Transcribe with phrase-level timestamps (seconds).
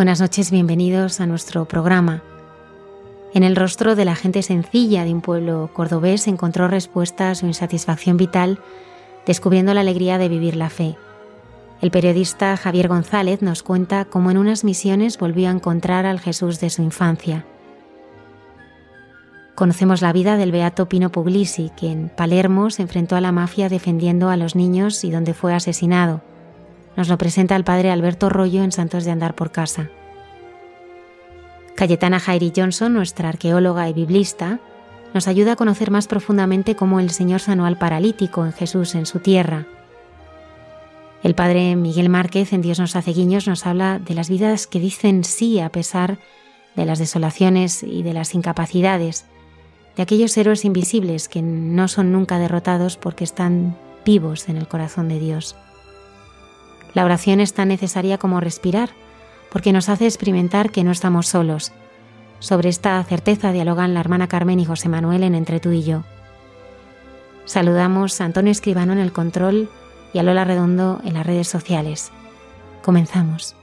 [0.00, 2.22] Buenas noches, bienvenidos a nuestro programa.
[3.34, 7.44] En el rostro de la gente sencilla de un pueblo cordobés encontró respuesta a su
[7.44, 8.60] insatisfacción vital,
[9.26, 10.96] descubriendo la alegría de vivir la fe.
[11.82, 16.60] El periodista Javier González nos cuenta cómo en unas misiones volvió a encontrar al Jesús
[16.60, 17.44] de su infancia.
[19.54, 23.68] Conocemos la vida del beato Pino Puglisi, que en Palermo se enfrentó a la mafia
[23.68, 26.22] defendiendo a los niños y donde fue asesinado.
[27.00, 29.88] Nos lo presenta el padre Alberto Rollo en Santos de Andar por Casa.
[31.74, 34.60] Cayetana Jairi Johnson, nuestra arqueóloga y biblista,
[35.14, 39.06] nos ayuda a conocer más profundamente cómo el Señor sanó al paralítico en Jesús en
[39.06, 39.66] su tierra.
[41.22, 44.78] El padre Miguel Márquez en Dios nos hace guiños nos habla de las vidas que
[44.78, 46.18] dicen sí a pesar
[46.76, 49.24] de las desolaciones y de las incapacidades,
[49.96, 53.74] de aquellos héroes invisibles que no son nunca derrotados porque están
[54.04, 55.56] vivos en el corazón de Dios.
[56.94, 58.90] La oración es tan necesaria como respirar,
[59.50, 61.72] porque nos hace experimentar que no estamos solos.
[62.38, 66.04] Sobre esta certeza dialogan la hermana Carmen y José Manuel en Entre tú y yo.
[67.44, 69.68] Saludamos a Antonio Escribano en el control
[70.12, 72.12] y a Lola Redondo en las redes sociales.
[72.82, 73.56] Comenzamos.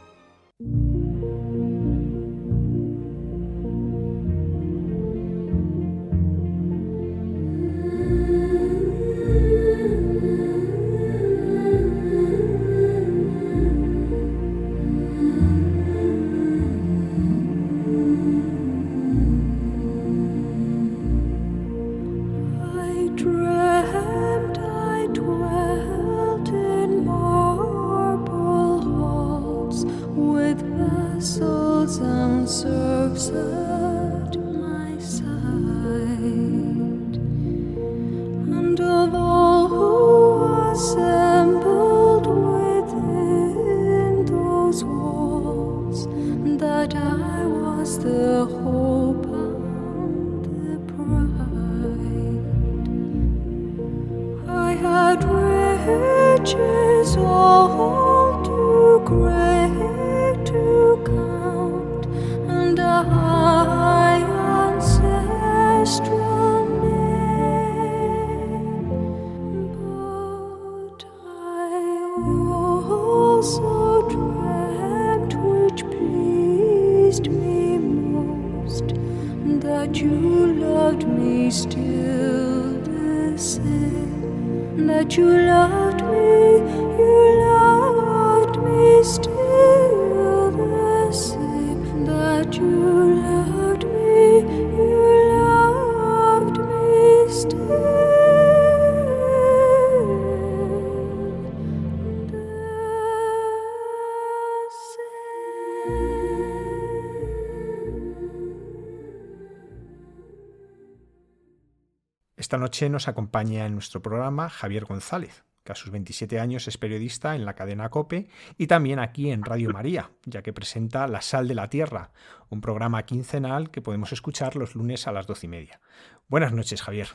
[112.86, 117.44] Nos acompaña en nuestro programa Javier González, que a sus 27 años es periodista en
[117.44, 118.28] la cadena Cope
[118.58, 122.12] y también aquí en Radio María, ya que presenta La Sal de la Tierra,
[122.50, 125.80] un programa quincenal que podemos escuchar los lunes a las doce y media.
[126.28, 127.08] Buenas noches, Javier.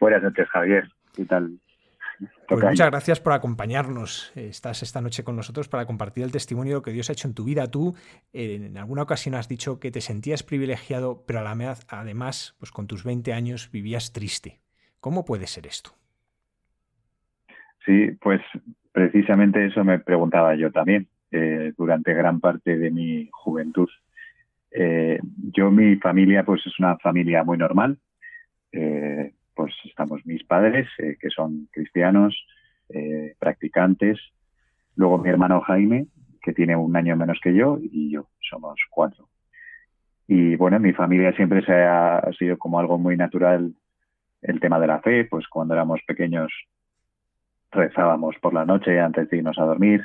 [0.00, 0.90] Buenas noches, Javier.
[1.14, 1.60] ¿Qué tal?
[2.48, 4.32] Pues muchas gracias por acompañarnos.
[4.36, 7.44] Estás esta noche con nosotros para compartir el testimonio que Dios ha hecho en tu
[7.44, 7.70] vida.
[7.70, 7.94] Tú
[8.32, 12.70] en alguna ocasión has dicho que te sentías privilegiado, pero a la vez, además, pues
[12.70, 14.60] con tus 20 años vivías triste.
[15.00, 15.90] ¿Cómo puede ser esto?
[17.84, 18.40] Sí, pues
[18.92, 23.88] precisamente eso me preguntaba yo también eh, durante gran parte de mi juventud.
[24.70, 25.18] Eh,
[25.52, 27.98] yo, mi familia, pues es una familia muy normal.
[28.72, 32.36] Eh, pues estamos mis padres, eh, que son cristianos,
[32.90, 34.20] eh, practicantes,
[34.94, 36.06] luego mi hermano Jaime,
[36.42, 39.28] que tiene un año menos que yo, y yo, somos cuatro.
[40.28, 43.74] Y bueno, en mi familia siempre ha, sido como algo muy natural
[44.42, 46.52] el tema de la fe, pues cuando éramos pequeños
[47.72, 50.04] rezábamos por la noche antes de irnos a dormir.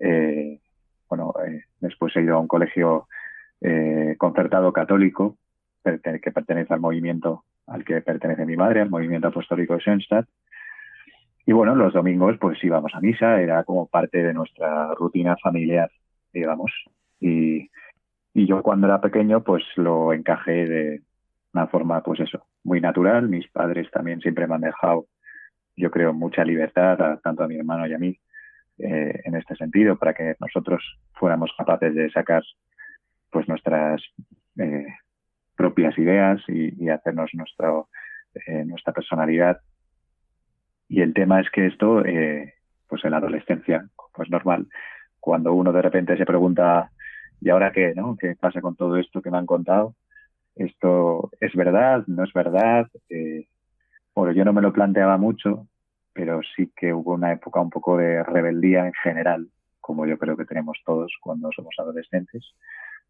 [0.00, 0.60] Eh,
[1.08, 1.34] bueno,
[1.80, 3.06] después he ido a un colegio
[4.18, 5.36] concertado católico
[5.82, 10.26] que pertenece al movimiento al que pertenece mi madre, al movimiento apostólico de Schoenstatt.
[11.46, 15.90] Y bueno, los domingos pues íbamos a misa, era como parte de nuestra rutina familiar,
[16.32, 16.72] digamos.
[17.20, 17.70] Y,
[18.34, 21.02] yo cuando era pequeño pues lo encajé de
[21.54, 23.28] una forma pues eso, muy natural.
[23.28, 25.06] Mis padres también siempre me han dejado,
[25.76, 28.16] yo creo, mucha libertad, tanto a mi hermano y a mí,
[28.78, 30.84] eh, en este sentido, para que nosotros
[31.14, 32.42] fuéramos capaces de sacar
[33.30, 34.02] pues nuestras
[34.58, 34.86] eh,
[35.58, 37.88] propias ideas y, hacernos nuestro,
[38.46, 39.60] eh, nuestra personalidad.
[40.88, 42.54] Y el tema es que esto, eh,
[42.86, 44.68] pues en la adolescencia, pues normal,
[45.18, 46.90] cuando uno de repente se pregunta,
[47.40, 47.92] ¿y ahora qué?
[47.96, 48.16] ¿no?
[48.16, 49.96] ¿Qué pasa con todo esto que me han contado?
[50.54, 52.04] ¿Esto es verdad?
[52.06, 52.86] ¿No es verdad?
[53.10, 53.48] Eh,
[54.14, 55.66] bueno, yo no me lo planteaba mucho,
[56.12, 59.48] pero sí que hubo una época un poco de rebeldía en general,
[59.80, 62.54] como yo creo que tenemos todos cuando somos adolescentes,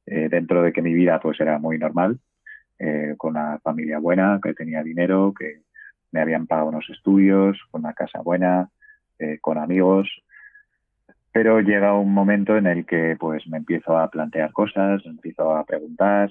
[0.07, 2.19] dentro de que mi vida pues era muy normal,
[2.79, 5.63] eh, con una familia buena, que tenía dinero, que
[6.13, 8.71] me habían pagado unos estudios, con una casa buena,
[9.19, 10.09] eh, con amigos.
[11.33, 15.65] Pero llega un momento en el que pues me empiezo a plantear cosas, empiezo a
[15.65, 16.31] preguntar,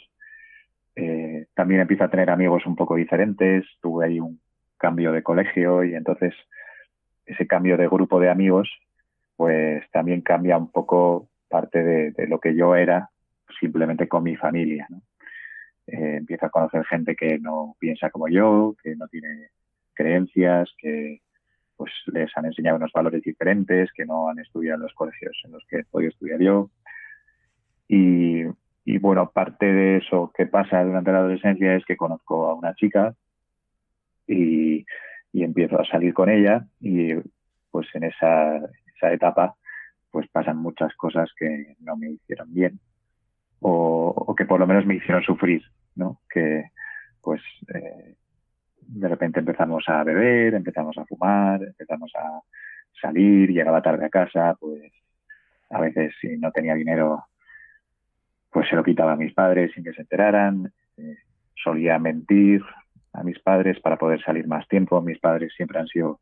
[0.95, 4.39] eh, también empiezo a tener amigos un poco diferentes, tuve ahí un
[4.77, 6.33] cambio de colegio y entonces
[7.25, 8.69] ese cambio de grupo de amigos
[9.35, 13.09] pues también cambia un poco parte de, de lo que yo era
[13.59, 14.87] simplemente con mi familia.
[14.89, 15.01] ¿no?
[15.87, 19.49] Eh, empiezo a conocer gente que no piensa como yo, que no tiene
[19.93, 21.21] creencias, que
[21.77, 25.51] pues les han enseñado unos valores diferentes, que no han estudiado en los colegios en
[25.51, 26.71] los que he podido estudiar yo.
[27.87, 28.43] Y,
[28.99, 33.15] bueno, parte de eso que pasa durante la adolescencia es que conozco a una chica
[34.27, 34.85] y,
[35.33, 37.13] empiezo a salir con ella y
[37.69, 38.59] pues en esa
[39.03, 39.55] etapa
[40.09, 42.79] pues pasan muchas cosas que no me hicieron bien
[43.59, 45.63] o, que por lo menos me hicieron sufrir,
[45.97, 46.21] ¿no?
[46.29, 46.71] Que
[47.21, 47.41] pues
[47.73, 48.15] eh,
[48.79, 52.41] de repente empezamos a beber, empezamos a fumar, empezamos a
[53.01, 54.91] salir, llegaba tarde a casa, pues
[55.69, 57.25] a veces si no tenía dinero,
[58.49, 61.17] pues se lo quitaba a mis padres sin que se enteraran, eh,
[61.55, 62.63] solía mentir
[63.13, 66.21] a mis padres para poder salir más tiempo, mis padres siempre han sido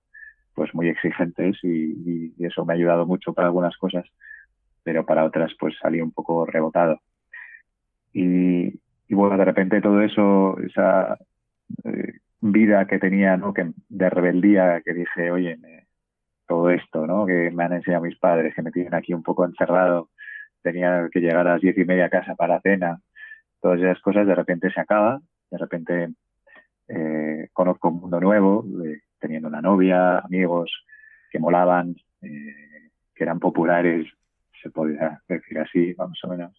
[0.56, 4.06] pues muy exigentes y, y eso me ha ayudado mucho para algunas cosas,
[4.84, 7.00] pero para otras pues salí un poco rebotado.
[8.14, 8.80] Y,
[9.14, 11.18] bueno, de repente todo eso, esa
[11.84, 13.54] eh, vida que tenía, ¿no?
[13.54, 15.58] Que de rebeldía, que dije, oye,
[16.48, 17.26] todo esto, ¿no?
[17.26, 20.10] Que me han enseñado mis padres, que me tienen aquí un poco encerrado,
[20.62, 23.00] tenía que llegar a las diez y media a casa para cena,
[23.62, 25.22] todas esas cosas de repente se acaba,
[25.52, 26.10] de repente
[26.88, 28.66] eh, conozco un mundo nuevo,
[29.20, 30.72] teniendo una novia, amigos
[31.32, 34.08] que molaban, eh, que eran populares,
[34.62, 36.52] se podría decir así, más o menos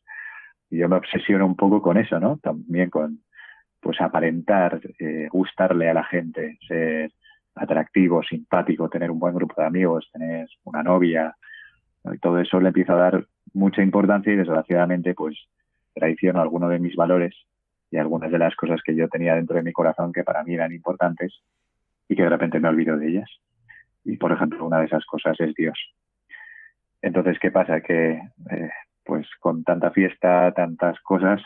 [0.70, 2.38] y yo me obsesiono un poco con eso, ¿no?
[2.38, 3.20] También con,
[3.80, 7.12] pues, aparentar, eh, gustarle a la gente, ser
[7.54, 11.34] atractivo, simpático, tener un buen grupo de amigos, tener una novia,
[12.12, 15.36] y todo eso le empieza a dar mucha importancia y desgraciadamente, pues,
[15.94, 17.34] traiciono algunos de mis valores
[17.90, 20.54] y algunas de las cosas que yo tenía dentro de mi corazón que para mí
[20.54, 21.40] eran importantes
[22.08, 23.30] y que de repente me olvido de ellas.
[24.04, 25.78] Y por ejemplo, una de esas cosas es Dios.
[27.02, 27.80] Entonces, ¿qué pasa?
[27.80, 28.20] Que
[28.50, 28.70] eh,
[29.06, 31.40] pues con tanta fiesta, tantas cosas,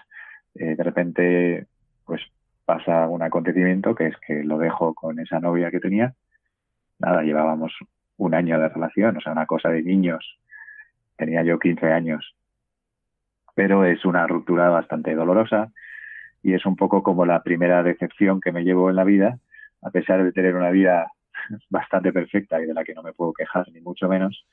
[0.54, 1.66] eh, de repente
[2.04, 2.22] pues
[2.64, 6.14] pasa un acontecimiento que es que lo dejo con esa novia que tenía.
[6.98, 7.72] Nada, llevábamos
[8.16, 10.38] un año de relación, o sea, una cosa de niños.
[11.16, 12.34] Tenía yo 15 años.
[13.54, 15.72] Pero es una ruptura bastante dolorosa
[16.42, 19.38] y es un poco como la primera decepción que me llevo en la vida,
[19.82, 21.10] a pesar de tener una vida
[21.70, 24.46] bastante perfecta y de la que no me puedo quejar, ni mucho menos.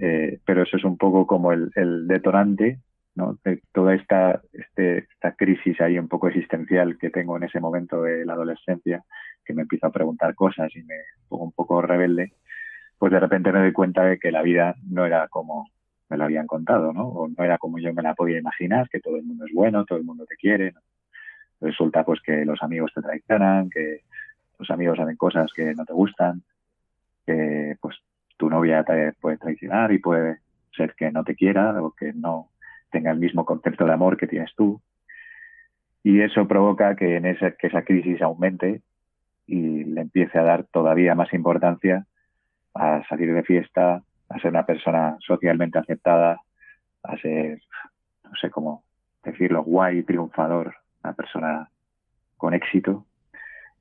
[0.00, 1.70] Eh, pero eso es un poco como el,
[2.06, 2.78] detonante
[3.16, 3.36] ¿no?
[3.44, 8.02] de toda esta, este, esta crisis ahí un poco existencial que tengo en ese momento
[8.02, 9.02] de la adolescencia,
[9.44, 10.94] que me empiezo a preguntar cosas y me
[11.28, 12.32] pongo un poco rebelde,
[12.96, 15.68] pues de repente me doy cuenta de que la vida no era como
[16.08, 17.08] me la habían contado, ¿no?
[17.08, 19.84] O no era como yo me la podía imaginar, que todo el mundo es bueno,
[19.84, 20.72] todo el mundo te quiere.
[21.60, 24.02] Resulta pues que los amigos te traicionan, que
[24.58, 26.42] los amigos hacen cosas que no te gustan,
[27.26, 27.96] que pues
[28.38, 30.38] tu novia te puede traicionar y puede
[30.74, 32.48] ser que no te quiera o que no
[32.90, 34.80] tenga el mismo concepto de amor que tienes tú.
[36.02, 38.80] Y eso provoca que, en esa, que esa crisis aumente
[39.46, 42.06] y le empiece a dar todavía más importancia
[42.74, 46.40] a salir de fiesta, a ser una persona socialmente aceptada,
[47.02, 47.60] a ser,
[48.24, 48.84] no sé cómo
[49.24, 51.70] decirlo, guay, triunfador, una persona
[52.36, 53.06] con éxito,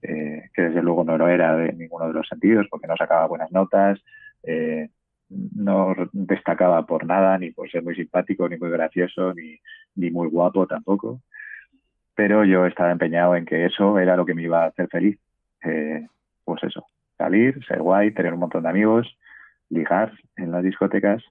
[0.01, 3.27] eh, que desde luego no lo era de ninguno de los sentidos, porque no sacaba
[3.27, 3.99] buenas notas,
[4.47, 4.89] eh,
[5.29, 9.59] no destacaba por nada, ni por ser muy simpático, ni muy gracioso, ni,
[9.95, 11.21] ni muy guapo tampoco.
[12.15, 15.19] Pero yo estaba empeñado en que eso era lo que me iba a hacer feliz.
[15.63, 16.07] Eh,
[16.45, 16.85] pues eso,
[17.17, 19.17] salir, ser guay, tener un montón de amigos,
[19.69, 21.21] ligar en las discotecas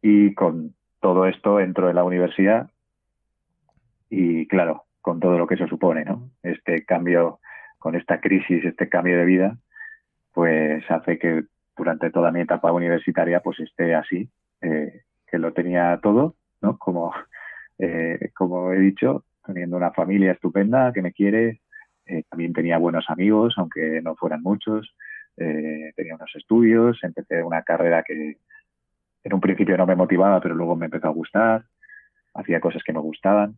[0.00, 2.70] y con todo esto entro en la universidad
[4.08, 6.30] y claro, con todo lo que eso supone, ¿no?
[6.42, 7.40] Este cambio,
[7.78, 9.58] con esta crisis, este cambio de vida,
[10.32, 11.44] pues hace que
[11.76, 14.28] durante toda mi etapa universitaria pues esté así,
[14.60, 16.78] eh, que lo tenía todo, ¿no?
[16.78, 17.12] Como,
[17.78, 21.60] eh, como he dicho, teniendo una familia estupenda que me quiere,
[22.06, 24.94] eh, también tenía buenos amigos, aunque no fueran muchos,
[25.34, 28.36] tenía unos estudios, empecé una carrera que
[29.24, 31.64] en un principio no me motivaba, pero luego me empezó a gustar,
[32.34, 33.56] hacía cosas que me gustaban.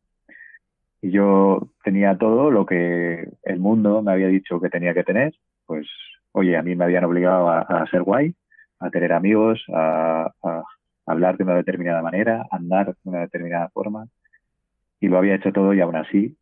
[1.03, 5.35] Y yo tenía todo lo que el mundo me había dicho que tenía que tener,
[5.67, 5.87] pues
[6.35, 8.35] oye, a mí me habían obligado a, ser guay,
[8.81, 10.33] a tener amigos, a,
[11.07, 14.09] hablar de una determinada manera, a andar de una determinada forma.
[14.99, 16.37] Y lo había hecho todo y aún así,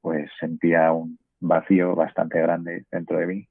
[0.00, 3.48] pues sentía un vacío bastante grande dentro de mí.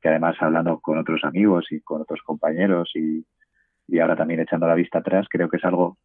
[0.00, 3.26] Que además hablando con otros amigos y con otros compañeros y,
[3.88, 5.98] y ahora también echando la vista atrás, creo que es algo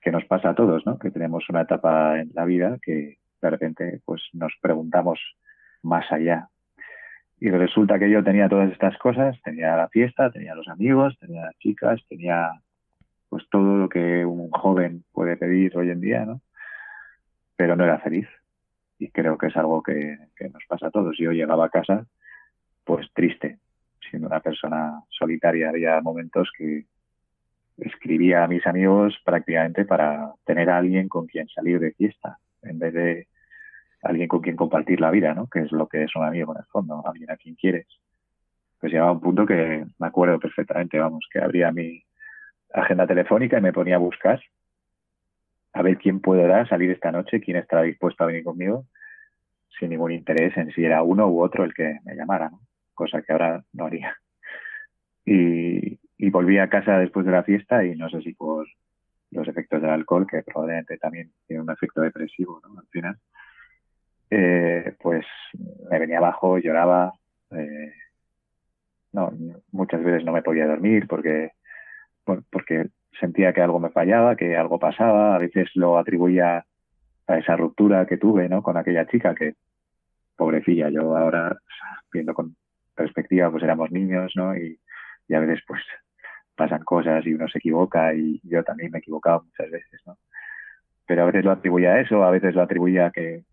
[0.00, 0.98] que nos pasa a todos, ¿no?
[0.98, 5.20] Que tenemos una etapa en la vida que de repente pues nos preguntamos
[5.82, 6.48] más allá
[7.44, 11.42] y resulta que yo tenía todas estas cosas, tenía la fiesta, tenía los amigos, tenía
[11.42, 12.52] las chicas, tenía
[13.28, 16.40] pues todo lo que un joven puede pedir hoy en día, ¿no?
[17.54, 18.26] Pero no era feliz.
[18.98, 21.18] Y creo que es algo que, nos pasa a todos.
[21.18, 22.06] Yo llegaba a casa
[22.82, 23.58] pues triste,
[24.08, 25.68] siendo una persona solitaria.
[25.68, 26.86] Había momentos que
[27.76, 32.78] escribía a mis amigos prácticamente para tener a alguien con quien salir de fiesta, en
[32.78, 33.28] vez de
[34.04, 35.48] alguien con quien compartir la vida, ¿no?
[35.48, 37.86] Que es lo que es un amigo en el fondo, alguien a quien quieres.
[38.78, 42.04] Pues llegaba un punto que me acuerdo perfectamente, vamos, que abría mi
[42.72, 44.40] agenda telefónica y me ponía a buscar
[45.74, 48.86] a ver quién dar salir esta noche, quién estará dispuesto a venir conmigo,
[49.78, 52.60] sin ningún interés en si era uno u otro el que me llamara, ¿no?
[52.94, 54.16] Cosa que ahora no haría.
[55.24, 55.98] Y,
[56.30, 58.66] volví a casa después de la fiesta y no sé si por
[59.30, 62.60] los efectos del alcohol, que probablemente también tiene un efecto depresivo.
[62.64, 63.18] Al final
[64.36, 65.24] eh, pues
[65.90, 67.12] me venía abajo, lloraba.
[67.52, 67.92] Eh,
[69.12, 69.32] no,
[69.70, 71.52] muchas veces no me podía dormir porque,
[72.50, 72.88] porque
[73.20, 75.36] sentía que algo me fallaba, que algo pasaba.
[75.36, 76.66] A veces lo atribuía
[77.28, 78.62] a esa ruptura que tuve ¿no?
[78.62, 79.54] con aquella chica que,
[80.36, 81.56] pobrecilla, yo ahora
[82.12, 82.56] viendo con
[82.96, 84.56] perspectiva, pues éramos niños, ¿no?
[84.56, 84.80] Y,
[85.28, 85.80] y a veces pues
[86.56, 90.18] pasan cosas y uno se equivoca y yo también me he equivocado muchas veces, ¿no?
[91.06, 93.44] Pero a veces lo atribuía a eso, a veces lo atribuía a que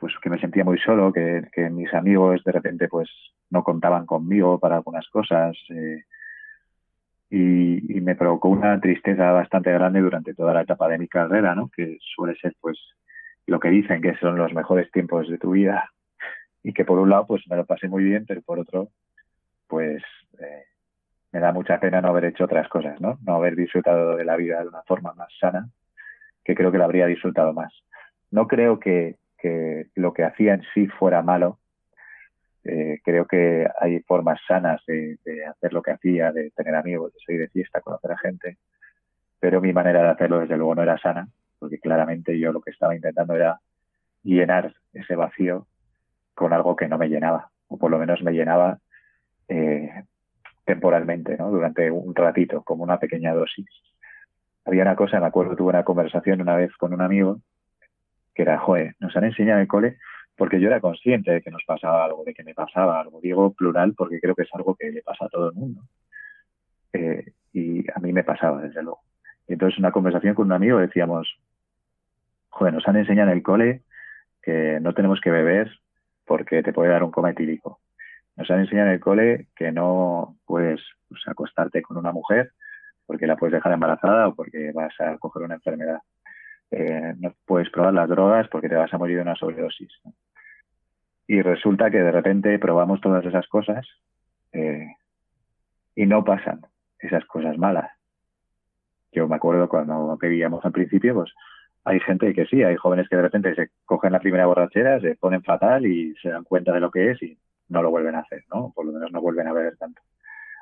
[0.00, 3.08] pues que me sentía muy solo, que, mis amigos de repente pues
[3.50, 6.04] no contaban conmigo para algunas cosas eh,
[7.30, 11.68] y, me provocó una tristeza bastante grande durante toda la etapa de mi carrera, ¿no?
[11.68, 12.78] Que suele ser pues
[13.46, 15.90] lo que dicen que son los mejores tiempos de tu vida
[16.62, 18.88] y que por un lado pues me lo pasé muy bien, pero por otro
[19.68, 20.02] pues
[20.40, 20.64] eh,
[21.32, 23.18] me da mucha pena no haber hecho otras cosas, ¿no?
[23.24, 25.68] No haber disfrutado de la vida de una forma más sana,
[26.42, 27.72] que creo que la habría disfrutado más.
[28.30, 31.58] No creo que, que lo que hacía en sí fuera malo,
[32.64, 37.20] Eh, creo que hay formas sanas de, hacer lo que hacía, de tener amigos, de
[37.24, 38.58] salir de fiesta, conocer a gente,
[39.40, 41.28] pero mi manera de hacerlo desde luego no era sana,
[41.58, 43.60] porque claramente yo lo que estaba intentando era
[44.22, 45.66] llenar ese vacío
[46.34, 48.78] con algo que no me llenaba, o por lo menos me llenaba
[49.48, 50.04] eh,
[50.64, 51.50] temporalmente, ¿no?
[51.50, 53.68] durante un ratito, como una pequeña dosis.
[54.66, 57.40] Había una cosa, me acuerdo, tuve una conversación una vez con un amigo
[58.40, 59.98] que era, joder, nos han enseñado en el cole
[60.34, 63.20] porque yo era consciente de que nos pasaba algo, de que me pasaba algo.
[63.20, 65.82] Digo plural porque creo que es algo que le pasa a todo el mundo.
[66.94, 69.02] Eh, y a mí me pasaba, desde luego.
[69.46, 71.28] Y entonces, una conversación con un amigo decíamos,
[72.48, 73.82] joder, nos han enseñado en el cole
[74.40, 75.70] que no tenemos que beber
[76.24, 77.80] porque te puede dar un coma etílico.
[78.36, 80.80] Nos han enseñado en el cole que no puedes
[81.10, 82.52] pues, acostarte con una mujer
[83.04, 85.98] porque la puedes dejar embarazada o porque vas a coger una enfermedad.
[86.70, 89.92] Eh, no puedes probar las drogas porque te vas a morir de una sobredosis.
[91.26, 93.86] Y resulta que de repente probamos todas esas cosas
[94.52, 94.88] eh,
[95.94, 96.60] y no pasan
[96.98, 97.90] esas cosas malas.
[99.12, 101.32] Yo me acuerdo cuando bebíamos al principio, pues
[101.84, 105.16] hay gente que sí, hay jóvenes que de repente se cogen la primera borrachera, se
[105.16, 108.20] ponen fatal y se dan cuenta de lo que es y no lo vuelven a
[108.20, 108.72] hacer, ¿no?
[108.74, 110.02] Por lo menos no vuelven a beber tanto.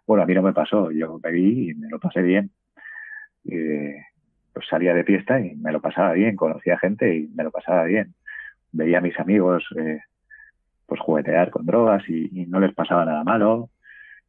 [0.06, 2.50] Bueno, a mí no me pasó, yo bebí y me lo pasé bien.
[4.58, 7.84] Pues salía de fiesta y me lo pasaba bien, conocía gente y me lo pasaba
[7.84, 8.14] bien.
[8.72, 10.00] Veía a mis amigos eh,
[10.84, 13.70] pues juguetear con drogas y, no les pasaba nada malo.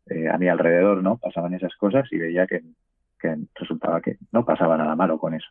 [0.06, 2.62] Eh, a mi alrededor no pasaban esas cosas y veía que,
[3.56, 5.50] resultaba que no pasaba nada malo con eso.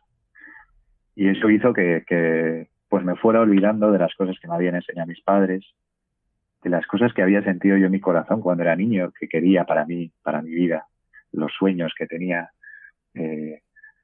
[1.13, 5.09] Y eso hizo que, pues me fuera olvidando de las cosas que me habían enseñado
[5.09, 5.65] mis padres,
[6.63, 9.65] de las cosas que había sentido yo en mi corazón cuando era niño, que quería
[9.65, 10.87] para mí, para mi vida,
[11.33, 12.51] los sueños que tenía,
[13.13, 13.61] eh,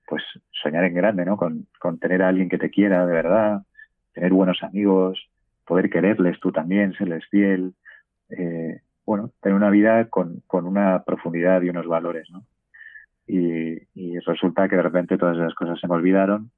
[0.08, 1.38] pues soñar en grande, ¿no?
[1.38, 3.62] Con, con tener a alguien que te quiera de verdad,
[4.13, 5.30] tener buenos amigos,
[5.65, 7.74] poder quererles tú también, serles fiel,
[8.30, 12.46] eh, bueno, tener una vida con, con, una profundidad y unos valores, ¿no?
[13.28, 13.76] Y,
[14.20, 16.50] resulta que de repente todas esas cosas se me olvidaron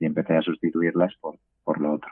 [0.00, 2.10] y empecé a sustituirlas por, por lo otro.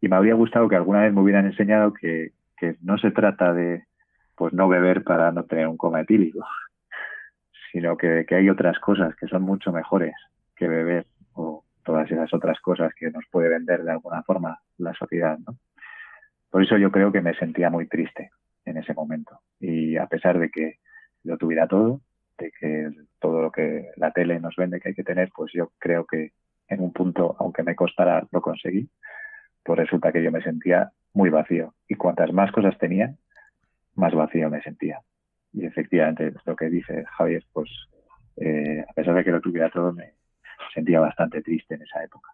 [0.00, 3.52] Y me habría gustado que alguna vez me hubieran enseñado que, que no se trata
[3.52, 3.84] de
[4.34, 6.44] pues no beber para no tener un coma etílico,
[7.76, 10.14] sino que, hay otras cosas que son mucho mejores
[10.56, 14.94] que beber o, todas esas otras cosas que nos puede vender de alguna forma la
[14.94, 15.36] sociedad.
[15.46, 15.58] ¿no?
[16.48, 18.30] Por eso yo creo que me sentía muy triste
[18.64, 19.40] en ese momento.
[19.60, 20.78] Y a pesar de que
[21.22, 22.00] lo tuviera todo,
[22.38, 22.88] de que
[23.20, 26.32] todo lo que la tele nos vende que hay que tener, pues yo creo que
[26.68, 28.88] en un punto, aunque me costara, lo conseguí.
[29.62, 31.74] Pues resulta que yo me sentía muy vacío.
[31.88, 33.14] Y cuantas más cosas tenía,
[33.96, 35.02] más vacío me sentía.
[35.52, 37.70] Y efectivamente, lo que dice Javier, pues
[38.36, 40.12] eh, a pesar de que lo tuviera todo, me,
[40.74, 42.30] sentía bastante triste en esa época.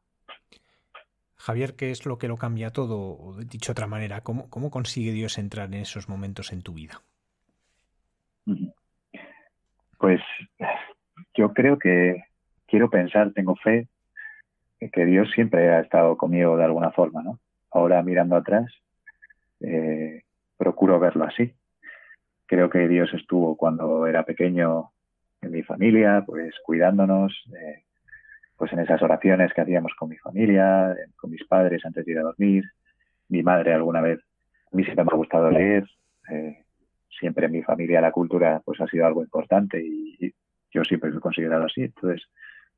[1.36, 2.98] Javier, ¿qué es lo que lo cambia todo?
[2.98, 6.74] O dicho de otra manera, ¿cómo, ¿cómo consigue Dios entrar en esos momentos en tu
[6.74, 7.02] vida?
[9.98, 10.20] Pues
[11.34, 12.24] yo creo que
[12.66, 13.88] quiero pensar, tengo fe,
[14.92, 17.38] que Dios siempre ha estado conmigo de alguna forma, ¿no?
[17.70, 18.72] Ahora mirando atrás,
[19.60, 20.22] eh,
[20.56, 21.54] procuro verlo así.
[22.52, 24.90] Creo que Dios estuvo cuando era pequeño
[25.40, 27.84] en mi familia, pues cuidándonos, eh,
[28.58, 32.18] pues en esas oraciones que hacíamos con mi familia, con mis padres antes de ir
[32.18, 32.64] a dormir,
[33.30, 34.20] mi madre alguna vez,
[34.70, 35.86] a mí siempre me ha gustado leer,
[36.30, 36.66] eh,
[37.08, 40.34] siempre en mi familia la cultura pues ha sido algo importante y,
[40.74, 42.28] yo siempre lo he considerado así, entonces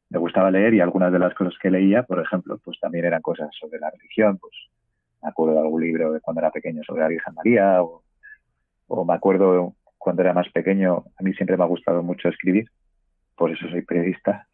[0.09, 3.23] me gustaba leer y algunas de las cosas que leía, por ejemplo, pues también eran
[3.23, 4.55] cosas sobre la religión, pues
[5.21, 8.04] me acuerdo de algún libro de cuando era pequeño sobre la Virgen María o,
[8.89, 12.69] o me acuerdo cuando era más pequeño, a mí siempre me ha gustado mucho escribir,
[13.37, 14.47] por eso soy periodista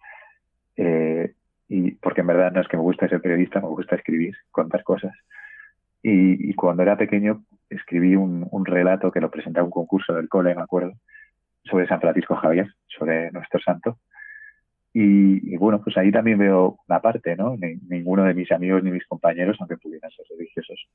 [0.76, 1.34] eh,
[1.68, 4.82] y porque en verdad no es que me guste ser periodista, me gusta escribir, contar
[4.82, 5.12] cosas.
[6.02, 10.54] Y, cuando era pequeño escribí un, relato que lo presenté a un concurso del cole,
[10.54, 10.92] me acuerdo,
[11.64, 13.98] sobre San Francisco Javier, sobre nuestro santo.
[14.92, 17.56] Y, bueno, pues ahí también veo una parte, ¿no?
[17.88, 20.88] ninguno de mis amigos ni mis compañeros, aunque pudieran ser religiosos,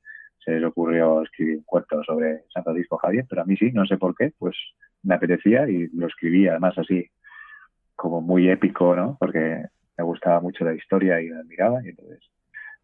[0.44, 3.86] se les ocurrió escribir un cuento sobre San Francisco Javier, pero a mí sí, no
[3.86, 4.54] sé por qué, pues
[5.02, 7.08] me apetecía y lo escribí además así
[7.94, 9.16] como muy épico, ¿no?
[9.18, 9.64] Porque
[9.96, 11.82] me gustaba mucho la historia y la admiraba.
[11.82, 12.20] Y entonces,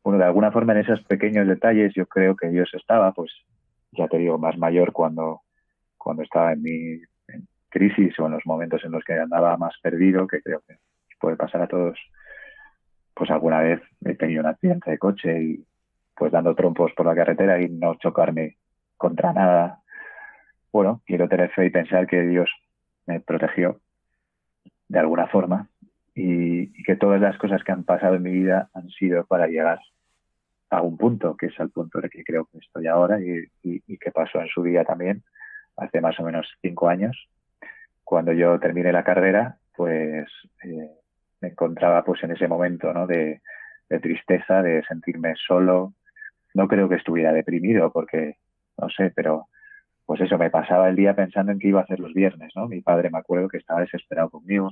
[0.02, 3.30] bueno, de alguna forma en esos pequeños detalles yo creo que Dios estaba, pues,
[3.92, 5.42] ya te digo, más mayor cuando,
[5.98, 7.00] cuando estaba en mi
[7.68, 10.76] crisis o en los momentos en los que andaba más perdido, que creo que
[11.22, 11.98] puede pasar a todos.
[13.14, 15.64] Pues alguna vez he tenido un accidente de coche y
[16.16, 18.58] pues dando trompos por la carretera y no chocarme
[18.96, 19.78] contra nada.
[20.72, 22.50] Bueno, quiero tener fe y pensar que Dios
[23.06, 23.80] me protegió
[24.88, 25.68] de alguna forma
[26.14, 29.78] y, que todas las cosas que han pasado en mi vida han sido para llegar
[30.70, 33.46] a un punto, que es el punto en el que creo que estoy ahora y,
[33.62, 35.22] y, que pasó en su día también,
[35.76, 37.28] hace más o menos cinco años.
[38.02, 40.28] Cuando yo terminé la carrera, pues
[40.64, 40.90] eh,
[41.42, 43.06] me encontraba pues en ese momento ¿no?
[43.06, 43.42] de,
[44.00, 45.92] tristeza, de sentirme solo.
[46.54, 48.36] No creo que estuviera deprimido porque,
[48.78, 49.48] no sé, pero
[50.06, 52.68] pues eso, me pasaba el día pensando en qué iba a hacer los viernes, ¿no?
[52.68, 54.70] Mi padre me acuerdo que estaba desesperado conmigo.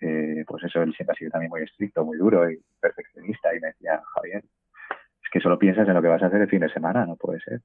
[0.00, 3.60] Eh, pues eso, él siempre ha sido también muy estricto, muy duro y perfeccionista y
[3.60, 6.60] me decía, Javier, es que solo piensas en lo que vas a hacer el fin
[6.60, 7.60] de semana, no puede ser.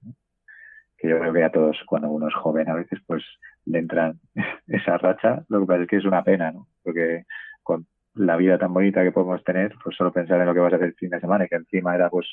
[0.97, 3.23] Que yo creo que a todos, cuando uno es joven, a veces pues
[3.65, 4.19] le entran
[4.67, 5.43] esa racha.
[5.49, 6.67] Lo que pasa es que es una pena, ¿no?
[6.83, 7.25] Porque
[7.63, 10.73] con la vida tan bonita que podemos tener, pues solo pensar en lo que vas
[10.73, 12.27] a hacer el fin de semana y que encima era pues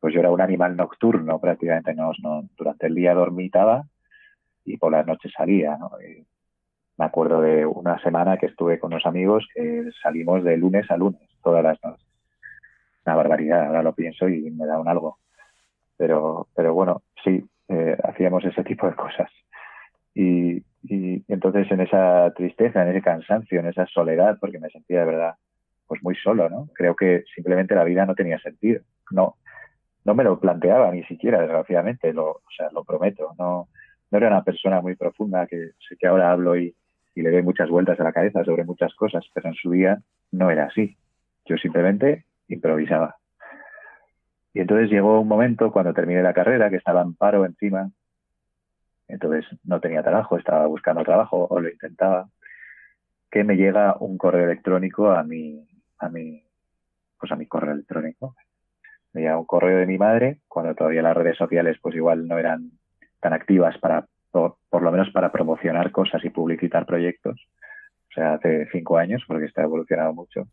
[0.00, 2.12] pues yo era un animal nocturno prácticamente, no,
[2.56, 3.84] durante el día dormitaba
[4.64, 5.90] y por las noches salía, ¿no?
[6.98, 10.96] me acuerdo de una semana que estuve con unos amigos que salimos de lunes a
[10.96, 12.04] lunes, todas las noches.
[13.06, 15.18] Una barbaridad, ahora lo pienso y me da un algo.
[15.96, 19.30] Pero, pero bueno, sí, eh, hacíamos ese tipo de cosas.
[20.12, 25.00] Y, y entonces en esa tristeza, en ese cansancio, en esa soledad, porque me sentía
[25.00, 25.34] de verdad
[25.86, 26.68] pues muy solo, ¿no?
[26.74, 28.82] Creo que simplemente la vida no tenía sentido.
[29.10, 29.36] No,
[30.04, 33.34] no me lo planteaba ni siquiera, desgraciadamente, lo, o sea, lo prometo.
[33.38, 33.68] No,
[34.10, 36.74] no era una persona muy profunda, que sé que ahora hablo y,
[37.14, 39.98] y le doy muchas vueltas a la cabeza sobre muchas cosas, pero en su día
[40.30, 40.96] no era así.
[41.46, 43.16] Yo simplemente improvisaba.
[44.52, 47.90] Y entonces llegó un momento cuando terminé la carrera, que estaba en paro encima,
[49.08, 52.28] entonces no tenía trabajo, estaba buscando trabajo o lo intentaba,
[53.30, 55.66] que me llega un correo electrónico a mi,
[55.98, 56.44] a mi,
[57.18, 58.36] pues a mi correo electrónico.
[59.14, 62.38] Me llega un correo de mi madre, cuando todavía las redes sociales pues igual no
[62.38, 62.70] eran
[63.20, 67.48] tan activas para, por, lo menos para promocionar cosas y publicitar proyectos.
[68.10, 70.48] O sea, hace cinco años, porque está evolucionado mucho.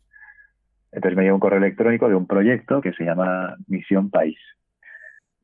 [0.92, 4.38] Entonces me llega un correo electrónico de un proyecto que se llama Misión País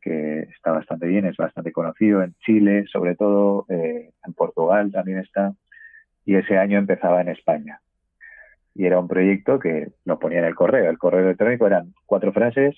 [0.03, 5.19] que está bastante bien, es bastante conocido en Chile, sobre todo eh, en Portugal también
[5.19, 5.55] está,
[6.25, 7.81] y ese año empezaba en España.
[8.75, 10.91] Y era un proyecto que lo ponía en el correo.
[10.91, 12.77] El correo electrónico eran cuatro frases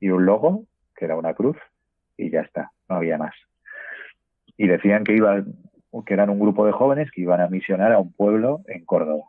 [0.00, 0.64] y un logo,
[0.96, 1.56] que era una cruz,
[2.16, 3.34] y ya está, no había más.
[4.56, 5.54] Y decían que iban,
[6.06, 9.24] que eran un grupo de jóvenes que iban a misionar a un pueblo en Córdoba.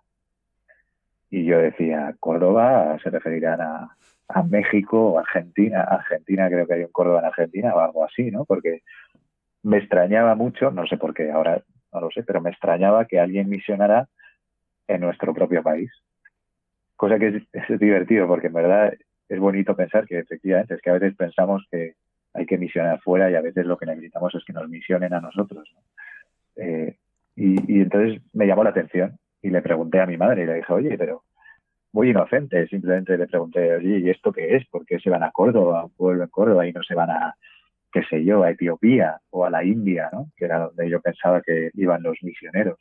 [1.33, 5.81] Y yo decía, Córdoba se referirán a, a México o Argentina.
[5.81, 8.45] Argentina, creo que hay un Córdoba en Argentina o algo así, ¿no?
[8.45, 8.83] Porque
[9.63, 13.19] me extrañaba mucho, no sé por qué, ahora no lo sé, pero me extrañaba que
[13.19, 14.07] alguien misionara
[14.87, 15.89] en nuestro propio país.
[16.95, 18.93] Cosa que es, divertido, porque en verdad
[19.27, 21.95] es bonito pensar que efectivamente es que a veces pensamos que
[22.35, 25.19] hay que misionar fuera y a veces lo que necesitamos es que nos misionen a
[25.19, 25.67] nosotros.
[26.57, 26.95] Eh,
[27.35, 30.55] y, y entonces me llamó la atención y le pregunté a mi madre y le
[30.55, 31.23] dije, oye, pero
[31.91, 34.65] muy inocente, simplemente le pregunté, oye, ¿y esto qué es?
[34.67, 37.11] ¿Por qué se van a Córdoba, a un pueblo en Córdoba y no se van
[37.11, 37.35] a,
[37.91, 40.27] qué sé yo, a Etiopía o a la India, ¿no?
[40.37, 42.79] Que era donde yo pensaba que iban los misioneros.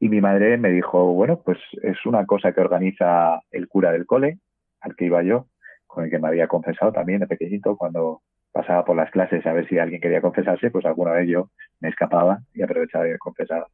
[0.00, 4.06] Y mi madre me dijo, bueno, pues es una cosa que organiza el cura del
[4.06, 4.38] cole,
[4.80, 5.46] al que iba yo,
[5.86, 9.52] con el que me había confesado también de pequeñito, cuando pasaba por las clases a
[9.52, 13.66] ver si alguien quería confesarse, pues alguna vez yo me escapaba y aprovechaba de confesar.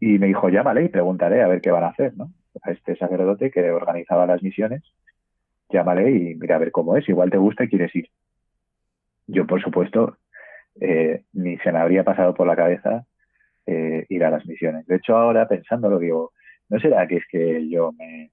[0.00, 2.32] Y me dijo, llámale y preguntaré a ver qué van a hacer, ¿no?
[2.62, 4.82] A este sacerdote que organizaba las misiones,
[5.68, 8.08] llámale y mira a ver cómo es, igual te gusta y quieres ir.
[9.26, 10.16] Yo, por supuesto,
[10.80, 13.04] eh, ni se me habría pasado por la cabeza
[13.66, 14.86] eh, ir a las misiones.
[14.86, 16.32] De hecho, ahora pensándolo, digo,
[16.68, 18.32] ¿no será que es que yo me,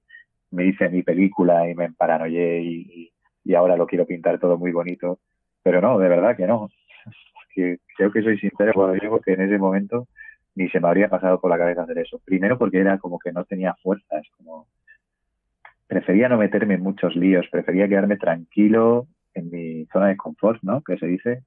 [0.50, 3.12] me hice mi película y me emparanoyé y,
[3.44, 5.20] y, ahora lo quiero pintar todo muy bonito?
[5.62, 6.70] Pero no, de verdad que no.
[7.96, 10.08] Creo que soy sincero cuando digo que en ese momento
[10.58, 12.20] ni se me habría pasado por la cabeza hacer eso.
[12.24, 14.66] Primero porque era como que no tenía fuerzas, como
[15.86, 20.82] prefería no meterme en muchos líos, prefería quedarme tranquilo en mi zona de confort, ¿no?
[20.82, 21.44] Que se dice,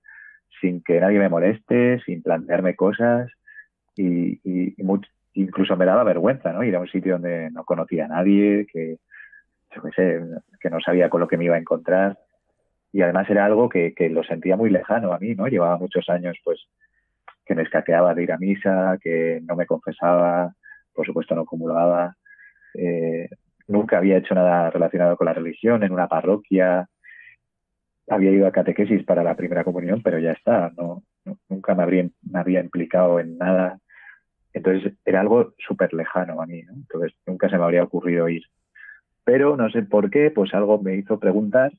[0.61, 3.29] sin que nadie me moleste, sin plantearme cosas
[3.97, 4.39] y,
[5.33, 6.63] incluso me daba vergüenza, ¿no?
[6.63, 8.97] Ir a un sitio donde no conocía a nadie, que,
[9.75, 10.21] yo qué sé,
[10.61, 12.17] que no sabía con lo que me iba a encontrar
[12.93, 15.47] y además era algo que, que lo sentía muy lejano a mí, ¿no?
[15.47, 16.65] Llevaba muchos años, pues,
[17.45, 20.53] que me escaqueaba de ir a misa, que no me confesaba,
[20.93, 22.15] por supuesto no acumulaba.
[22.73, 23.29] Eh,
[23.67, 26.87] nunca había hecho nada relacionado con la religión en una parroquia.
[28.07, 31.03] Había ido a catequesis para la primera comunión, pero ya está, no,
[31.49, 33.79] nunca me habría, me había implicado en nada.
[34.53, 38.43] Entonces era algo súper lejano a mí, entonces nunca se me habría ocurrido ir.
[39.23, 41.71] Pero no sé por qué, pues algo me hizo preguntar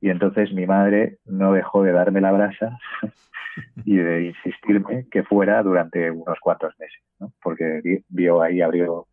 [0.00, 2.78] y entonces mi madre no dejó de darme la brasa
[3.84, 7.00] y de insistirme que fuera durante unos cuantos meses,
[7.42, 9.06] porque vio ahí, abrió,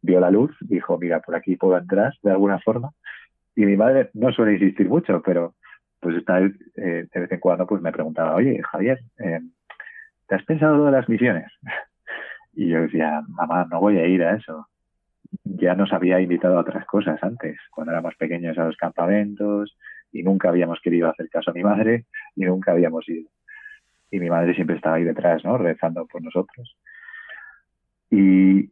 [0.00, 2.90] vio la luz, dijo, mira, por aquí puedo entrar de alguna forma,
[3.54, 5.54] Y mi madre no suele insistir mucho, pero
[6.00, 9.40] pues esta eh, de vez en cuando, pues me preguntaba, oye, Javier, eh,
[10.26, 11.50] ¿te has pensado lo de las misiones?
[12.54, 14.68] Y yo decía, mamá, no voy a ir a eso.
[15.42, 19.74] Ya nos había invitado a otras cosas antes, cuando éramos pequeños a los campamentos,
[20.12, 22.04] y nunca habíamos querido hacer caso a mi madre,
[22.36, 23.30] y nunca habíamos ido.
[24.12, 25.58] Y mi madre siempre estaba ahí detrás, ¿no?
[25.58, 26.76] Rezando por nosotros.
[28.10, 28.70] Y,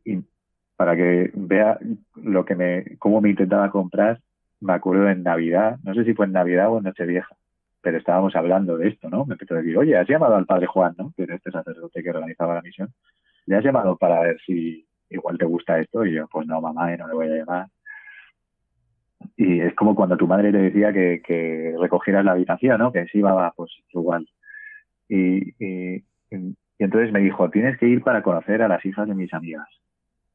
[0.76, 1.78] para que vea
[2.14, 4.20] lo que me, cómo me intentaba comprar,
[4.60, 7.36] me acuerdo en Navidad, no sé si fue en Navidad o en Nochevieja,
[7.82, 9.24] pero estábamos hablando de esto, ¿no?
[9.24, 11.12] Me empezó a decir, oye, has llamado al padre Juan, ¿no?
[11.16, 12.92] Que era este sacerdote que organizaba la misión.
[13.46, 16.04] ¿Le has llamado para ver si igual te gusta esto?
[16.04, 17.66] Y yo, pues no, mamá, no le voy a llamar.
[19.36, 22.92] Y es como cuando tu madre te decía que, que recogieras la habitación, ¿no?
[22.92, 24.26] Que sí, va, pues igual.
[25.10, 26.04] Y,
[26.78, 29.68] entonces me dijo, tienes que ir para conocer a las hijas de mis amigas.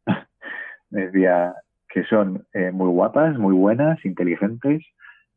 [0.89, 1.55] me decía
[1.87, 4.85] que son eh, muy guapas, muy buenas, inteligentes,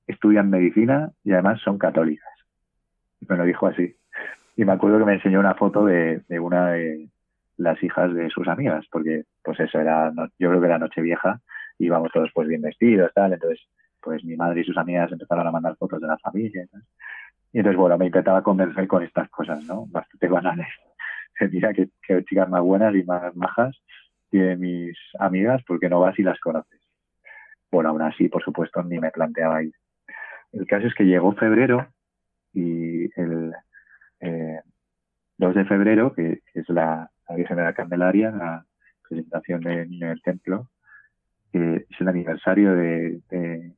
[0.08, 2.28] estudian medicina y además son católicas.
[3.28, 3.94] Me lo dijo así.
[4.56, 7.08] Y me acuerdo que me enseñó una foto de, una de
[7.56, 11.40] las hijas de sus amigas, porque pues eso era, no- yo creo que era Nochevieja,
[11.78, 13.60] íbamos todos pues bien vestidos, tal, entonces
[14.00, 16.82] pues mi madre y sus amigas empezaron a mandar fotos de la familia tal.
[17.52, 19.86] Y entonces, bueno, me intentaba convencer con estas cosas, ¿no?
[19.86, 20.68] Bastante banales.
[21.52, 23.76] Mira que, que chicas más buenas y más majas
[24.30, 26.80] tienen mis amigas, porque no vas y las conoces.
[27.70, 29.72] Bueno, aún así, por supuesto, ni me planteaba ir.
[30.52, 31.88] El caso es que llegó febrero
[32.52, 33.54] y el
[34.20, 34.60] eh,
[35.38, 38.66] 2 de febrero, que, es la, la Virgen de la Candelaria, la
[39.08, 40.70] presentación del niño en el templo,
[41.52, 43.74] que es el aniversario de, de,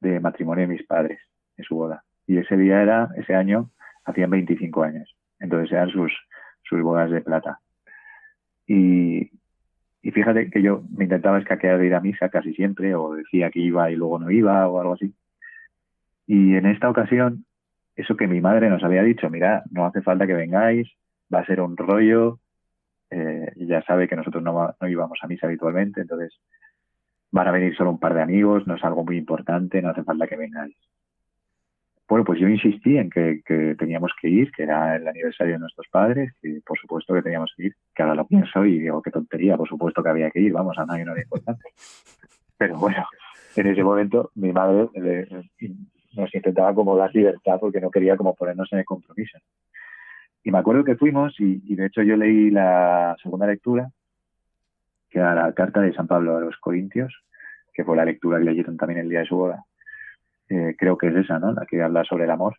[0.00, 1.20] de matrimonio de mis padres,
[1.56, 2.04] de su boda.
[2.26, 3.70] Y ese día era, ese año,
[4.04, 5.14] hacían 25 años.
[5.40, 6.12] Entonces eran sus,
[6.62, 7.60] sus bodas de plata.
[8.66, 9.30] Y,
[10.02, 13.50] y fíjate que yo me intentaba escaquear de ir a misa casi siempre, o decía
[13.50, 15.14] que iba y luego no iba, o algo así.
[16.26, 17.44] Y en esta ocasión,
[17.96, 20.88] eso que mi madre nos había dicho, mira, no hace falta que vengáis,
[21.32, 22.38] va a ser un rollo,
[23.10, 26.38] eh, ya sabe que nosotros no, no íbamos a misa habitualmente, entonces
[27.30, 30.04] van a venir solo un par de amigos, no es algo muy importante, no hace
[30.04, 30.76] falta que vengáis.
[32.08, 33.42] Bueno, pues yo insistí en que,
[33.78, 37.52] teníamos que ir, que era el aniversario de nuestros padres, que por supuesto que teníamos
[37.56, 40.40] que ir, que ahora lo pienso y digo, qué tontería, por supuesto que había que
[40.40, 41.70] ir, vamos, a nadie no era importante.
[42.58, 43.06] Pero bueno,
[43.56, 44.88] en ese momento mi madre
[46.14, 49.38] nos intentaba como dar libertad porque no quería como ponernos en el compromiso.
[50.44, 53.88] Y me acuerdo que fuimos y, y de hecho yo leí la segunda lectura,
[55.08, 57.14] que era la carta de San Pablo a los Corintios,
[57.72, 59.64] que fue la lectura que leyeron también el día de su boda.
[60.54, 61.52] Eh, creo que es esa, ¿no?
[61.52, 62.56] La que habla sobre el amor.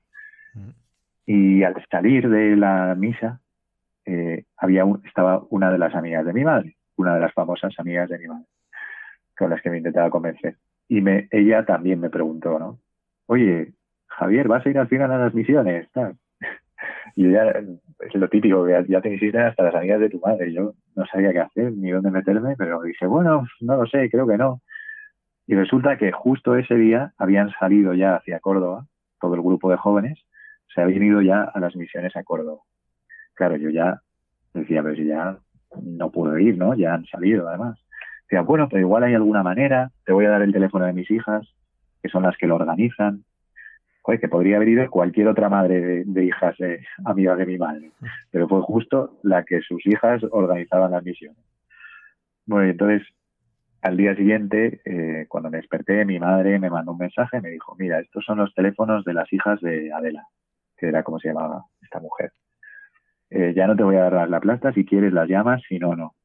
[0.56, 0.70] Mm.
[1.28, 3.40] Y al salir de la misa,
[4.06, 7.74] eh, había un- estaba una de las amigas de mi madre, una de las famosas
[7.78, 8.46] amigas de mi madre,
[9.38, 10.56] con las que me intentaba convencer.
[10.88, 12.80] Y me, ella también me preguntó, ¿no?
[13.28, 13.74] Oye,
[14.08, 15.90] Javier, ¿vas a ir al final a las misiones?
[15.92, 16.16] Tal.
[17.16, 20.20] Y ya es lo típico, que ya- ya te insisten hasta las amigas de tu
[20.20, 20.52] madre.
[20.52, 24.26] Yo no sabía qué hacer ni dónde meterme, pero dije, bueno, no lo sé, creo
[24.28, 24.62] que no.
[25.48, 28.86] Y resulta que justo ese día habían salido ya hacia Córdoba,
[29.20, 30.20] todo el grupo de jóvenes,
[30.74, 32.62] se habían ido ya a las misiones a Córdoba.
[33.34, 34.02] Claro, yo ya
[34.54, 35.38] decía, pero si ya
[35.82, 36.74] no puedo ir, ¿no?
[36.76, 37.80] Ya han salido, además.
[38.24, 41.10] Decía, bueno, pero igual hay alguna manera, te voy a dar el teléfono de mis
[41.12, 41.48] hijas,
[42.02, 43.24] que son las que lo organizan.
[44.02, 47.92] Joder, que podría haber ido cualquier otra madre de, hijas eh, amigas de mi madre,
[48.32, 51.38] pero fue justo la que sus hijas organizaban las misiones.
[52.46, 53.08] Bueno, entonces
[53.84, 57.50] al día siguiente, eh, cuando me desperté, mi madre me mandó un mensaje y me
[57.50, 60.26] dijo, mira, estos son los teléfonos de las hijas de Adela,
[60.78, 62.32] que era como se llamaba esta mujer.
[63.30, 65.98] Eh, ya no te voy a dar la plata, si quieres las llamas, si no,
[65.98, 66.16] no.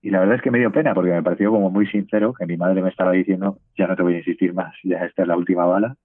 [0.00, 2.46] Y la verdad es que me dio pena porque me pareció como muy sincero que
[2.46, 5.28] mi madre me estaba diciendo, ya no te voy a insistir más, ya esta es
[5.28, 5.96] la última bala.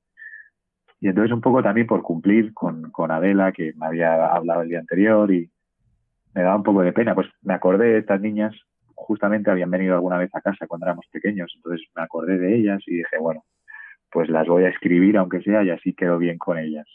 [1.00, 4.70] Y entonces un poco también por cumplir con, con Adela, que me había hablado el
[4.70, 5.50] día anterior y
[6.34, 7.16] me daba un poco de pena.
[7.16, 8.54] Pues me acordé de estas niñas,
[9.08, 12.84] justamente habían venido alguna vez a casa cuando éramos pequeños, entonces me acordé de ellas
[12.86, 13.46] y dije, bueno,
[14.12, 16.86] pues las voy a escribir aunque sea y así quedo bien con ellas.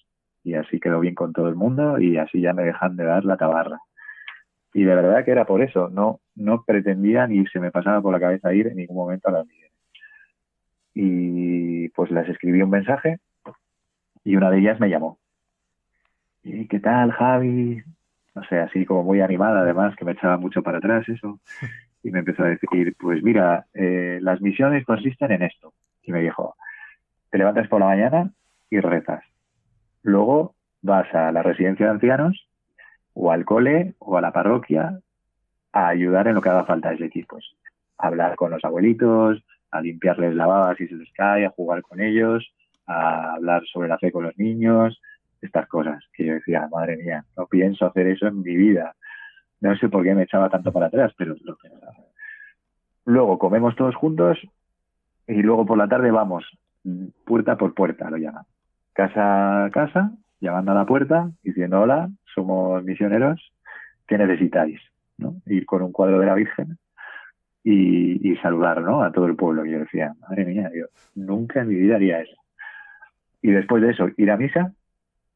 [0.45, 3.25] Y así quedo bien con todo el mundo y así ya me dejan de dar
[3.25, 3.79] la tabarra.
[4.75, 8.13] Y de verdad que era por eso, no, no pretendía ni se me pasaba por
[8.13, 9.73] la cabeza ir en ningún momento a las misiones.
[10.95, 13.19] Y pues les escribí un mensaje
[14.25, 15.19] y una de ellas me llamó.
[16.43, 17.83] ¿Y qué tal, Javi?
[18.35, 21.39] No sé, así como muy animada, además, que me echaba mucho para atrás eso.
[22.03, 25.73] Y me empezó a decir, pues mira, eh, las misiones consisten en esto.
[26.03, 26.57] Y me dijo,
[27.31, 28.31] te levantas por la mañana
[28.71, 29.25] y rezas.
[30.03, 32.49] Luego vas a la residencia de ancianos
[33.15, 34.99] o al cole o a la parroquia
[35.73, 36.93] a ayudar en lo que haga falta.
[36.93, 37.45] Es decir, pues
[37.99, 42.01] hablar con los abuelitos, a limpiarles la baba si se les cae, a jugar con
[42.01, 42.53] ellos,
[42.87, 45.01] a hablar sobre la fe con los niños,
[45.41, 48.95] estas cosas que yo decía, madre mía, no pienso hacer eso en mi vida.
[49.63, 51.95] No sé por qué me echaba tanto para atrás, pero lo pensaba.
[53.05, 54.39] Luego comemos todos juntos
[55.29, 56.45] y luego por la tarde vamos
[57.25, 58.45] puerta por puerta, lo llaman.
[58.93, 63.53] Casa a casa, llamando a la puerta, diciendo hola, somos misioneros,
[64.09, 64.81] ¿qué necesitáis?
[65.17, 65.37] ¿no?
[65.47, 66.79] Ir con un cuadro de la Virgen
[67.63, 69.05] y, saludar ¿no?
[69.05, 69.65] a todo el pueblo.
[69.65, 72.37] Y yo decía, madre mía, yo nunca en mi vida haría eso.
[73.41, 74.73] Y después de eso, ir a misa,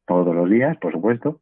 [0.04, 1.40] todos los días, por supuesto,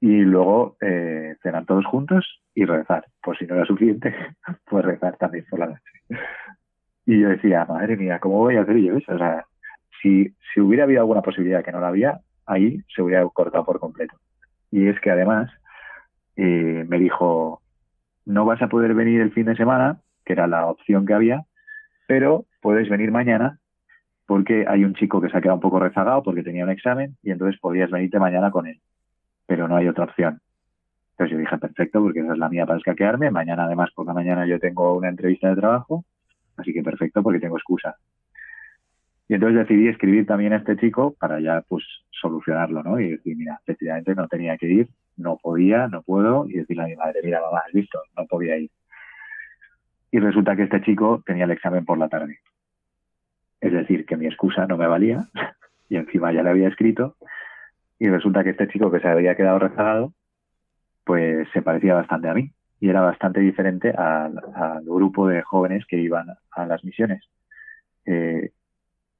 [0.00, 3.06] y luego eh, cenar todos juntos y rezar.
[3.22, 4.14] Por si no era suficiente,
[4.68, 6.22] pues rezar también por la noche.
[7.06, 9.14] Y yo decía, madre mía, ¿cómo voy a hacer yo eso?
[9.14, 9.44] O sea,
[10.02, 13.78] si, si hubiera habido alguna posibilidad que no la había, ahí se hubiera cortado por
[13.78, 14.16] completo.
[14.70, 15.50] Y es que además
[16.36, 17.60] eh, me dijo,
[18.24, 21.44] no vas a poder venir el fin de semana, que era la opción que había,
[22.06, 23.58] pero puedes venir mañana
[24.26, 27.16] porque hay un chico que se ha quedado un poco rezagado porque tenía un examen
[27.22, 28.80] y entonces podrías venirte mañana con él,
[29.50, 30.40] pero no hay otra opción.
[31.10, 33.32] Entonces yo dije, perfecto, porque esa es la mía para escaquearme.
[33.32, 36.04] Mañana, además, por la mañana yo tengo una entrevista de trabajo,
[36.56, 37.96] así que perfecto, porque tengo excusa.
[39.26, 41.82] Y entonces decidí escribir también a este chico para ya, pues,
[42.12, 43.00] solucionarlo, ¿no?
[43.00, 46.86] Y decir, mira, efectivamente no tenía que ir, no podía, no puedo, y decirle a
[46.86, 48.70] mi madre, mira, mamá, has visto, no podía ir.
[50.12, 52.38] Y resulta que este chico tenía el examen por la tarde.
[53.60, 55.24] Es decir, que mi excusa no me valía
[55.88, 57.16] y encima ya le había escrito
[58.00, 60.12] y resulta que este chico que se había quedado rezagado
[61.04, 64.40] pues se parecía bastante a mí y era bastante diferente al,
[64.84, 67.22] grupo de jóvenes que iban a las misiones.
[68.06, 68.50] Eh,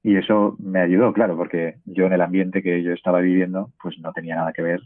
[0.02, 3.98] y eso me ayudó, claro, porque yo en el ambiente que yo estaba viviendo, pues
[3.98, 4.80] no tenía nada que ver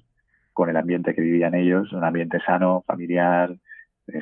[0.53, 3.55] con el ambiente que vivían ellos, un ambiente sano, familiar,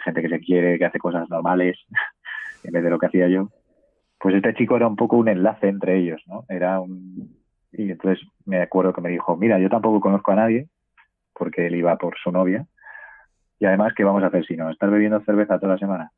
[0.05, 1.79] gente que se quiere, que hace cosas normales,
[2.65, 3.49] en vez de lo que hacía yo
[4.23, 6.45] pues este chico era un poco un enlace entre ellos, ¿no?
[6.49, 7.42] Era un...
[7.73, 10.69] Y entonces me acuerdo que me dijo, mira, yo tampoco conozco a nadie,
[11.33, 12.67] porque él iba por su novia,
[13.59, 14.71] y además, ¿qué vamos a hacer si no?
[14.71, 16.11] ¿Estar bebiendo cerveza toda la semana?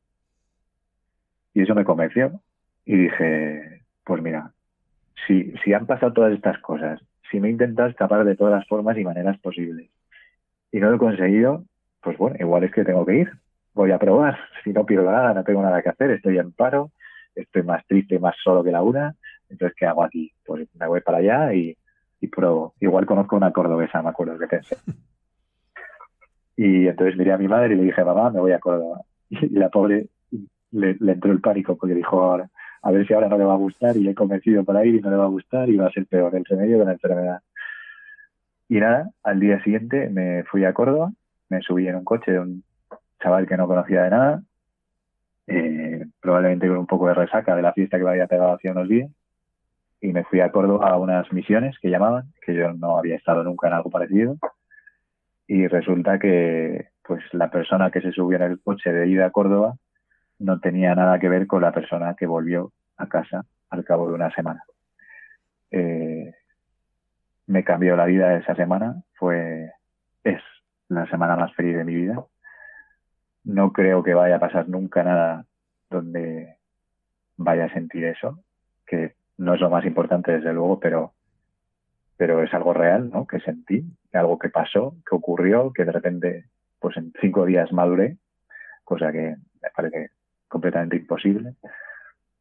[1.53, 2.41] Y eso me convenció,
[2.85, 4.53] y dije, pues mira,
[5.27, 8.67] si, si han pasado todas estas cosas, si me he intentado escapar de todas las
[8.67, 9.91] formas y maneras posibles,
[10.73, 11.65] y no lo he conseguido,
[12.01, 13.33] pues bueno, igual es que tengo que ir,
[13.75, 16.91] voy a probar, si no pierdo nada, no tengo nada que hacer, estoy en paro,
[17.35, 19.15] estoy más triste, más solo que la una,
[19.55, 20.33] entonces ¿qué hago aquí?
[20.45, 21.77] Pues me voy para allá y,
[22.21, 22.75] y pruebo.
[22.81, 24.77] Igual conozco una cordobesa, me acuerdo que pensé.
[26.57, 29.01] Y entonces miré a mi madre y le dije, mamá, me voy a Córdoba.
[29.29, 30.07] Y la pobre
[30.71, 32.49] le, entró el pánico porque dijo, ahora,
[32.81, 34.95] a ver si ahora no le va a gustar y le he convencido para ir
[34.95, 36.93] y no le va a gustar y va a ser peor el remedio que la
[36.93, 37.41] enfermedad.
[38.69, 41.11] Y nada, al día siguiente me fui a Córdoba,
[41.49, 42.63] me subí en un coche de un
[43.21, 44.43] chaval que no conocía de nada
[45.47, 48.71] eh, probablemente con un poco de resaca de la fiesta que me había pegado hace
[48.71, 49.11] unos días,
[50.05, 53.43] y me fui a Córdoba a unas misiones que llamaban, que yo no había estado
[53.43, 54.37] nunca en algo parecido,
[55.47, 59.31] y resulta que pues la persona que se subió en el coche de ida a
[59.31, 59.77] Córdoba
[60.39, 64.15] no tenía nada que ver con la persona que volvió a casa al cabo de
[64.15, 64.63] una semana.
[65.71, 66.35] Eh,
[67.47, 69.73] me cambió la vida esa semana, fue,
[70.23, 70.43] es
[70.89, 72.23] la semana más feliz de mi vida.
[73.45, 75.47] No creo que vaya a pasar nunca nada
[75.89, 76.59] donde
[77.39, 78.45] vaya a sentir eso,
[79.39, 81.13] no es lo más importante desde luego, pero,
[82.17, 83.27] pero es algo real, ¿no?
[83.27, 86.45] Que sentí, algo que pasó, que ocurrió, que de repente,
[86.79, 88.19] pues en cinco días maduré,
[88.85, 90.11] cosa que me parece
[90.49, 91.55] completamente imposible,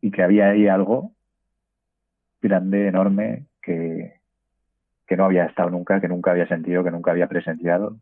[0.01, 1.11] y que había ahí algo
[2.41, 4.19] grande, enorme, que,
[5.07, 7.97] que no había estado nunca, que nunca había sentido, que nunca había presenciado,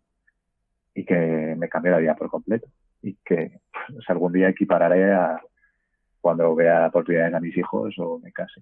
[0.93, 2.67] y que me cambió la vida por completo
[3.01, 5.41] y que pues, algún día equipararé a
[6.21, 8.61] cuando vea vez a mis hijos o me case.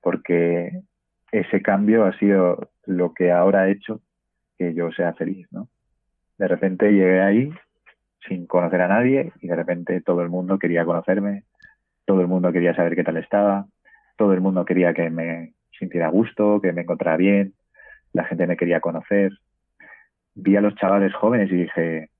[0.00, 0.82] Porque
[1.30, 4.00] ese cambio ha sido lo que ahora ha hecho
[4.58, 5.68] que yo sea feliz, ¿no?
[6.38, 7.52] De repente llegué ahí
[8.26, 11.44] sin conocer a nadie y de repente todo el mundo quería conocerme,
[12.04, 13.66] todo el mundo quería saber qué tal estaba,
[14.16, 17.54] todo el mundo quería que me sintiera gusto, que me encontrara bien,
[18.12, 19.32] la gente me quería conocer.
[20.34, 22.10] Vi a los chavales jóvenes y dije,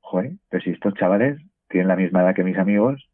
[0.00, 3.08] joder, pero si estos chavales tienen la misma edad que mis amigos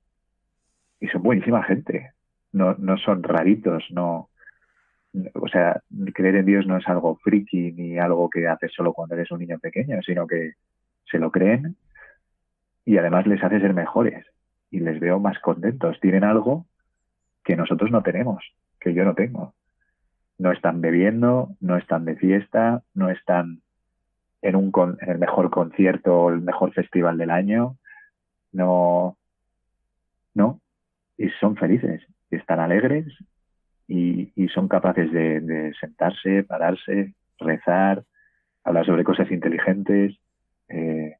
[1.00, 2.12] y son buenísima gente,
[2.52, 4.30] no, no son raritos, no,
[5.34, 5.80] o sea,
[6.14, 9.40] creer en Dios no es algo friki ni algo que haces solo cuando eres un
[9.40, 10.52] niño pequeño, sino que
[11.10, 11.76] se lo creen
[12.84, 14.24] y además les hace ser mejores
[14.70, 15.98] y les veo más contentos.
[16.00, 16.66] Tienen algo
[17.44, 18.44] que nosotros no tenemos,
[18.80, 19.54] que yo no tengo.
[20.38, 23.60] No están bebiendo, no están de fiesta, no están
[24.42, 27.76] en, un en el mejor concierto o el mejor festival del año.
[28.52, 29.16] No,
[30.34, 30.60] no.
[31.18, 32.00] Y son felices,
[32.30, 33.06] están alegres
[33.88, 38.04] y, son capaces de, sentarse, pararse, rezar,
[38.64, 40.16] hablar sobre cosas inteligentes
[40.68, 41.16] eh,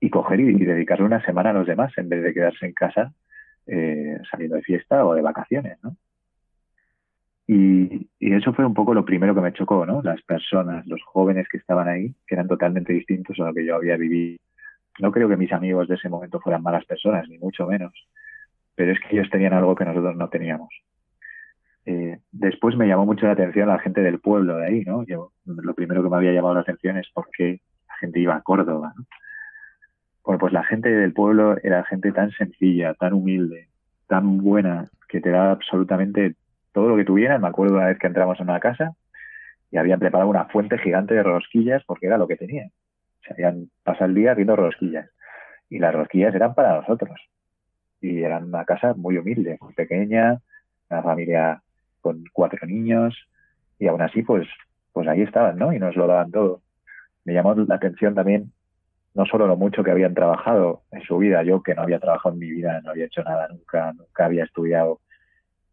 [0.00, 3.12] y coger y, dedicarle una semana a los demás en vez de quedarse en casa
[3.66, 5.96] eh, saliendo de fiesta o de vacaciones, ¿no?
[7.46, 10.02] Y, y, eso fue un poco lo primero que me chocó, ¿no?
[10.02, 13.76] Las personas, los jóvenes que estaban ahí, que eran totalmente distintos a lo que yo
[13.76, 14.38] había vivido.
[14.98, 17.92] No creo que mis amigos de ese momento fueran malas personas, ni mucho menos,
[18.74, 20.68] pero es que ellos tenían algo que nosotros no teníamos.
[21.86, 25.04] Eh, después me llamó mucho la atención la gente del pueblo de ahí, ¿no?
[25.44, 28.42] Lo primero que me había llamado la atención es por qué la gente iba a
[28.42, 29.04] Córdoba, ¿no?
[30.24, 33.68] Bueno, pues la gente del pueblo era gente tan sencilla, tan humilde,
[34.08, 36.34] tan buena, que te da absolutamente
[36.72, 37.42] todo lo que tuvieran.
[37.42, 38.92] Me acuerdo una vez que entramos en una casa
[39.70, 42.70] y habían preparado una fuente gigante de rosquillas porque era lo que tenían.
[43.26, 45.10] Se habían pasado el día haciendo rosquillas.
[45.68, 47.20] Y las rosquillas eran para nosotros.
[48.04, 50.40] Y eran una casa muy humilde, muy pequeña,
[50.90, 51.62] una familia
[52.00, 53.14] con cuatro niños.
[53.78, 54.46] Y aún así, pues,
[54.92, 55.72] pues ahí estaban, ¿no?
[55.72, 56.60] Y nos lo daban todo.
[57.24, 58.52] Me llamó la atención también
[59.14, 62.34] no solo lo mucho que habían trabajado en su vida, yo que no había trabajado
[62.34, 65.00] en mi vida, no había hecho nada nunca, nunca había estudiado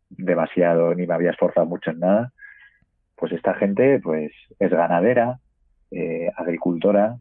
[0.10, 2.34] demasiado ni me había esforzado mucho en nada,
[3.16, 5.40] pues esta gente pues es ganadera,
[5.90, 7.18] eh, agricultora,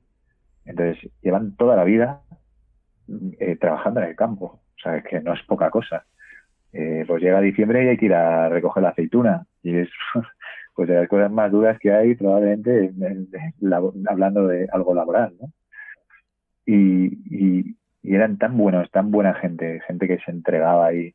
[0.67, 2.21] entonces llevan toda la vida
[3.39, 6.05] eh, trabajando en el campo, o sea, que no es poca cosa.
[6.73, 9.89] Eh, pues llega diciembre y hay que ir a recoger la aceituna y es
[10.75, 12.93] pues de las cosas más duras que hay probablemente
[14.07, 15.49] hablando de algo laboral, ¿no?
[16.67, 21.15] Y, y, eran tan buenos, tan buena gente, gente que se entregaba ahí,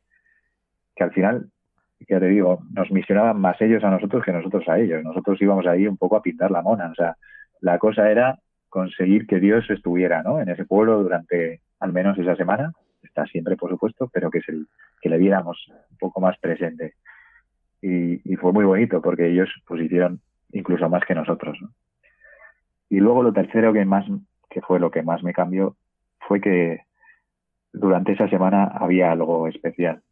[0.94, 1.48] que al final
[2.08, 5.02] ya te digo, nos misionaban más ellos a nosotros que nosotros a ellos.
[5.02, 6.90] Nosotros íbamos ahí un poco a pintar la mona.
[6.90, 7.16] O sea,
[7.60, 8.38] la cosa era
[8.68, 10.40] conseguir que Dios estuviera ¿no?
[10.40, 12.72] en ese pueblo durante al menos esa semana.
[13.16, 14.52] Está siempre, por supuesto, pero que, se,
[15.00, 16.94] que le viéramos un poco más presente.
[17.80, 19.88] Y, fue muy bonito porque ellos pues
[20.52, 21.58] incluso más que nosotros.
[22.90, 24.04] Y luego lo tercero que más,
[24.50, 25.76] que fue lo que más me cambió,
[26.20, 26.82] fue que
[27.72, 30.02] durante esa semana había algo especial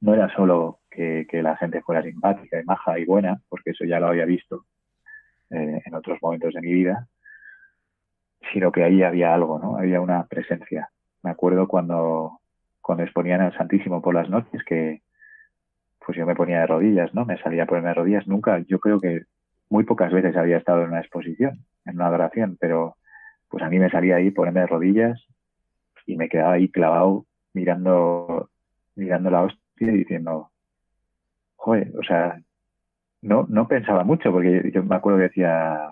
[0.00, 4.00] no era solo que, la gente fuera simpática y maja y buena, porque eso ya
[4.00, 4.64] lo había visto
[5.50, 7.08] eh, en otros momentos de mi vida,
[8.52, 9.76] sino que ahí había algo, ¿no?
[9.76, 10.88] Había una presencia.
[11.22, 12.40] Me acuerdo cuando,
[12.80, 15.02] cuando exponían al Santísimo por las noches que
[16.04, 17.24] pues yo me ponía de rodillas, ¿no?
[17.24, 18.28] Me salía a ponerme de rodillas.
[18.28, 19.22] Nunca, yo creo que
[19.68, 22.96] muy pocas veces había estado en una exposición, en una adoración, pero
[23.48, 25.26] pues a mí me salía ahí ponerme de rodillas
[26.06, 28.50] y me quedaba ahí clavado mirando
[28.94, 30.50] mirando la hostia diciendo,
[31.56, 32.40] joder, o sea,
[33.22, 35.88] no, no pensaba mucho, porque yo me acuerdo que decía,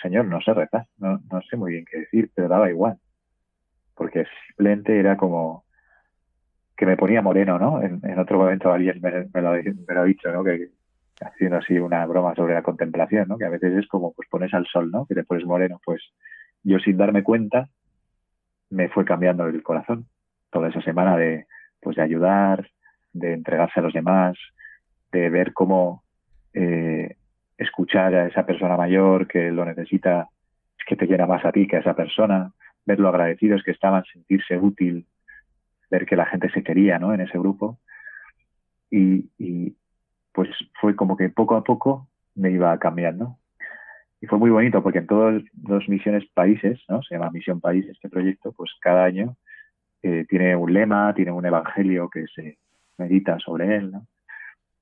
[0.00, 2.98] Señor, no sé rezar, no, no sé muy bien qué decir, pero daba igual.
[3.94, 5.64] Porque simplemente era como
[6.76, 7.82] que me ponía moreno, ¿no?
[7.82, 10.42] En, otro momento alguien me, lo, me, ha dicho, ¿no?
[10.42, 10.70] Que
[11.20, 13.38] haciendo así una broma sobre la contemplación, ¿no?
[13.38, 15.06] Que a veces es como, pues pones al sol, ¿no?
[15.06, 15.80] Que te pones moreno.
[15.84, 16.02] Pues
[16.64, 17.68] yo sin darme cuenta
[18.70, 20.06] me fue cambiando el corazón
[20.50, 21.46] toda esa semana de,
[21.80, 22.68] pues de ayudar,
[23.12, 24.36] de entregarse a los demás,
[25.12, 26.02] de ver cómo
[26.54, 27.16] eh,
[27.58, 30.28] escuchar a esa persona mayor que lo necesita,
[30.78, 32.52] es que te llena más a ti que a esa persona,
[32.84, 35.06] ver lo agradecidos que estaban, sentirse útil,
[35.90, 37.14] ver que la gente se quería ¿no?
[37.14, 37.78] en ese grupo.
[38.90, 39.74] Y,
[40.32, 40.48] pues
[40.80, 43.36] fue como que poco a poco me iba cambiando.
[44.20, 47.02] Y fue muy bonito porque en todos los misiones países, ¿no?
[47.02, 49.36] Se llama Misión País este proyecto, pues cada año
[50.02, 52.56] eh, tiene un lema, tiene un evangelio que se,
[52.98, 53.92] medita sobre él.
[53.92, 54.06] ¿no?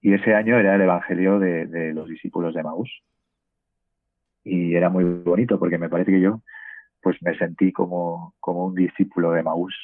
[0.00, 3.02] Y ese año era el Evangelio de, los discípulos de Maús.
[4.44, 6.40] Y era muy bonito porque me parece que yo
[7.02, 9.74] pues me sentí como, como un discípulo de Maús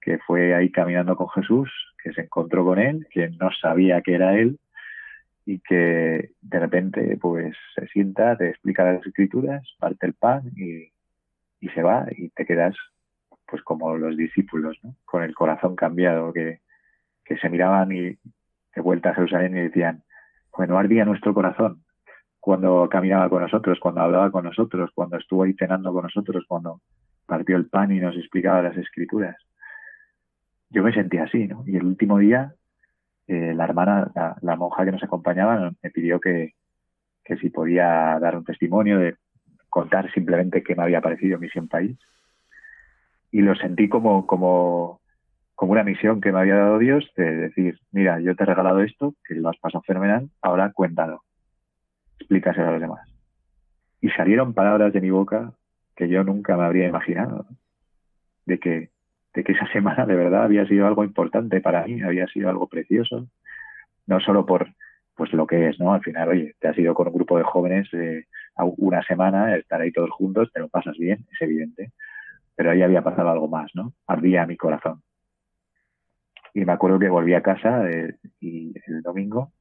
[0.00, 1.68] que fue ahí caminando con Jesús,
[2.00, 4.60] que se encontró con él, que no sabía que era él
[5.44, 10.92] y que de repente pues se sienta, te explica las escrituras, parte el pan y,
[11.60, 12.76] y se va y te quedas
[13.48, 14.94] pues como los discípulos, ¿no?
[15.04, 16.60] con el corazón cambiado que,
[17.24, 18.16] que se miraban y
[18.76, 20.04] de vuelta a Jerusalén y decían,
[20.56, 21.82] bueno, ardía nuestro corazón
[22.46, 26.80] cuando caminaba con nosotros, cuando hablaba con nosotros, cuando estuvo ahí cenando con nosotros, cuando
[27.26, 29.34] partió el pan y nos explicaba las escrituras.
[30.70, 31.64] Yo me sentía así, ¿no?
[31.66, 32.54] Y el último día,
[33.26, 36.52] eh, la hermana, la, monja que nos acompañaba, me pidió que,
[37.40, 39.16] si podía dar un testimonio de
[39.68, 41.98] contar simplemente qué me había parecido Misión País.
[43.32, 45.00] Y lo sentí como, como,
[45.56, 48.82] como una misión que me había dado Dios de decir, mira, yo te he regalado
[48.82, 51.24] esto, que lo has pasado fenomenal, ahora cuéntalo,
[52.18, 53.08] explícaselo a los demás.
[54.00, 55.52] Y salieron palabras de mi boca
[55.94, 57.46] que yo nunca me habría imaginado,
[58.44, 58.90] de que
[59.36, 62.66] de que esa semana de verdad había sido algo importante para mí, había sido algo
[62.66, 63.28] precioso,
[64.06, 64.68] no solo por
[65.14, 65.94] pues lo que es, ¿no?
[65.94, 68.26] Al final, oye, te has ido con un grupo de jóvenes eh,
[68.76, 71.92] una semana, estar ahí todos juntos, te lo pasas bien, es evidente,
[72.54, 73.94] pero ahí había pasado algo más, ¿no?
[74.06, 75.02] Ardía mi corazón.
[76.52, 79.52] Y me acuerdo que volví a casa eh, y el domingo,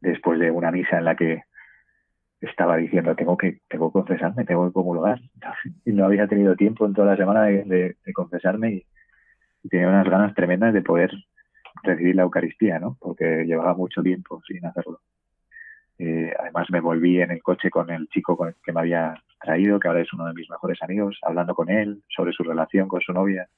[0.00, 1.42] después de una misa en la que
[2.40, 5.20] estaba diciendo, tengo que, tengo que confesarme, tengo que comulgar.
[5.84, 8.86] Y no había tenido tiempo en toda la semana de, confesarme y,
[9.68, 11.10] tenía unas ganas tremendas de poder
[11.82, 12.96] recibir la Eucaristía, ¿no?
[12.98, 15.00] Porque llevaba mucho tiempo sin hacerlo.
[15.98, 19.88] Eh, además me volví en el coche con el chico que me había traído, que
[19.88, 23.12] ahora es uno de mis mejores amigos, hablando con él sobre su relación con su
[23.12, 23.48] novia.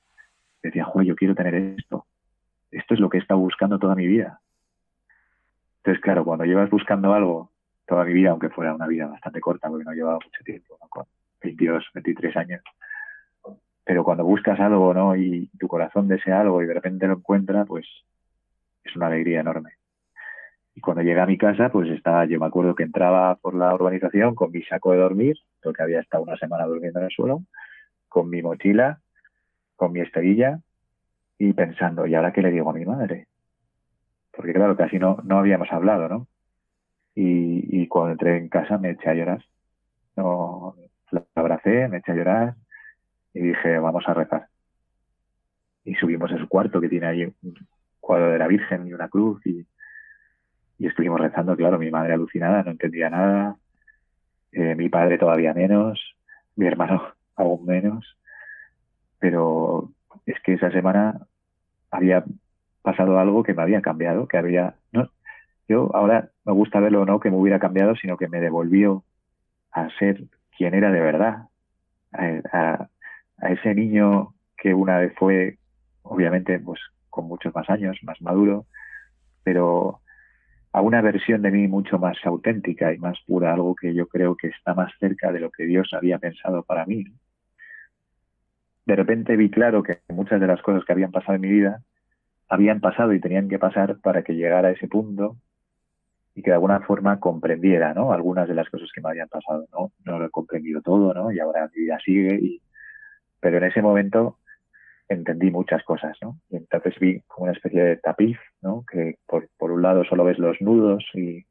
[0.61, 2.07] Decía, joder, yo quiero tener esto.
[2.73, 4.41] Esto es lo que he estado buscando toda mi vida.
[5.83, 7.51] Entonces, claro, cuando llevas buscando algo
[7.87, 11.05] toda mi vida, aunque fuera una vida bastante corta, porque no llevaba mucho tiempo, con
[11.43, 12.63] 22, 23 años.
[13.85, 15.17] Pero cuando buscas algo, ¿no?
[15.17, 17.87] Y tu corazón desea algo y de repente lo encuentra, pues
[18.85, 19.73] es una alegría enorme.
[20.75, 23.75] Y cuando llegué a mi casa, pues estaba, yo me acuerdo que entraba por la
[23.75, 27.43] urbanización con mi saco de dormir, porque había estado una semana durmiendo en el suelo,
[28.09, 29.01] con mi mochila,
[29.77, 30.61] con mi esterilla
[31.39, 33.27] y pensando, ¿y ahora qué le digo a mi madre?
[34.35, 36.29] Porque claro, casi no, no habíamos hablado, ¿no?
[37.15, 39.45] Y, cuando entré en casa me eché a llorar.
[40.17, 40.77] No,
[41.11, 42.55] la abracé, me eché a llorar
[43.35, 44.49] y dije, vamos a rezar.
[45.85, 47.55] Y subimos a su cuarto que tiene ahí un
[48.01, 49.67] cuadro de la Virgen y una cruz y,
[50.79, 53.57] y estuvimos rezando, claro, mi madre alucinada, no entendía nada,
[54.53, 56.17] eh, mi padre todavía menos,
[56.57, 58.19] mi hermano aún menos,
[59.19, 59.93] pero
[60.27, 61.27] es que esa semana
[61.91, 62.25] había
[62.83, 65.09] pasado algo que me había cambiado, que había, no,
[65.69, 69.05] yo ahora me gusta verlo no que me hubiera cambiado, sino que me devolvió
[69.71, 70.25] a ser
[70.57, 71.49] quien era de verdad,
[72.13, 72.89] a,
[73.49, 75.59] ese niño que una vez fue,
[76.03, 76.81] obviamente, pues
[77.11, 78.67] con muchos más años, más maduro,
[79.43, 80.01] pero
[80.73, 84.37] a una versión de mí mucho más auténtica y más pura, algo que yo creo
[84.37, 87.05] que está más cerca de lo que Dios había pensado para mí.
[88.87, 91.83] De repente vi claro que muchas de las cosas que habían pasado en mi vida
[92.53, 95.37] habían pasado y tenían que pasar para que llegara a ese punto
[96.35, 98.13] y que de alguna forma comprendiera, ¿no?
[98.13, 99.91] Algunas de las cosas que me habían pasado, ¿no?
[100.05, 101.33] No lo he comprendido todo, ¿no?
[101.33, 102.63] Y ahora mi vida sigue, y...
[103.41, 104.37] pero en ese momento
[105.09, 106.41] entendí muchas cosas, ¿no?
[106.51, 108.85] Y entonces vi como una especie de tapiz, ¿no?
[108.91, 111.47] Que por, por un lado solo ves los nudos y,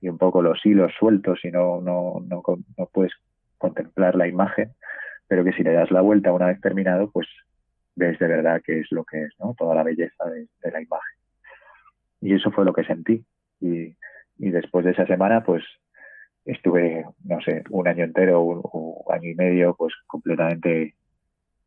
[0.00, 2.42] y un poco los hilos sueltos y no, no, no,
[2.76, 3.12] no puedes
[3.58, 4.70] contemplar la imagen,
[5.26, 7.26] pero que si le das la vuelta una vez terminado, pues
[7.98, 9.54] ves de verdad qué es lo que es, ¿no?
[9.58, 11.18] Toda la belleza de, la imagen.
[12.20, 13.24] Y eso fue lo que sentí.
[13.60, 13.94] Y,
[14.36, 15.64] después de esa semana, pues
[16.44, 18.62] estuve, no sé, un año entero, un,
[19.12, 20.94] año y medio, pues completamente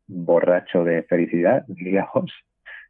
[0.06, 2.32] borracho de felicidad, digamos,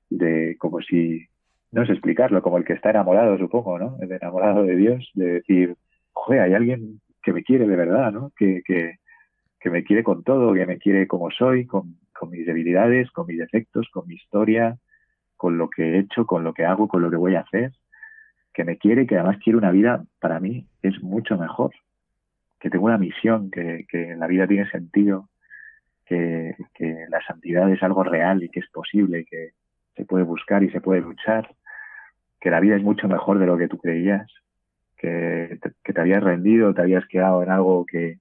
[0.09, 1.27] de como si,
[1.73, 3.97] no sé explicarlo, como el que está enamorado, supongo, ¿no?
[4.01, 5.77] El enamorado de Dios, de decir,
[6.13, 8.33] joder, hay alguien que me quiere de verdad, ¿no?
[8.37, 8.99] Que, que,
[9.59, 13.27] que me quiere con todo, que me quiere como soy, con, con mis debilidades, con
[13.27, 14.79] mis defectos, con mi historia,
[15.37, 17.73] con lo que he hecho, con lo que hago, con lo que voy a hacer
[18.53, 21.73] que me quiere, que además quiere una vida para mí es mucho mejor,
[22.61, 25.31] que tengo una misión, que, que la vida tiene sentido,
[26.07, 29.51] que, que, la santidad es algo real y que es posible, que
[29.97, 31.53] se puede buscar y se puede luchar,
[32.41, 34.31] que la vida es mucho mejor de lo que tú creías,
[34.97, 38.19] que te, que te habías rendido, te habías quedado en algo que,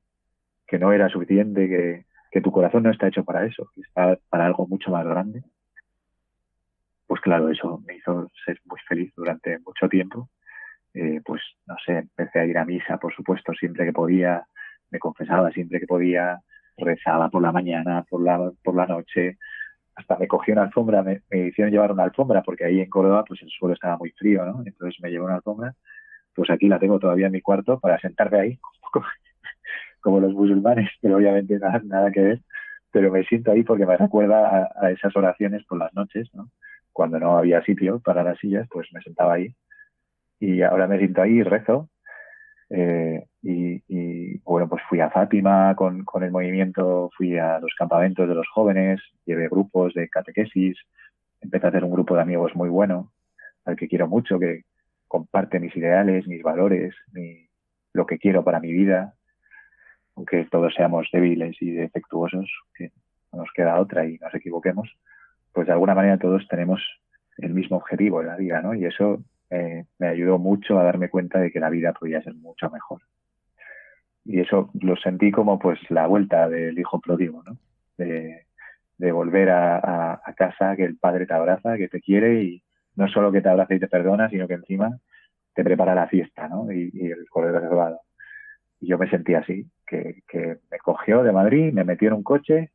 [0.66, 4.18] que no era suficiente, que, que tu corazón no está hecho para eso, que está
[4.30, 5.44] para algo mucho más grande
[7.12, 10.30] pues claro, eso me hizo ser muy feliz durante mucho tiempo.
[10.94, 14.48] Eh, pues no sé, empecé a ir a misa, por supuesto, siempre que podía,
[14.92, 16.40] me confesaba siempre que podía,
[16.78, 19.38] rezaba por la mañana, por la, por la noche,
[19.94, 23.42] hasta me cogí una alfombra, me, hicieron llevar una alfombra, porque ahí en Córdoba pues
[23.42, 24.64] el suelo estaba muy frío, ¿no?
[24.66, 25.76] Entonces me llevó una alfombra,
[26.34, 28.60] pues aquí la tengo todavía en mi cuarto para sentarme ahí,
[30.02, 32.42] como los musulmanes, pero obviamente nada, nada que ver,
[32.92, 36.50] pero me siento ahí porque me recuerda a, esas oraciones por las noches, ¿no?
[36.92, 39.56] cuando no había sitio para las sillas, pues me sentaba ahí.
[40.40, 41.90] Y ahora me siento ahí y rezo.
[42.70, 48.28] Eh, y, bueno, pues fui a Fátima con, con, el movimiento, fui a los campamentos
[48.28, 50.78] de los jóvenes, llevé grupos de catequesis,
[51.42, 53.12] empecé a hacer un grupo de amigos muy bueno,
[53.66, 54.64] al que quiero mucho, que
[55.08, 57.48] comparte mis ideales, mis valores, mi,
[57.94, 59.14] lo que quiero para mi vida,
[60.16, 62.92] aunque todos seamos débiles y defectuosos, que
[63.32, 64.90] no nos queda otra y nos equivoquemos
[65.54, 66.82] pues de alguna manera todos tenemos
[67.38, 68.74] el mismo objetivo en la vida, ¿no?
[68.74, 72.36] Y eso eh, me ayudó mucho a darme cuenta de que la vida podía ser
[72.36, 73.02] mucho mejor.
[74.24, 77.58] Y eso lo sentí como pues la vuelta del hijo pródigo, ¿no?
[77.98, 78.46] De,
[78.98, 82.64] de volver a, casa, que el padre te abraza, que te quiere y
[82.96, 84.98] no solo que te abraza y te perdona, sino que encima
[85.54, 86.72] te prepara la fiesta, ¿no?
[86.72, 88.02] Y, el corredor reservado.
[88.82, 92.24] Y yo me sentí así, que, que me cogió de Madrid, me metió en un
[92.24, 92.72] coche,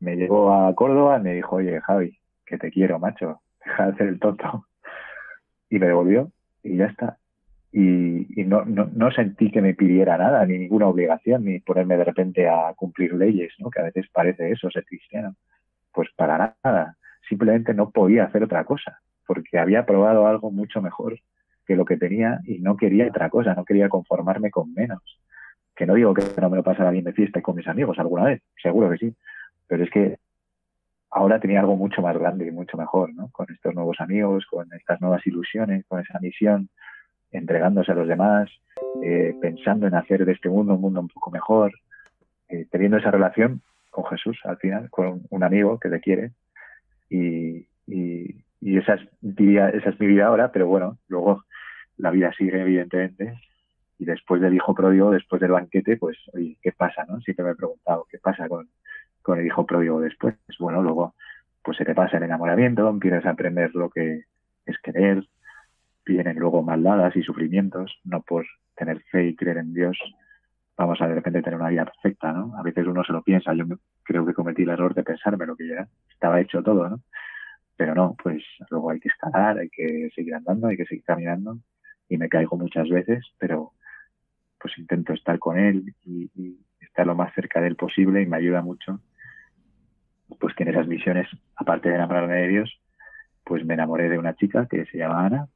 [0.00, 3.92] me llevó a Córdoba y me dijo, oye, Javi, que te quiero, macho, deja de
[3.92, 4.66] hacer el tonto.
[5.68, 6.32] Y me devolvió
[6.64, 7.16] y ya está.
[7.72, 12.04] Y, no, no, no, sentí que me pidiera nada, ni ninguna obligación, ni ponerme de
[12.04, 13.70] repente a cumplir leyes, ¿no?
[13.70, 15.36] que a veces parece eso, ser cristiano.
[15.92, 16.96] Pues para nada,
[17.28, 21.20] simplemente no podía hacer otra cosa, porque había probado algo mucho mejor
[21.70, 25.00] que lo que tenía y no quería otra cosa, no quería conformarme con menos.
[25.76, 27.96] Que no digo que no me lo pasara bien de fiesta y con mis amigos
[28.00, 29.14] alguna vez, seguro que sí,
[29.68, 30.18] pero es que
[31.12, 33.28] ahora tenía algo mucho más grande y mucho mejor, ¿no?
[33.30, 36.70] Con estos nuevos amigos, con estas nuevas ilusiones, con esa misión,
[37.30, 38.50] entregándose a los demás,
[39.04, 41.70] eh, pensando en hacer de este mundo un mundo un poco mejor,
[42.48, 46.32] eh, teniendo esa relación con Jesús al final, con un amigo que te quiere.
[47.08, 51.44] Y, y, y esa, es, esa es mi vida ahora, pero bueno, luego
[52.00, 53.38] la vida sigue evidentemente.
[53.98, 57.04] Y después del hijo pródigo, después del banquete, pues, oye, ¿qué pasa?
[57.06, 57.20] ¿no?
[57.20, 58.68] Siempre me he preguntado, ¿qué pasa con,
[59.22, 60.34] con el hijo pródigo después.
[60.58, 61.14] Bueno, luego
[61.62, 64.24] pues se te pasa el enamoramiento, empiezas a aprender lo que
[64.64, 65.26] es querer,
[66.06, 69.98] vienen luego maldadas y sufrimientos, no por tener fe y creer en Dios
[70.76, 72.56] vamos a de repente tener una vida perfecta, ¿no?
[72.56, 73.66] A veces uno se lo piensa, yo
[74.02, 77.02] creo que cometí el error de pensarme lo que ya estaba hecho todo, ¿no?
[77.76, 81.58] Pero no, pues luego hay que escalar, hay que seguir andando, hay que seguir caminando
[82.10, 83.72] y me caigo muchas veces, pero
[84.58, 88.26] pues intento estar con él y, y estar lo más cerca de él posible y
[88.26, 89.00] me ayuda mucho
[90.38, 92.80] pues que en esas misiones, aparte de enamorarme de Dios,
[93.44, 95.48] pues me enamoré de una chica que se llama Ana,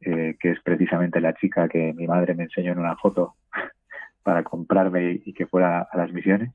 [0.00, 3.36] eh, que es precisamente la chica que mi madre me enseñó en una foto
[4.22, 6.52] para comprarme y, que fuera a las misiones.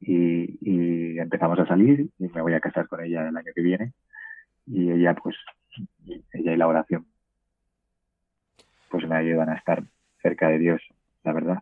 [0.00, 3.92] Y, empezamos a salir y me voy a casar con ella el año que viene.
[4.66, 5.36] Y ella, pues,
[6.32, 7.06] ella y la oración,
[8.90, 9.82] pues me ayudan a estar
[10.22, 10.82] cerca de Dios,
[11.24, 11.58] la verdad.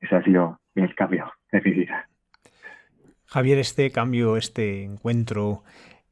[0.00, 2.08] Ese ha sido mi cambio de mi vida.
[3.24, 5.64] Javier, este cambio, este encuentro,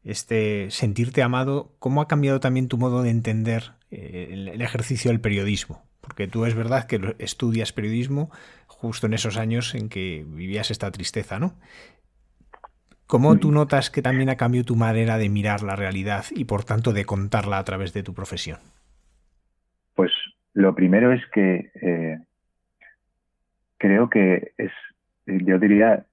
[0.03, 5.21] este sentirte amado, ¿cómo ha cambiado también tu modo de entender eh, el, ejercicio del
[5.21, 5.83] periodismo?
[6.01, 8.31] Porque tú es verdad que estudias periodismo
[8.67, 11.55] justo en esos años en que vivías esta tristeza, ¿no?
[13.07, 16.65] ¿Cómo tú notas que también ha cambiado tu manera de mirar la realidad y por
[16.65, 18.59] tanto de contarla a través de tu profesión?
[20.55, 22.19] Lo primero es que eh,
[23.77, 24.73] creo que es,
[25.27, 26.07] yo diría,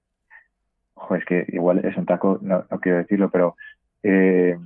[1.16, 3.56] es que igual es un taco, no, quiero decirlo, pero
[4.02, 4.56] eh,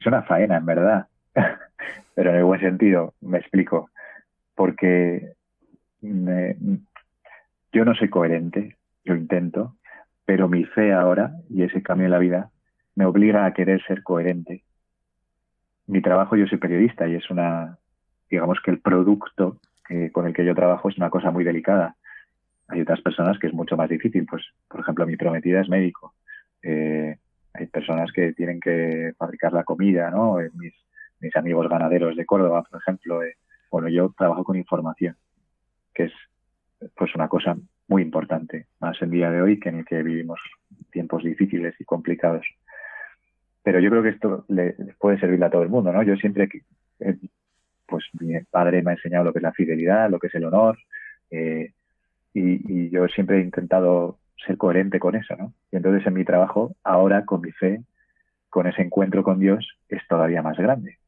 [0.00, 1.06] es una faena, en verdad.
[2.14, 3.90] pero en el buen sentido, me explico.
[4.54, 5.34] Porque
[6.00, 9.76] yo no soy coherente, yo intento,
[10.24, 12.50] pero mi fe ahora y ese cambio en la vida
[12.94, 14.64] me obliga a querer ser coherente.
[15.86, 17.78] Mi trabajo, yo soy periodista y es una,
[18.30, 19.58] digamos que el producto
[20.12, 21.96] con el que yo trabajo es una cosa muy delicada
[22.68, 24.26] hay otras personas que es mucho más difícil.
[24.26, 26.14] Pues, por ejemplo, mi prometida es médico.
[26.62, 27.16] Eh,
[27.54, 30.40] hay personas que tienen que fabricar la comida, ¿no?
[30.40, 30.74] Eh, mis,
[31.20, 33.22] mis amigos ganaderos de Córdoba, por ejemplo.
[33.22, 33.36] Eh,
[33.70, 35.16] bueno, yo trabajo con información,
[35.94, 36.12] que es
[36.94, 37.56] pues una cosa
[37.88, 40.40] muy importante, más en día de hoy que en el que vivimos
[40.90, 42.44] tiempos difíciles y complicados.
[43.62, 46.02] Pero yo creo que esto le puede servirle a todo el mundo, ¿no?
[46.02, 46.48] Yo siempre,
[47.86, 50.44] pues mi padre me ha enseñado lo que es la fidelidad, lo que es el
[50.44, 50.78] honor,
[51.30, 51.72] eh,
[52.34, 55.52] y, yo siempre he intentado ser coherente con eso, ¿no?
[55.72, 57.82] Y entonces en mi trabajo, ahora con mi fe,
[58.50, 60.98] con ese encuentro con Dios, es todavía más grande.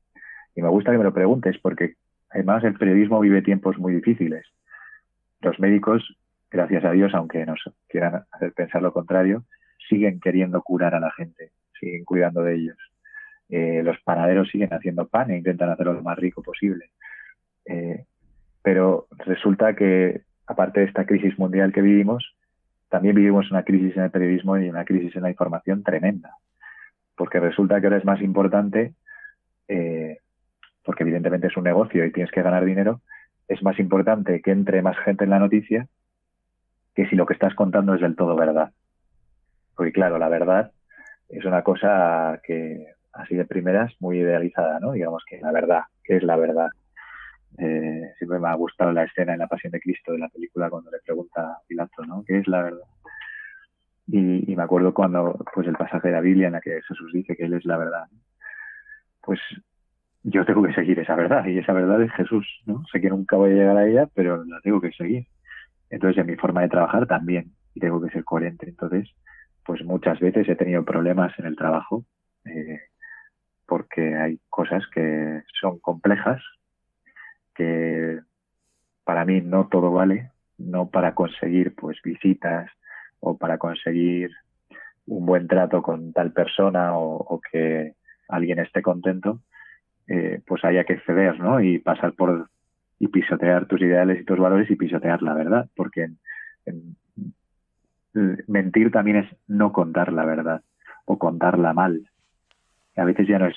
[0.55, 1.95] Y me gusta que me lo preguntes porque
[2.31, 4.47] además el periodismo vive tiempos muy difíciles.
[5.41, 6.17] Los médicos,
[6.51, 9.45] gracias a Dios, aunque nos quieran hacer pensar lo contrario,
[9.89, 12.79] siguen queriendo curar a la gente, siguen cuidando de ellos.
[13.49, 16.91] Eh, los panaderos siguen haciendo pan e intentan hacerlo lo más rico posible.
[17.65, 18.05] Eh,
[18.63, 22.35] pero resulta que aparte de esta crisis mundial que vivimos,
[22.89, 26.35] también vivimos una crisis en el periodismo y una crisis en la información tremenda.
[27.17, 28.95] Porque resulta que ahora es más importante,
[29.69, 30.19] eh,
[30.85, 33.01] porque evidentemente es un negocio y tienes que ganar dinero,
[33.47, 35.87] es más importante que entre más gente en la noticia
[36.95, 38.73] que si lo que estás contando es del todo verdad.
[39.77, 40.73] Porque claro, la verdad
[41.29, 44.93] es una cosa que así de primeras muy idealizada, ¿no?
[44.93, 46.69] Digamos que la verdad, ¿qué es la verdad?
[47.59, 50.71] Eh, siempre me ha gustado la escena en La Pasión de Cristo de la película
[50.71, 52.25] cuando le pregunta a Pilato, ¿no?
[52.27, 52.87] ¿Qué es la verdad?
[54.07, 57.37] Y, me acuerdo cuando, pues el pasaje de la Biblia en la que Jesús dice
[57.37, 58.05] que Él es la verdad.
[59.23, 59.39] Pues
[60.23, 62.85] yo tengo que seguir esa verdad y esa verdad es Jesús, ¿no?
[62.91, 65.27] Sé que nunca voy a llegar a ella, pero la tengo que seguir.
[65.91, 68.69] Entonces, en mi forma de trabajar también, y tengo que ser coherente.
[68.69, 69.11] Entonces,
[69.65, 72.05] pues muchas veces he tenido problemas en el trabajo
[72.45, 72.81] eh,
[73.69, 76.43] porque hay cosas que son complejas,
[77.55, 78.19] que
[79.05, 82.71] para mí no todo vale, no para conseguir pues visitas
[83.21, 84.31] o para conseguir
[85.07, 87.93] un buen trato con tal persona o, que
[88.29, 89.41] alguien esté contento,
[90.07, 91.61] eh, pues haya que ceder, ¿no?
[91.61, 92.49] Y pasar por
[92.99, 96.09] y pisotear tus ideales y tus valores y pisotear la verdad, porque
[98.47, 100.63] mentir también es no contar la verdad
[101.05, 102.11] o contarla mal.
[102.99, 103.57] A veces ya no es,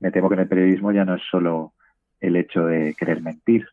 [0.00, 1.72] me temo que en el periodismo ya no es solo
[2.20, 3.66] el hecho de querer mentir,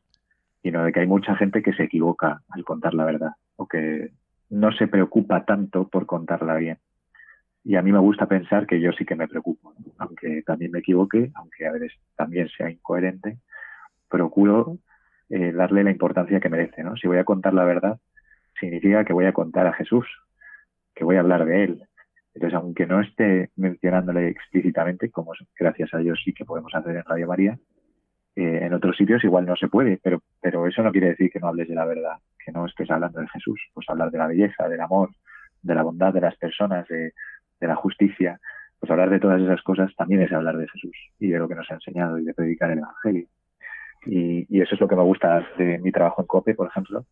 [0.62, 4.12] sino de que hay mucha gente que se equivoca al contar la verdad o que
[4.50, 6.78] no se preocupa tanto por contarla bien.
[7.64, 10.80] Y a mí me gusta pensar que yo sí que me preocupo, aunque también me
[10.80, 13.38] equivoque, aunque a veces también sea incoherente,
[14.10, 14.78] procuro
[15.30, 16.84] eh, darle la importancia que merece.
[17.00, 18.00] Si voy a contar la verdad,
[18.60, 20.06] significa que voy a contar a Jesús,
[20.96, 21.84] que voy a hablar de Él.
[22.34, 27.04] Entonces, aunque no esté mencionándole explícitamente, como gracias a Dios sí que podemos hacer en
[27.04, 27.60] Radio María,
[28.36, 31.40] eh, en otros sitios igual no se puede, pero, pero eso no quiere decir que
[31.40, 34.28] no hables de la verdad, que no estés hablando de Jesús, pues hablar de la
[34.28, 35.10] belleza, del amor,
[35.62, 37.14] de la bondad de las personas, de,
[37.60, 38.40] la justicia,
[38.80, 41.54] pues hablar de todas esas cosas también es hablar de Jesús y de lo que
[41.54, 43.28] nos ha enseñado y de predicar el Evangelio.
[44.08, 47.06] Y, eso es lo que me gusta de mi trabajo en COPE, por ejemplo,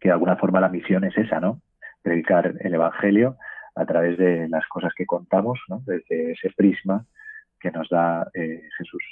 [0.00, 1.60] que de alguna forma la misión es esa, ¿no?
[2.02, 3.36] Predicar el Evangelio
[3.76, 5.82] a través de las cosas que contamos, ¿no?
[5.86, 7.04] Desde ese prisma
[7.60, 9.02] que nos da eh, Jesús.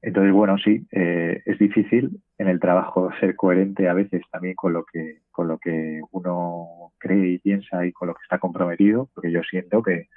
[0.00, 4.72] Entonces, bueno, sí, eh, es difícil en el trabajo ser coherente a veces también con
[4.72, 9.08] lo que con lo que uno cree y piensa y con lo que está comprometido,
[9.14, 10.08] porque yo siento que,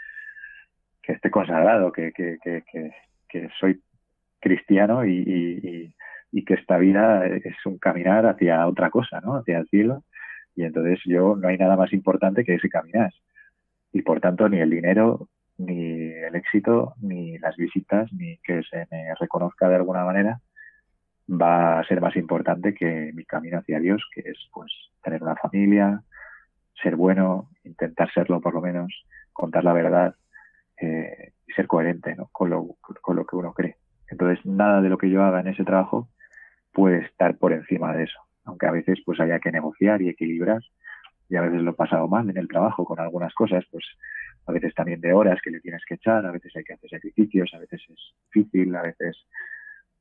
[1.03, 3.79] que estoy consagrado, que, que, que, soy
[4.39, 5.93] cristiano y,
[6.31, 9.35] y, que esta vida es un caminar hacia otra cosa, ¿no?
[9.35, 10.03] Hacia el cielo.
[10.55, 13.11] Y entonces yo no hay nada más importante que ese caminar.
[13.93, 15.29] Y por tanto, ni el dinero
[15.65, 20.39] ni el éxito, ni las visitas, ni que se me reconozca de alguna manera,
[21.29, 24.71] va a ser más importante que mi camino hacia Dios, que es pues
[25.03, 26.03] tener una familia,
[26.81, 30.15] ser bueno, intentar serlo por lo menos, contar la verdad
[30.77, 32.27] eh, y ser coherente ¿no?
[32.31, 33.77] con, lo, con lo que uno cree.
[34.09, 36.09] Entonces, nada de lo que yo haga en ese trabajo
[36.73, 40.61] puede estar por encima de eso, aunque a veces pues haya que negociar y equilibrar
[41.29, 43.85] y a veces lo he pasado mal en el trabajo con algunas cosas, pues
[44.47, 46.89] a veces también de horas que le tienes que echar, a veces hay que hacer
[46.89, 49.17] sacrificios, a veces es difícil, a veces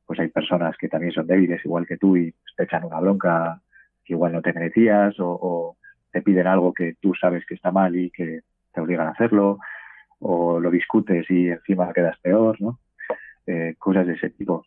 [0.07, 3.61] pues hay personas que también son débiles igual que tú y te echan una bronca
[4.05, 5.77] que igual no te merecías o,
[6.11, 8.41] te piden algo que tú sabes que está mal y que
[8.73, 9.59] te obligan a hacerlo
[10.19, 12.81] o lo discutes y encima quedas peor, ¿no?
[13.47, 14.67] Eh, cosas de ese tipo.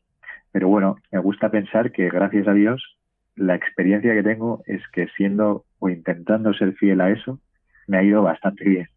[0.53, 2.97] Pero bueno, me gusta pensar que gracias a Dios
[3.35, 7.39] la experiencia que tengo es que siendo o intentando ser fiel a eso,
[7.87, 8.87] me ha ido bastante bien.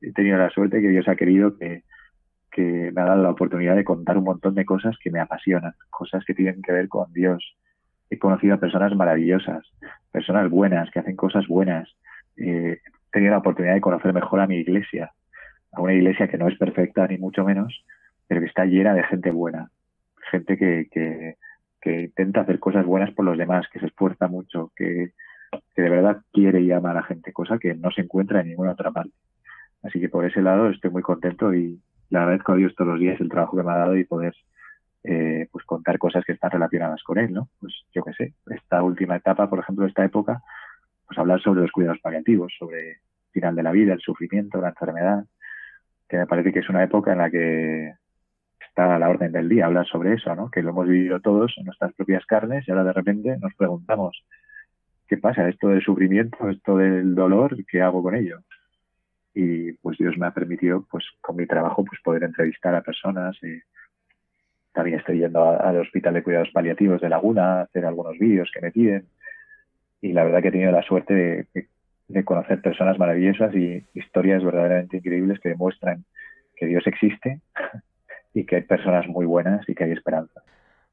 [0.00, 1.82] He tenido la suerte que Dios ha querido que,
[2.50, 5.74] que me ha dado la oportunidad de contar un montón de cosas que me apasionan,
[5.90, 7.56] cosas que tienen que ver con Dios.
[8.10, 9.66] He conocido a personas maravillosas,
[10.10, 11.88] personas buenas, que hacen cosas buenas.
[12.36, 15.12] Eh, he tenido la oportunidad de conocer mejor a mi iglesia,
[15.72, 17.84] a una iglesia que no es perfecta ni mucho menos,
[18.26, 19.70] pero que está llena de gente buena,
[20.30, 21.36] gente que, que,
[21.80, 25.12] que intenta hacer cosas buenas por los demás, que se esfuerza mucho, que,
[25.74, 28.48] que de verdad quiere y ama a la gente, cosa que no se encuentra en
[28.48, 29.14] ninguna otra parte.
[29.82, 33.00] Así que por ese lado estoy muy contento y le agradezco a Dios todos los
[33.00, 34.34] días el trabajo que me ha dado y poder
[35.04, 37.48] eh, pues contar cosas que están relacionadas con él, ¿no?
[37.60, 40.42] Pues yo qué sé, esta última etapa, por ejemplo, esta época,
[41.06, 42.96] pues hablar sobre los cuidados paliativos, sobre el
[43.32, 45.24] final de la vida, el sufrimiento, la enfermedad,
[46.08, 47.92] que me parece que es una época en la que
[48.68, 50.50] está a la orden del día hablar sobre eso, ¿no?
[50.50, 54.24] Que lo hemos vivido todos en nuestras propias carnes y ahora de repente nos preguntamos,
[55.08, 55.48] ¿qué pasa?
[55.48, 58.40] Esto del sufrimiento, esto del dolor, ¿qué hago con ello?
[59.34, 63.36] Y pues Dios me ha permitido, pues con mi trabajo, pues poder entrevistar a personas.
[63.42, 63.60] Y
[64.72, 68.60] también estoy yendo al Hospital de Cuidados Paliativos de Laguna, a hacer algunos vídeos que
[68.60, 69.06] me piden.
[70.00, 71.68] Y la verdad que he tenido la suerte de,
[72.08, 76.04] de conocer personas maravillosas y historias verdaderamente increíbles que demuestran
[76.56, 77.40] que Dios existe
[78.38, 80.42] y que hay personas muy buenas y que hay esperanza.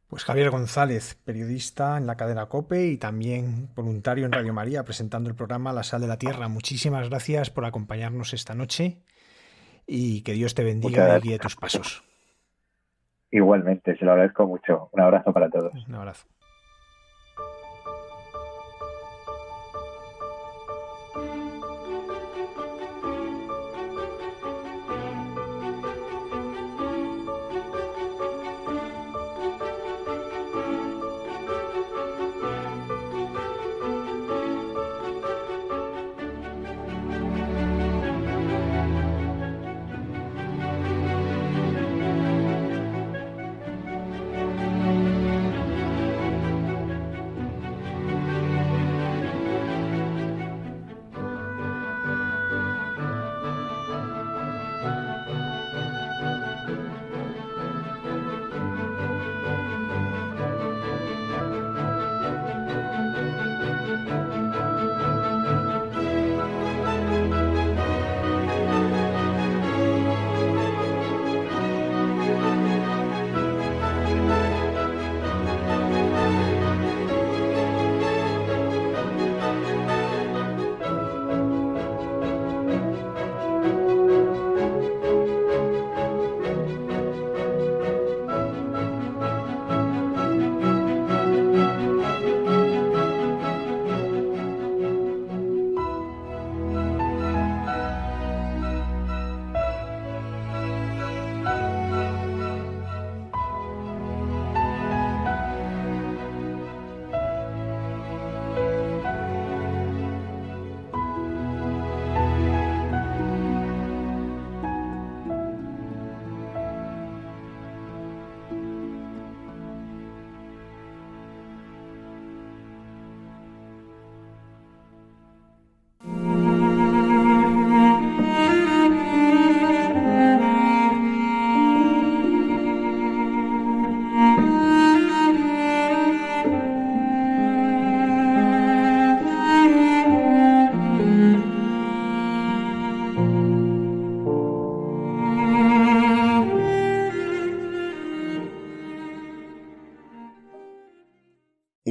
[0.08, 5.30] Pues Javier González, periodista en la cadena COPE y también voluntario en Radio María, presentando
[5.30, 6.48] el programa La Sal de la Tierra.
[6.48, 8.98] Muchísimas gracias por acompañarnos esta noche
[9.86, 12.04] y que Dios te bendiga y guíe tus pasos.
[13.32, 14.90] Igualmente, se lo agradezco mucho.
[14.92, 15.74] Un abrazo para todos.
[15.88, 16.28] Un abrazo.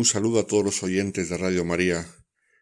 [0.05, 2.07] Un saludo a todos los oyentes de Radio María.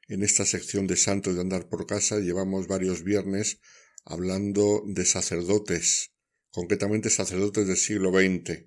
[0.07, 3.59] En esta sección de Santos de Andar por Casa llevamos varios viernes
[4.05, 6.12] hablando de sacerdotes,
[6.53, 8.66] concretamente sacerdotes del siglo XX.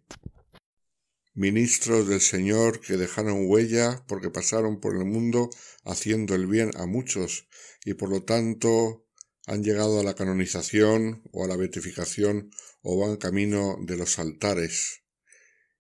[1.34, 5.50] Ministros del Señor que dejaron huella porque pasaron por el mundo
[5.86, 7.48] haciendo el bien a muchos
[7.86, 9.08] y por lo tanto
[9.48, 12.52] han llegado a la canonización o a la beatificación
[12.82, 15.04] o van camino de los altares.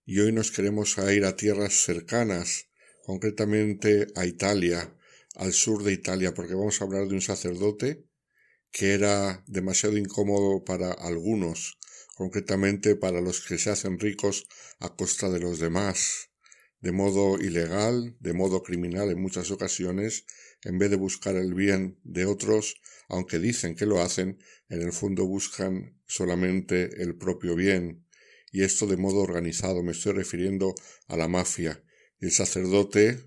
[0.05, 2.69] Y hoy nos queremos ir a tierras cercanas,
[3.05, 4.97] concretamente a Italia,
[5.35, 8.03] al sur de Italia, porque vamos a hablar de un sacerdote
[8.71, 11.77] que era demasiado incómodo para algunos,
[12.15, 14.47] concretamente para los que se hacen ricos
[14.79, 16.31] a costa de los demás,
[16.81, 20.25] de modo ilegal, de modo criminal en muchas ocasiones,
[20.63, 24.93] en vez de buscar el bien de otros, aunque dicen que lo hacen, en el
[24.93, 28.03] fondo buscan solamente el propio bien,
[28.51, 30.73] y esto de modo organizado, me estoy refiriendo
[31.07, 31.83] a la mafia,
[32.19, 33.19] el sacerdote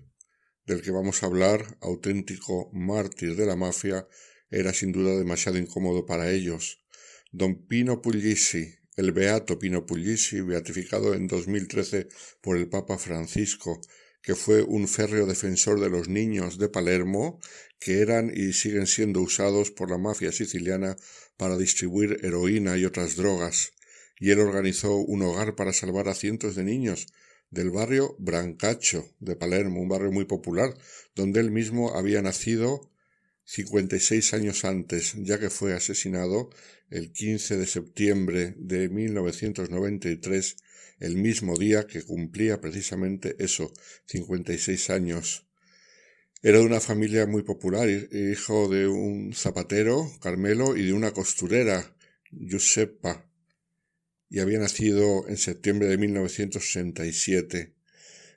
[0.65, 4.07] del que vamos a hablar, auténtico mártir de la mafia,
[4.51, 6.83] era sin duda demasiado incómodo para ellos.
[7.31, 12.07] Don Pino Puglisi, el beato Pino Puglisi, beatificado en 2013
[12.41, 13.79] por el Papa Francisco,
[14.21, 17.39] que fue un férreo defensor de los niños de Palermo,
[17.79, 20.97] que eran y siguen siendo usados por la mafia siciliana
[21.37, 23.71] para distribuir heroína y otras drogas,
[24.19, 27.07] y él organizó un hogar para salvar a cientos de niños
[27.51, 30.77] del barrio Brancaccio de Palermo, un barrio muy popular,
[31.15, 32.91] donde él mismo había nacido
[33.45, 36.49] 56 años antes, ya que fue asesinado
[36.89, 40.57] el 15 de septiembre de 1993,
[40.99, 43.71] el mismo día que cumplía precisamente eso,
[44.05, 45.47] 56 años.
[46.41, 51.95] Era de una familia muy popular, hijo de un zapatero, Carmelo, y de una costurera,
[52.31, 53.28] Giuseppa
[54.29, 57.73] y había nacido en septiembre de 1967.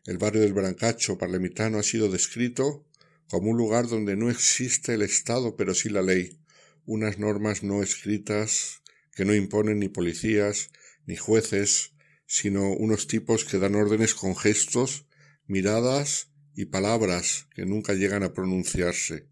[0.06, 2.86] El barrio del Brancacho parlemitano ha sido descrito
[3.28, 6.40] como un lugar donde no existe el Estado pero sí la ley,
[6.86, 8.82] unas normas no escritas
[9.14, 10.70] que no imponen ni policías
[11.06, 11.92] ni jueces,
[12.26, 15.06] sino unos tipos que dan órdenes con gestos,
[15.46, 19.28] miradas y palabras que nunca llegan a pronunciarse.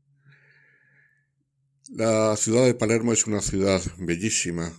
[1.89, 4.73] La ciudad de Palermo es una ciudad bellísima,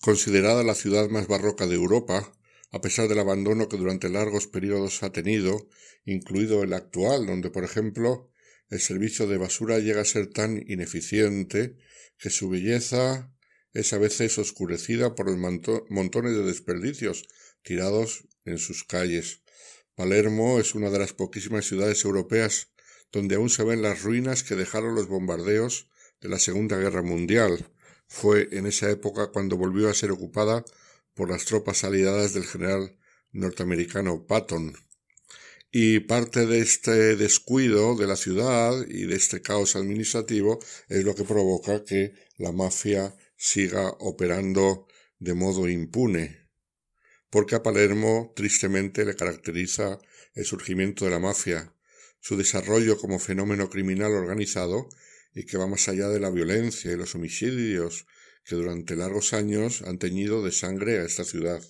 [0.00, 2.32] Considerada la ciudad más barroca de Europa,
[2.70, 5.68] a pesar del abandono que durante largos periodos ha tenido,
[6.04, 8.30] incluido el actual, donde, por ejemplo,
[8.70, 11.76] el servicio de basura llega a ser tan ineficiente
[12.18, 13.32] que su belleza
[13.72, 15.38] es a veces oscurecida por los
[15.88, 17.26] montones de desperdicios
[17.62, 19.42] tirados en sus calles.
[19.94, 22.68] Palermo es una de las poquísimas ciudades europeas
[23.10, 25.88] donde aún se ven las ruinas que dejaron los bombardeos
[26.20, 27.70] de la Segunda Guerra Mundial,
[28.08, 30.64] fue en esa época cuando volvió a ser ocupada
[31.14, 32.96] por las tropas aliadas del general
[33.32, 34.74] norteamericano Patton.
[35.70, 41.14] Y parte de este descuido de la ciudad y de este caos administrativo es lo
[41.14, 44.88] que provoca que la mafia siga operando
[45.18, 46.48] de modo impune.
[47.28, 50.00] Porque a Palermo tristemente le caracteriza
[50.34, 51.74] el surgimiento de la mafia,
[52.20, 54.88] su desarrollo como fenómeno criminal organizado
[55.34, 58.06] y que va más allá de la violencia y los homicidios
[58.44, 61.62] que durante largos años han teñido de sangre a esta ciudad.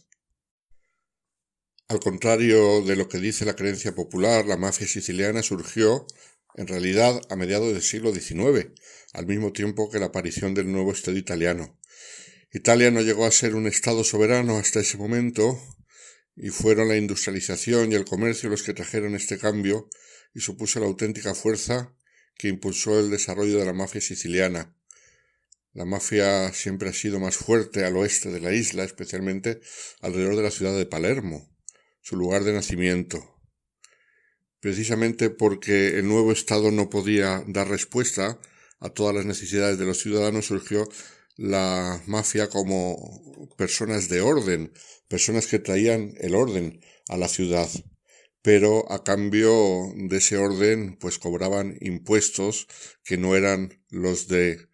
[1.89, 6.07] Al contrario de lo que dice la creencia popular, la mafia siciliana surgió
[6.55, 8.73] en realidad a mediados del siglo XIX,
[9.13, 11.79] al mismo tiempo que la aparición del nuevo Estado italiano.
[12.53, 15.59] Italia no llegó a ser un Estado soberano hasta ese momento,
[16.37, 19.89] y fueron la industrialización y el comercio los que trajeron este cambio
[20.35, 21.95] y supuso la auténtica fuerza
[22.39, 24.75] que impulsó el desarrollo de la mafia siciliana.
[25.75, 29.61] La mafia siempre ha sido más fuerte al oeste de la isla, especialmente
[30.01, 31.55] alrededor de la ciudad de Palermo,
[32.01, 33.39] su lugar de nacimiento.
[34.61, 38.41] Precisamente porque el nuevo Estado no podía dar respuesta
[38.81, 40.89] a todas las necesidades de los ciudadanos, surgió
[41.37, 44.73] la mafia como personas de orden,
[45.09, 47.69] personas que traían el orden a la ciudad
[48.49, 52.67] pero a cambio de ese orden pues cobraban impuestos
[53.05, 54.71] que no eran los de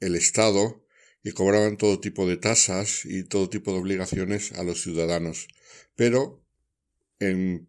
[0.00, 0.84] el Estado
[1.22, 5.46] y cobraban todo tipo de tasas y todo tipo de obligaciones a los ciudadanos.
[5.94, 6.44] Pero
[7.20, 7.68] en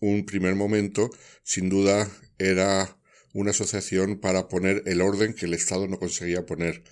[0.00, 1.10] un primer momento,
[1.42, 2.98] sin duda, era
[3.34, 6.84] una asociación para poner el orden que el Estado no conseguía poner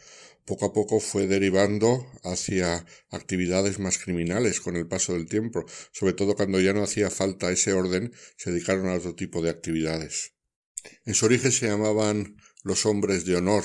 [0.44, 6.12] poco a poco fue derivando hacia actividades más criminales con el paso del tiempo, sobre
[6.14, 10.34] todo cuando ya no hacía falta ese orden, se dedicaron a otro tipo de actividades.
[11.04, 13.64] En su origen se llamaban los hombres de honor,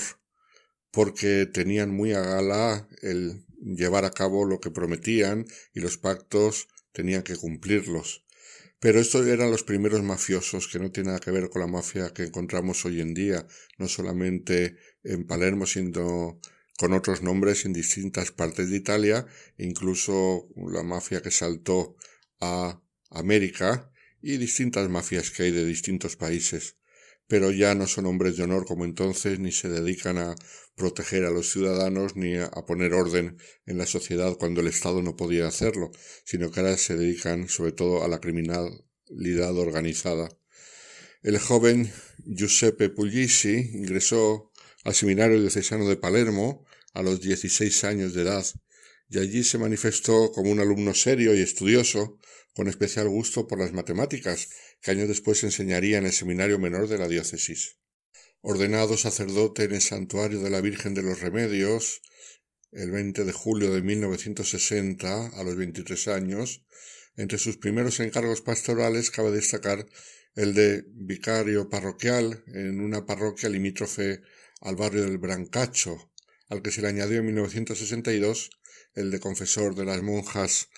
[0.90, 6.68] porque tenían muy a gala el llevar a cabo lo que prometían y los pactos
[6.92, 8.24] tenían que cumplirlos.
[8.80, 12.12] Pero estos eran los primeros mafiosos, que no tiene nada que ver con la mafia
[12.12, 13.44] que encontramos hoy en día,
[13.76, 16.40] no solamente en Palermo, sino
[16.78, 19.26] con otros nombres en distintas partes de Italia,
[19.58, 21.96] incluso la mafia que saltó
[22.40, 23.90] a América
[24.22, 26.76] y distintas mafias que hay de distintos países.
[27.26, 30.36] Pero ya no son hombres de honor como entonces, ni se dedican a
[30.76, 35.16] proteger a los ciudadanos, ni a poner orden en la sociedad cuando el Estado no
[35.16, 35.90] podía hacerlo,
[36.24, 40.28] sino que ahora se dedican sobre todo a la criminalidad organizada.
[41.22, 41.92] El joven
[42.24, 44.52] Giuseppe Puglisi ingresó
[44.84, 48.46] al seminario diocesano de Palermo a los 16 años de edad,
[49.08, 52.18] y allí se manifestó como un alumno serio y estudioso,
[52.54, 54.48] con especial gusto por las matemáticas,
[54.82, 57.76] que años después enseñaría en el seminario menor de la diócesis.
[58.40, 62.02] Ordenado sacerdote en el santuario de la Virgen de los Remedios,
[62.72, 66.62] el 20 de julio de 1960, a los 23 años,
[67.16, 69.86] entre sus primeros encargos pastorales cabe destacar
[70.34, 74.20] el de vicario parroquial en una parroquia limítrofe
[74.60, 76.12] al barrio del Brancacho,
[76.48, 78.50] al que se le añadió en 1962
[78.94, 80.68] el de confesor de las monjas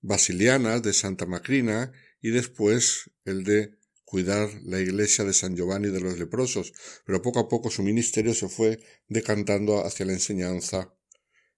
[0.00, 6.00] basilianas de Santa Macrina y después el de cuidar la iglesia de San Giovanni de
[6.00, 6.72] los leprosos,
[7.06, 10.92] pero poco a poco su ministerio se fue decantando hacia la enseñanza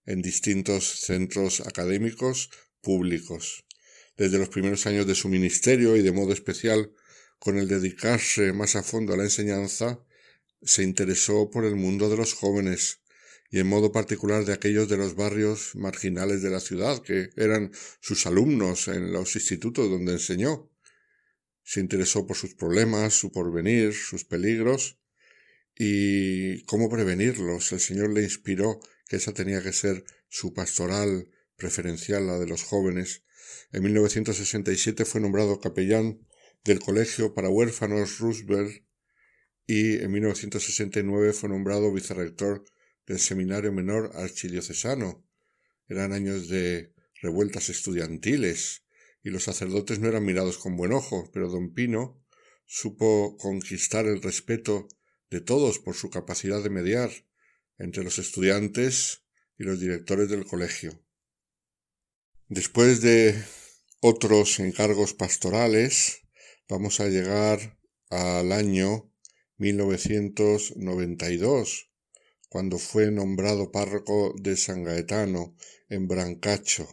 [0.05, 2.51] en distintos centros académicos
[2.83, 3.65] públicos.
[4.17, 6.93] Desde los primeros años de su ministerio y de modo especial
[7.39, 10.05] con el dedicarse más a fondo a la enseñanza,
[10.61, 13.02] se interesó por el mundo de los jóvenes,
[13.53, 17.71] y en modo particular de aquellos de los barrios marginales de la ciudad, que eran
[18.01, 20.71] sus alumnos en los institutos donde enseñó.
[21.63, 24.99] Se interesó por sus problemas, su porvenir, sus peligros
[25.77, 27.73] y cómo prevenirlos.
[27.73, 32.63] El Señor le inspiró que esa tenía que ser su pastoral preferencial, la de los
[32.63, 33.23] jóvenes.
[33.71, 36.27] En 1967 fue nombrado capellán
[36.65, 38.83] del Colegio para Huérfanos Roosevelt
[39.67, 42.65] y en 1969 fue nombrado vicerrector
[43.07, 45.27] del Seminario Menor Archidiocesano.
[45.89, 48.85] Eran años de revueltas estudiantiles
[49.23, 52.21] y los sacerdotes no eran mirados con buen ojo, pero don Pino
[52.67, 54.89] supo conquistar el respeto
[55.31, 57.11] de todos por su capacidad de mediar
[57.79, 59.23] entre los estudiantes
[59.59, 61.03] y los directores del colegio.
[62.49, 63.43] Después de
[64.01, 66.23] otros encargos pastorales,
[66.69, 67.79] vamos a llegar
[68.11, 69.11] al año
[69.59, 71.92] 1992,
[72.53, 75.57] cuando fue nombrado párroco de San Gaetano
[75.89, 76.87] en Brancacho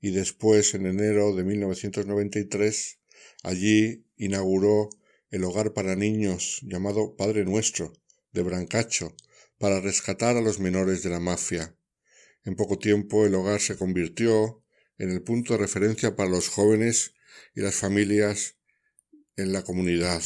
[0.00, 2.98] y después en enero de 1993
[3.42, 4.88] allí inauguró
[5.30, 7.92] el hogar para niños llamado Padre Nuestro
[8.32, 9.14] de Brancacho
[9.58, 11.76] para rescatar a los menores de la mafia.
[12.46, 14.64] En poco tiempo el hogar se convirtió
[14.96, 17.12] en el punto de referencia para los jóvenes
[17.54, 18.56] y las familias
[19.36, 20.22] en la comunidad.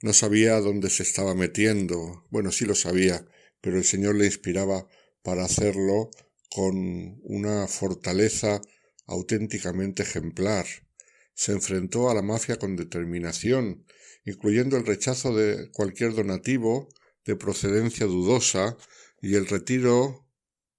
[0.00, 2.26] No sabía dónde se estaba metiendo.
[2.30, 3.26] Bueno, sí lo sabía,
[3.62, 4.86] pero el Señor le inspiraba
[5.22, 6.10] para hacerlo
[6.50, 8.60] con una fortaleza
[9.06, 10.66] auténticamente ejemplar.
[11.34, 13.86] Se enfrentó a la mafia con determinación,
[14.26, 16.88] incluyendo el rechazo de cualquier donativo
[17.24, 18.76] de procedencia dudosa
[19.22, 20.28] y el retiro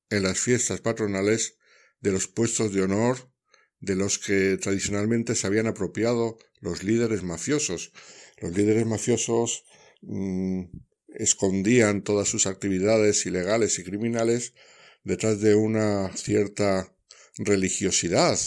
[0.10, 1.58] en las fiestas patronales
[2.02, 3.32] de los puestos de honor
[3.80, 7.92] de los que tradicionalmente se habían apropiado los líderes mafiosos.
[8.38, 9.66] Los líderes mafiosos
[10.02, 10.64] mm,
[11.16, 14.54] escondían todas sus actividades ilegales y criminales
[15.04, 16.96] detrás de una cierta
[17.38, 18.40] religiosidad,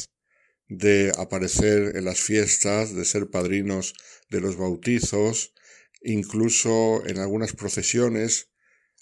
[0.69, 3.95] de aparecer en las fiestas, de ser padrinos
[4.31, 5.55] de los bautizos,
[6.03, 8.49] incluso en algunas procesiones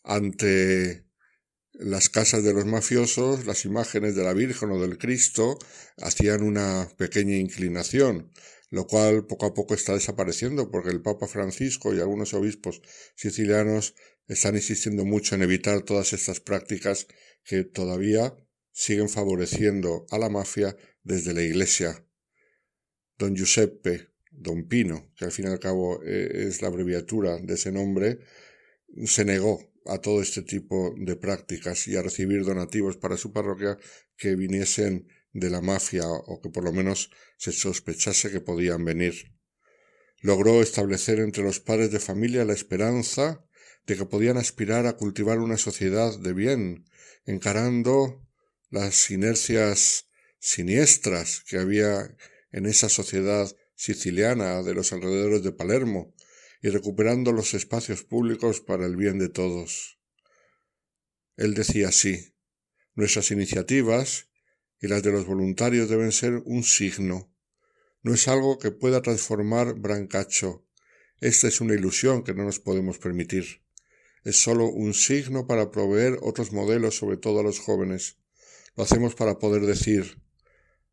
[0.03, 1.05] ante
[1.73, 5.59] las casas de los mafiosos, las imágenes de la Virgen o del Cristo
[5.99, 8.31] hacían una pequeña inclinación
[8.75, 12.83] lo cual poco a poco está desapareciendo porque el Papa Francisco y algunos obispos
[13.15, 13.95] sicilianos
[14.27, 17.07] están insistiendo mucho en evitar todas estas prácticas
[17.45, 18.37] que todavía
[18.73, 22.05] siguen favoreciendo a la mafia desde la Iglesia.
[23.17, 27.55] Don Giuseppe, Don Pino, que al fin y al cabo eh, es la abreviatura de
[27.55, 28.19] ese nombre,
[29.05, 33.79] se negó a todo este tipo de prácticas y a recibir donativos para su parroquia
[34.17, 39.35] que viniesen de la mafia o que por lo menos se sospechase que podían venir.
[40.21, 43.45] Logró establecer entre los padres de familia la esperanza
[43.87, 46.87] de que podían aspirar a cultivar una sociedad de bien,
[47.27, 48.27] encarando
[48.71, 50.07] las inercias
[50.39, 52.17] siniestras que había
[52.53, 56.15] en esa sociedad siciliana de los alrededores de Palermo
[56.63, 59.99] y recuperando los espacios públicos para el bien de todos.
[61.37, 62.35] Él decía así,
[62.95, 64.29] nuestras iniciativas
[64.85, 67.33] y las de los voluntarios deben ser un signo.
[68.03, 70.67] No es algo que pueda transformar Brancacho.
[71.21, 73.63] Esta es una ilusión que no nos podemos permitir.
[74.25, 78.19] Es sólo un signo para proveer otros modelos, sobre todo a los jóvenes.
[78.77, 80.21] Lo hacemos para poder decir,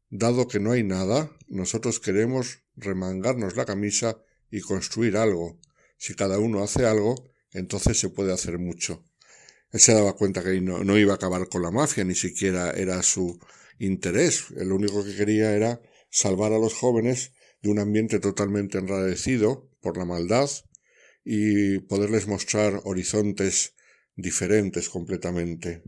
[0.10, 5.60] dado que no hay nada, nosotros queremos remangarnos la camisa y construir algo.
[5.98, 9.04] Si cada uno hace algo, entonces se puede hacer mucho.
[9.74, 12.72] Él se daba cuenta que no, no iba a acabar con la mafia, ni siquiera
[12.72, 13.38] era su
[13.82, 14.50] interés.
[14.52, 19.98] Lo único que quería era salvar a los jóvenes de un ambiente totalmente enrarecido por
[19.98, 20.50] la maldad
[21.24, 23.76] y poderles mostrar horizontes
[24.16, 25.84] diferentes completamente.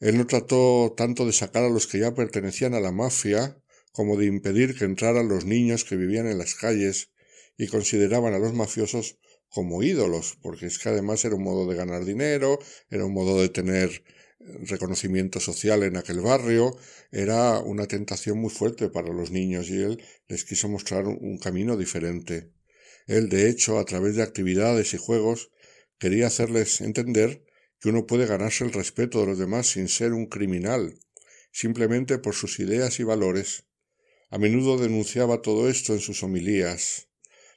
[0.00, 3.58] Él no trató tanto de sacar a los que ya pertenecían a la mafia
[3.92, 7.10] como de impedir que entraran los niños que vivían en las calles
[7.56, 11.76] y consideraban a los mafiosos como ídolos, porque es que además era un modo de
[11.76, 12.58] ganar dinero,
[12.90, 14.02] era un modo de tener
[14.66, 16.76] reconocimiento social en aquel barrio,
[17.10, 21.76] era una tentación muy fuerte para los niños y él les quiso mostrar un camino
[21.76, 22.50] diferente.
[23.06, 25.50] Él, de hecho, a través de actividades y juegos,
[25.98, 27.44] quería hacerles entender
[27.80, 30.98] que uno puede ganarse el respeto de los demás sin ser un criminal,
[31.52, 33.64] simplemente por sus ideas y valores.
[34.30, 37.08] A menudo denunciaba todo esto en sus homilías.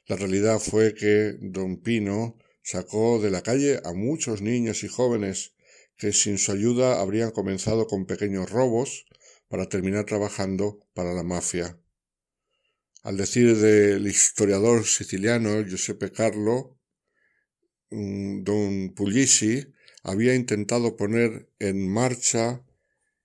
[0.06, 5.54] La realidad fue que don Pino sacó de la calle a muchos niños y jóvenes
[5.98, 9.06] que sin su ayuda habrían comenzado con pequeños robos
[9.48, 11.78] para terminar trabajando para la mafia.
[13.02, 16.78] Al decir del historiador siciliano Giuseppe Carlo,
[17.90, 19.66] mm, don Puglisi
[20.02, 22.64] había intentado poner en marcha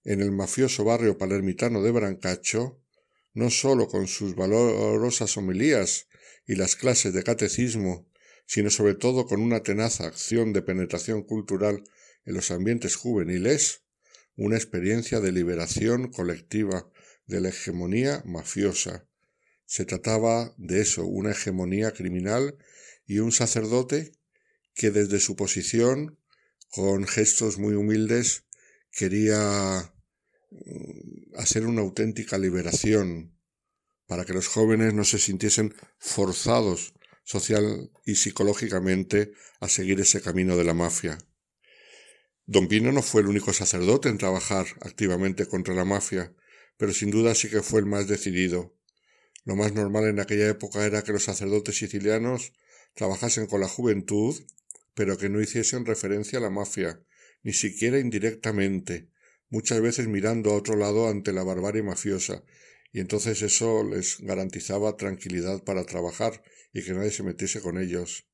[0.04, 2.82] en el mafioso barrio palermitano de Brancaccio,
[3.34, 6.08] no sólo con sus valorosas homilías
[6.48, 8.08] y las clases de catecismo,
[8.45, 11.84] sino sobre todo con una tenaz acción de penetración cultural
[12.26, 13.84] en los ambientes juveniles,
[14.36, 16.90] una experiencia de liberación colectiva
[17.28, 19.08] de la hegemonía mafiosa.
[19.66, 22.58] Se trataba de eso, una hegemonía criminal
[23.06, 24.12] y un sacerdote
[24.74, 26.20] que desde su posición,
[26.70, 28.45] con gestos muy humildes,
[28.91, 29.94] quería
[30.50, 33.38] mm, hacer una auténtica liberación
[34.08, 36.94] para que los jóvenes no se sintiesen forzados
[37.24, 41.18] social y psicológicamente a seguir ese camino de la mafia.
[42.45, 46.34] Don Pino no fue el único sacerdote en trabajar activamente contra la mafia,
[46.76, 48.76] pero sin duda sí que fue el más decidido.
[49.45, 52.52] Lo más normal en aquella época era que los sacerdotes sicilianos
[52.95, 54.36] trabajasen con la juventud,
[54.94, 57.02] pero que no hiciesen referencia a la mafia,
[57.44, 59.10] ni siquiera indirectamente,
[59.49, 62.44] muchas veces mirando a otro lado ante la barbarie mafiosa,
[62.91, 66.44] y entonces eso les garantizaba tranquilidad para trabajar
[66.74, 68.28] y que nadie se metiese con ellos.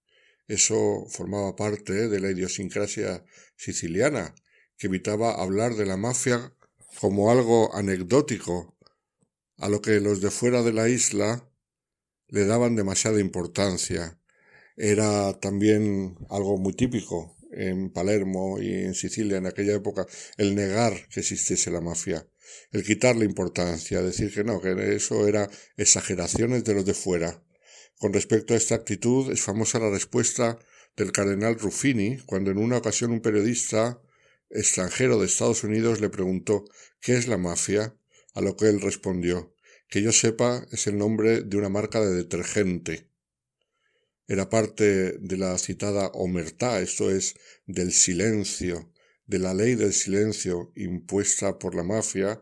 [0.50, 3.24] Eso formaba parte de la idiosincrasia
[3.56, 4.36] siciliana,
[4.78, 6.54] que evitaba hablar de la mafia
[7.00, 8.76] como algo anecdótico,
[9.58, 11.50] a lo que los de fuera de la isla
[12.28, 14.20] le daban demasiada importancia.
[14.76, 20.06] Era también algo muy típico en Palermo y en Sicilia en aquella época
[20.38, 22.28] el negar que existiese la mafia
[22.72, 27.44] el quitarle importancia, decir que no, que eso era exageraciones de los de fuera.
[28.00, 30.58] Con respecto a esta actitud, es famosa la respuesta
[30.98, 34.02] del cardenal Ruffini cuando en una ocasión un periodista
[34.50, 36.66] extranjero de Estados Unidos le preguntó
[37.00, 37.96] ¿qué es la mafia?
[38.34, 39.54] a lo que él respondió
[39.90, 43.10] que yo sepa es el nombre de una marca de detergente.
[44.28, 47.36] Era parte de la citada omertá, esto es,
[47.66, 48.94] del silencio,
[49.26, 52.40] de la ley del silencio impuesta por la mafia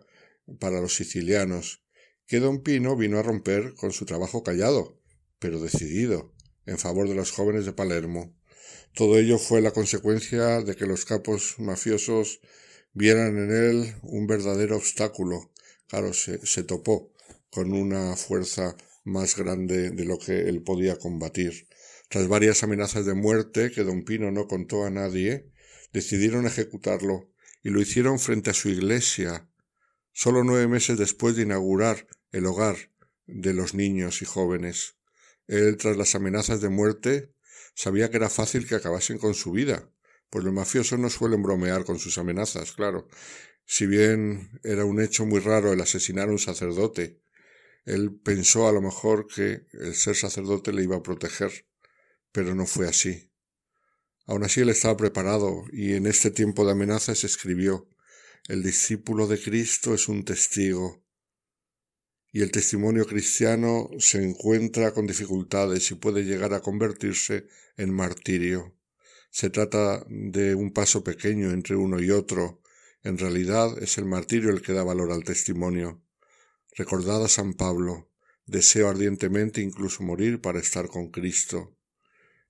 [0.60, 1.86] para los sicilianos,
[2.26, 4.97] que don Pino vino a romper con su trabajo callado,
[5.40, 6.34] pero decidido,
[6.66, 8.36] en favor de los jóvenes de Palermo.
[8.94, 12.42] Todo ello fue la consecuencia de que los capos mafiosos
[12.94, 15.52] vieran en él un verdadero obstáculo.
[15.88, 17.14] Claro, se, se topó
[17.50, 21.68] con una fuerza más grande de lo que él podía combatir.
[22.10, 25.52] Tras varias amenazas de muerte que don Pino no contó a nadie,
[25.94, 27.32] decidieron ejecutarlo
[27.64, 29.50] y lo hicieron frente a su iglesia,
[30.14, 32.78] solo nueve meses después de inaugurar el hogar
[33.26, 34.97] de los niños y jóvenes.
[35.48, 37.34] Él, tras las amenazas de muerte,
[37.74, 39.90] sabía que era fácil que acabasen con su vida,
[40.30, 43.08] pues los mafiosos no suelen bromear con sus amenazas, claro.
[43.66, 47.22] Si bien era un hecho muy raro el asesinar a un sacerdote,
[47.86, 51.66] él pensó a lo mejor que el ser sacerdote le iba a proteger,
[52.32, 53.32] pero no fue así.
[54.26, 57.88] Aun así él estaba preparado y en este tiempo de amenazas escribió
[58.50, 61.07] El discípulo de Cristo es un testigo
[62.38, 67.48] y el testimonio cristiano se encuentra con dificultades y puede llegar a convertirse
[67.78, 68.76] en martirio.
[69.32, 72.62] Se trata de un paso pequeño entre uno y otro.
[73.02, 76.04] En realidad es el martirio el que da valor al testimonio.
[76.76, 78.12] Recordad a San Pablo,
[78.46, 81.76] Deseo ardientemente incluso morir para estar con Cristo.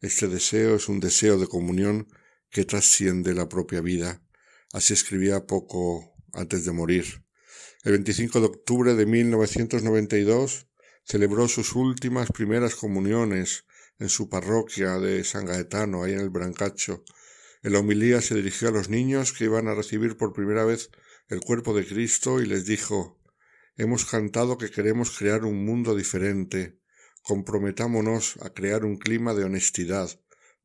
[0.02, 2.10] Este deseo es un deseo de comunión
[2.50, 4.22] que trasciende la propia vida.
[4.74, 7.27] Así escribía poco antes de morir.
[7.88, 10.68] El 25 de octubre de 1992
[11.06, 13.64] celebró sus últimas primeras comuniones
[13.98, 17.06] en su parroquia de San Gaetano, ahí en el Brancacho.
[17.64, 20.90] En la homilía se dirigió a los niños que iban a recibir por primera vez
[21.30, 23.22] el cuerpo de Cristo y les dijo
[23.78, 26.82] Hemos cantado que queremos crear un mundo diferente.
[27.22, 30.10] Comprometámonos a crear un clima de honestidad,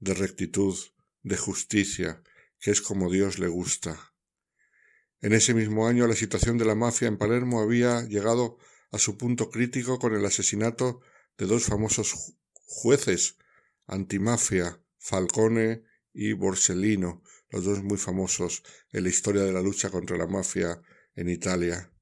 [0.00, 0.76] de rectitud,
[1.22, 2.20] de justicia,
[2.58, 4.11] que es como Dios le gusta.
[5.22, 8.58] En ese mismo año la situación de la mafia en Palermo había llegado
[8.90, 11.00] a su punto crítico con el asesinato
[11.38, 12.34] de dos famosos
[12.64, 13.38] jueces
[13.86, 20.16] antimafia, Falcone y Borsellino, los dos muy famosos en la historia de la lucha contra
[20.16, 20.82] la mafia
[21.14, 21.92] en Italia.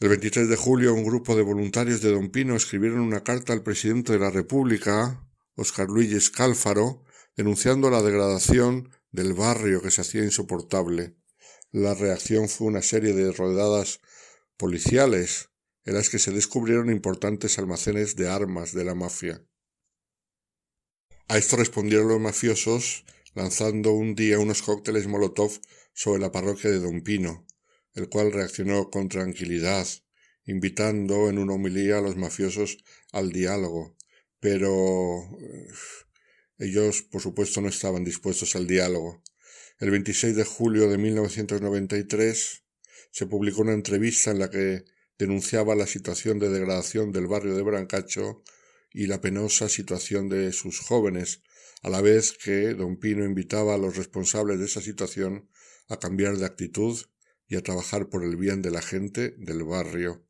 [0.00, 3.62] El 23 de julio, un grupo de voluntarios de Don Pino escribieron una carta al
[3.62, 7.04] presidente de la República, Oscar Luigi Scalfaro,
[7.36, 11.16] denunciando la degradación del barrio que se hacía insoportable.
[11.74, 14.00] La reacción fue una serie de rodeadas
[14.56, 15.48] policiales
[15.84, 19.44] en las que se descubrieron importantes almacenes de armas de la mafia.
[21.26, 25.50] A esto respondieron los mafiosos lanzando un día unos cócteles Molotov
[25.92, 27.44] sobre la parroquia de Don Pino,
[27.94, 29.88] el cual reaccionó con tranquilidad,
[30.44, 33.96] invitando en una homilía a los mafiosos al diálogo,
[34.38, 35.66] pero eh,
[36.58, 39.23] ellos, por supuesto, no estaban dispuestos al diálogo.
[39.80, 42.62] El 26 de julio de 1993
[43.10, 44.84] se publicó una entrevista en la que
[45.18, 48.44] denunciaba la situación de degradación del barrio de Brancacho
[48.92, 51.42] y la penosa situación de sus jóvenes,
[51.82, 55.50] a la vez que don Pino invitaba a los responsables de esa situación
[55.88, 56.96] a cambiar de actitud
[57.48, 60.24] y a trabajar por el bien de la gente del barrio.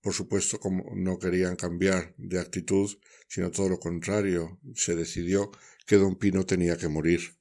[0.00, 2.90] Por supuesto, como no querían cambiar de actitud,
[3.28, 5.50] sino todo lo contrario, se decidió
[5.86, 7.39] que don Pino tenía que morir.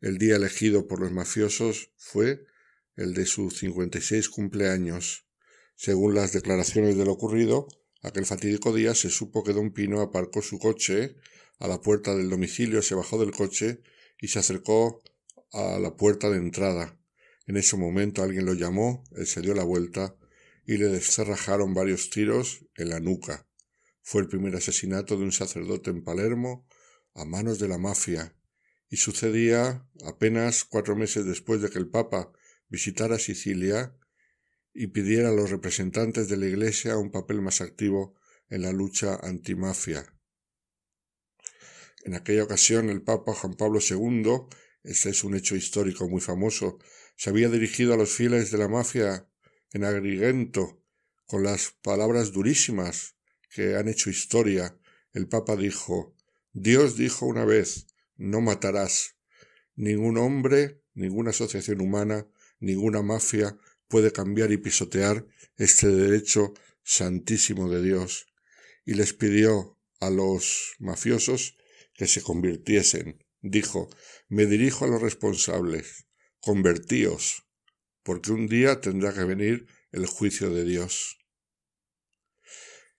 [0.00, 2.44] El día elegido por los mafiosos fue
[2.96, 5.26] el de su 56 cumpleaños.
[5.76, 7.68] Según las declaraciones de lo ocurrido,
[8.02, 11.16] Aquel fatídico día se supo que don Pino aparcó su coche
[11.58, 13.82] a la puerta del domicilio, se bajó del coche
[14.20, 15.02] y se acercó
[15.52, 16.96] a la puerta de entrada.
[17.46, 20.16] En ese momento alguien lo llamó, él se dio la vuelta
[20.64, 23.48] y le descerrajaron varios tiros en la nuca.
[24.02, 26.68] Fue el primer asesinato de un sacerdote en Palermo
[27.14, 28.36] a manos de la mafia
[28.90, 32.32] y sucedía apenas cuatro meses después de que el Papa
[32.68, 33.94] visitara Sicilia
[34.72, 38.14] y pidiera a los representantes de la Iglesia un papel más activo
[38.48, 40.14] en la lucha antimafia.
[42.04, 44.46] En aquella ocasión el Papa Juan Pablo II,
[44.84, 46.78] este es un hecho histórico muy famoso,
[47.16, 49.28] se había dirigido a los fieles de la mafia
[49.72, 50.82] en Agrigento
[51.26, 53.16] con las palabras durísimas
[53.50, 54.78] que han hecho historia.
[55.12, 56.14] El Papa dijo
[56.52, 57.86] Dios dijo una vez
[58.18, 59.16] no matarás.
[59.74, 62.26] Ningún hombre, ninguna asociación humana,
[62.60, 63.56] ninguna mafia
[63.88, 65.26] puede cambiar y pisotear
[65.56, 68.26] este derecho santísimo de Dios,
[68.84, 71.56] y les pidió a los mafiosos
[71.94, 73.24] que se convirtiesen.
[73.40, 73.88] Dijo,
[74.28, 76.06] me dirijo a los responsables,
[76.40, 77.46] convertíos,
[78.02, 81.18] porque un día tendrá que venir el juicio de Dios.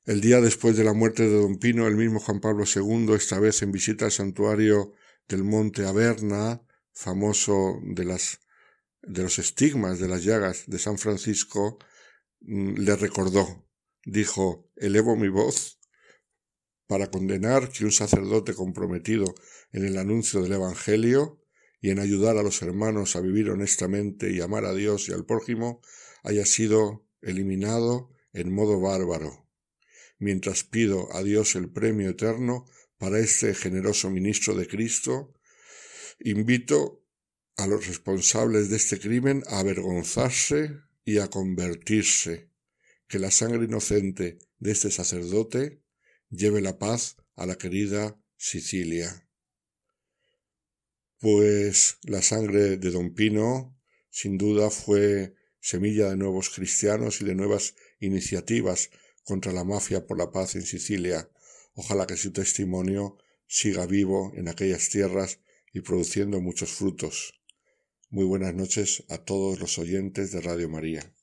[0.06, 3.40] El día después de la muerte de don Pino, el mismo Juan Pablo II, esta
[3.40, 4.94] vez en visita al santuario
[5.30, 6.62] del Monte Averna,
[6.92, 8.40] famoso de las
[9.02, 11.80] de los estigmas de las llagas de San Francisco,
[12.42, 13.66] mm, le recordó.
[14.04, 15.80] Dijo, elevo mi voz
[16.88, 19.36] para condenar que un sacerdote comprometido
[19.72, 21.42] en el anuncio del Evangelio
[21.80, 25.26] y en ayudar a los hermanos a vivir honestamente y amar a Dios y al
[25.26, 25.82] prójimo
[26.24, 29.48] haya sido eliminado en modo bárbaro.
[30.18, 32.66] Mientras pido a Dios el premio eterno
[33.00, 35.34] para este generoso ministro de Cristo,
[36.20, 37.04] invito
[37.58, 42.52] a los responsables de este crimen a avergonzarse y a convertirse,
[43.08, 45.82] que la sangre inocente de este sacerdote
[46.30, 49.28] lleve la paz a la querida Sicilia.
[51.20, 53.78] Pues la sangre de don Pino
[54.10, 58.90] sin duda fue semilla de nuevos cristianos y de nuevas iniciativas
[59.24, 61.30] contra la mafia por la paz en Sicilia.
[61.82, 65.40] Ojalá que su testimonio siga vivo en aquellas tierras
[65.72, 67.42] y produciendo muchos frutos.
[68.10, 71.14] Muy buenas noches a todos los oyentes de Radio María.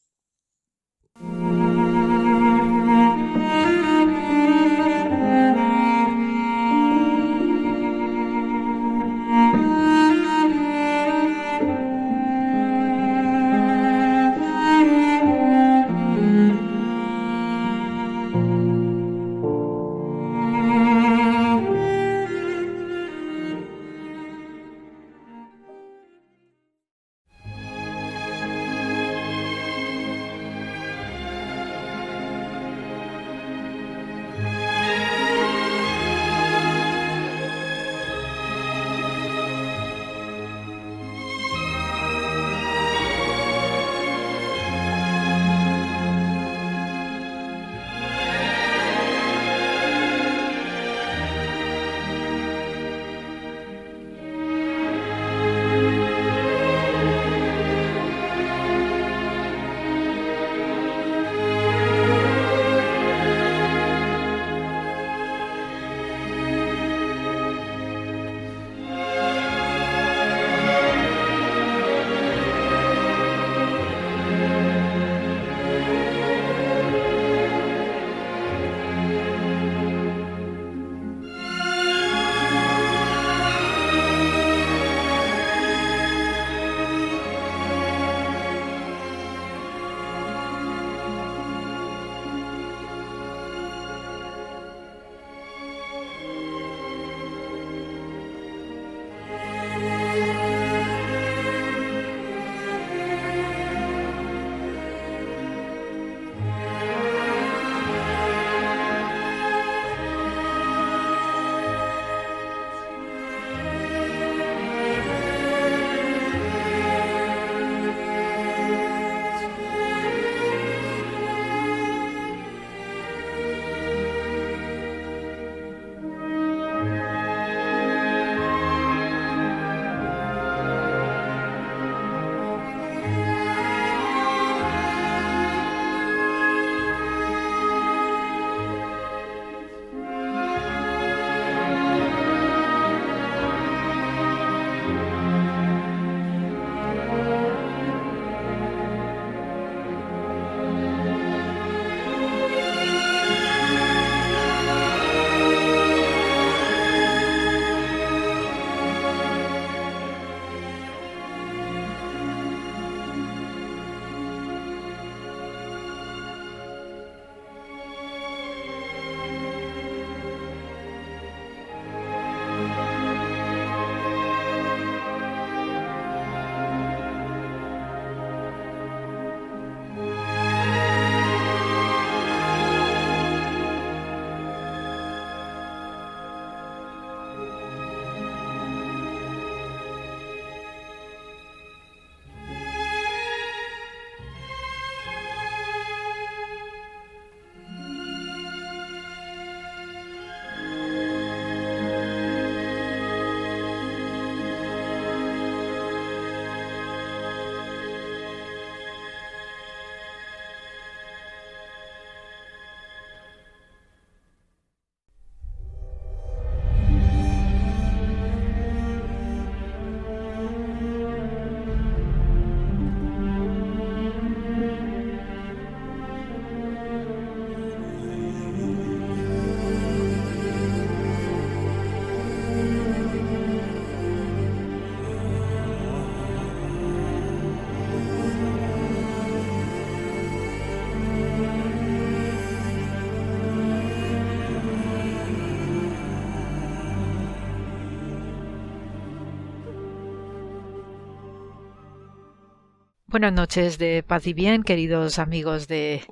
[253.17, 256.03] Buenas noches de paz y bien, queridos amigos de,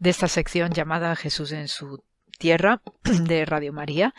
[0.00, 2.02] de esta sección llamada Jesús en su
[2.36, 4.12] tierra de Radio María.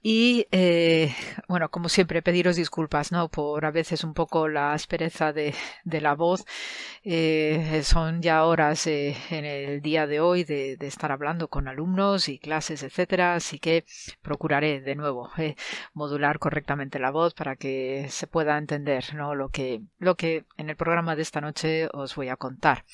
[0.00, 1.12] Y eh,
[1.48, 3.28] bueno, como siempre, pediros disculpas, ¿no?
[3.28, 5.54] Por a veces un poco la aspereza de,
[5.84, 6.44] de la voz.
[7.02, 12.28] Eh, son ya horas eh, en el día de hoy de, estar hablando con alumnos
[12.28, 13.34] y clases, etcétera.
[13.34, 13.84] Así que
[14.22, 15.30] procuraré de nuevo
[15.94, 19.34] modular correctamente la voz para que se pueda entender, ¿no?
[19.34, 22.84] Lo que, lo que en el programa de esta noche os voy a contar.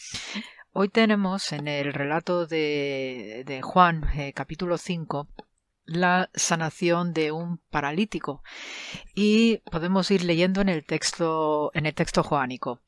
[0.73, 4.05] Hoy tenemos en el relato de, de Juan,
[4.35, 5.29] capítulo 5,
[5.87, 8.43] la sanación de un paralítico
[9.15, 12.81] y podemos ir leyendo en el texto en el texto joánico.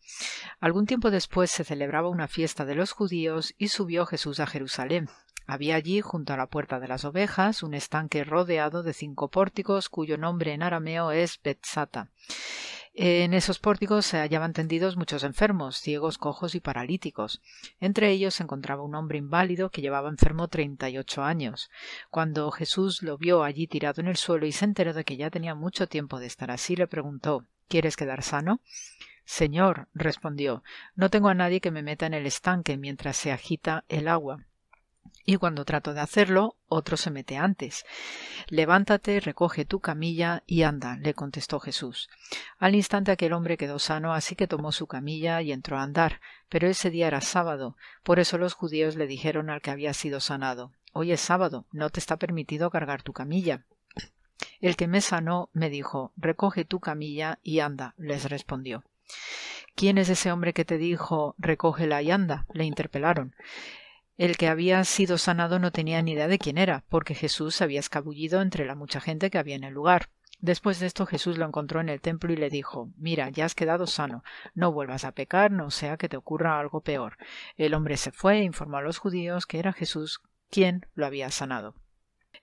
[0.60, 5.08] Algún tiempo después se celebraba una fiesta de los judíos y subió Jesús a Jerusalén.
[5.46, 9.88] Había allí, junto a la puerta de las ovejas, un estanque rodeado de cinco pórticos
[9.88, 12.10] cuyo nombre en arameo es Betzata.
[12.98, 17.42] En esos pórticos se hallaban tendidos muchos enfermos, ciegos, cojos y paralíticos.
[17.78, 21.70] Entre ellos se encontraba un hombre inválido que llevaba enfermo treinta y ocho años.
[22.08, 25.28] Cuando Jesús lo vio allí tirado en el suelo y se enteró de que ya
[25.28, 28.62] tenía mucho tiempo de estar así, le preguntó ¿Quieres quedar sano?
[29.26, 30.62] Señor, respondió,
[30.94, 34.46] no tengo a nadie que me meta en el estanque mientras se agita el agua
[35.24, 37.84] y cuando trato de hacerlo, otro se mete antes.
[38.48, 42.08] Levántate, recoge tu camilla y anda, le contestó Jesús.
[42.58, 46.20] Al instante aquel hombre quedó sano, así que tomó su camilla y entró a andar.
[46.48, 50.20] Pero ese día era sábado, por eso los judíos le dijeron al que había sido
[50.20, 53.64] sanado Hoy es sábado, no te está permitido cargar tu camilla.
[54.60, 58.82] El que me sanó me dijo Recoge tu camilla y anda, les respondió.
[59.74, 62.46] ¿Quién es ese hombre que te dijo Recógela y anda?
[62.54, 63.34] le interpelaron.
[64.16, 67.64] El que había sido sanado no tenía ni idea de quién era, porque Jesús se
[67.64, 70.08] había escabullido entre la mucha gente que había en el lugar.
[70.38, 73.54] Después de esto Jesús lo encontró en el templo y le dijo Mira, ya has
[73.54, 74.22] quedado sano,
[74.54, 77.16] no vuelvas a pecar, no sea que te ocurra algo peor.
[77.56, 80.20] El hombre se fue e informó a los judíos que era Jesús
[80.50, 81.74] quien lo había sanado.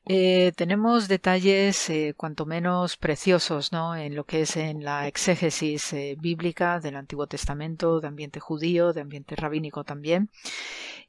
[0.06, 3.96] Eh, tenemos detalles eh, cuanto menos preciosos ¿no?
[3.96, 8.92] en lo que es en la exégesis eh, bíblica del Antiguo Testamento, de ambiente judío,
[8.94, 10.30] de ambiente rabínico también.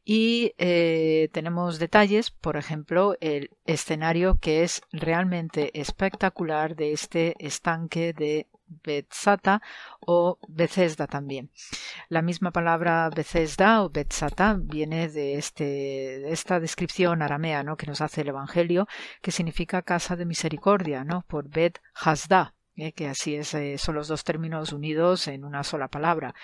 [0.04, 0.52] Y
[1.32, 9.62] tenemos detalles, por ejemplo, el escenario que es realmente espectacular de este estanque de Betzata
[10.00, 11.50] o Bethesda también.
[12.08, 17.76] La misma palabra Bethesda o Betzata viene de, este, esta descripción aramea ¿no?
[17.76, 18.86] que nos hace el Evangelio,
[19.22, 21.24] que significa casa de misericordia, ¿no?
[21.28, 22.92] por Bet Hasda, ¿eh?
[22.92, 26.34] que así es, eh, son los dos términos unidos en una sola palabra.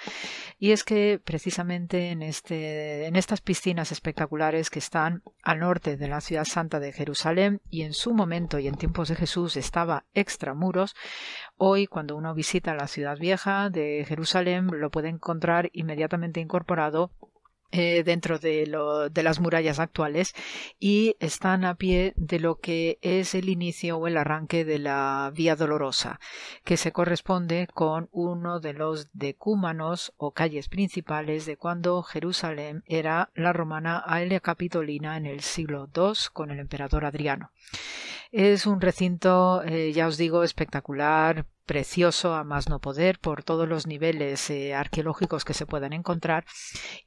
[0.59, 6.09] Y es que precisamente en, este, en estas piscinas espectaculares que están al norte de
[6.09, 10.05] la ciudad santa de Jerusalén y en su momento y en tiempos de Jesús estaba
[10.15, 10.95] extramuros,
[11.57, 17.11] hoy cuando uno visita la ciudad vieja de Jerusalén lo puede encontrar inmediatamente incorporado
[17.73, 20.35] eh, dentro de, las murallas actuales
[20.79, 25.31] y están a pie de lo que es el inicio o el arranque de la
[25.35, 26.19] Vía Dolorosa,
[26.65, 33.31] que se corresponde con uno de los decúmanos o calles principales de cuando Jerusalén era
[33.35, 37.53] la romana Aelia Capitolina en el siglo II con el emperador Adriano.
[38.33, 43.69] Es un recinto, eh, ya os digo, espectacular, precioso a más no poder por todos
[43.69, 46.45] los niveles eh, arqueológicos que se puedan encontrar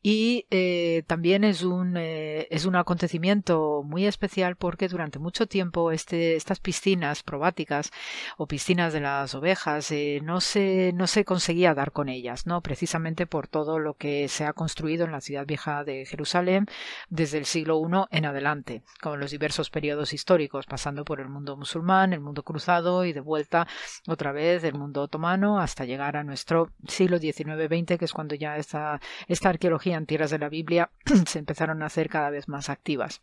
[0.01, 5.91] y eh, también es un, eh, es un acontecimiento muy especial porque durante mucho tiempo
[5.91, 7.91] este, estas piscinas probáticas
[8.37, 9.91] o piscinas de las ovejas
[10.21, 12.61] no, se, no se conseguía dar con ellas, ¿no?
[12.61, 16.67] precisamente por todo lo que se ha construido en la ciudad vieja de Jerusalén
[17.09, 21.57] desde el siglo I en adelante, con los diversos periodos históricos, pasando por el mundo
[21.57, 23.67] musulmán, el mundo cruzado y de vuelta
[24.07, 28.57] otra vez del mundo otomano hasta llegar a nuestro siglo XIX-XX, que es cuando ya
[28.57, 30.91] esta, esta arqueología en tierras de la Biblia
[31.27, 33.21] se empezaron a hacer cada vez más activas.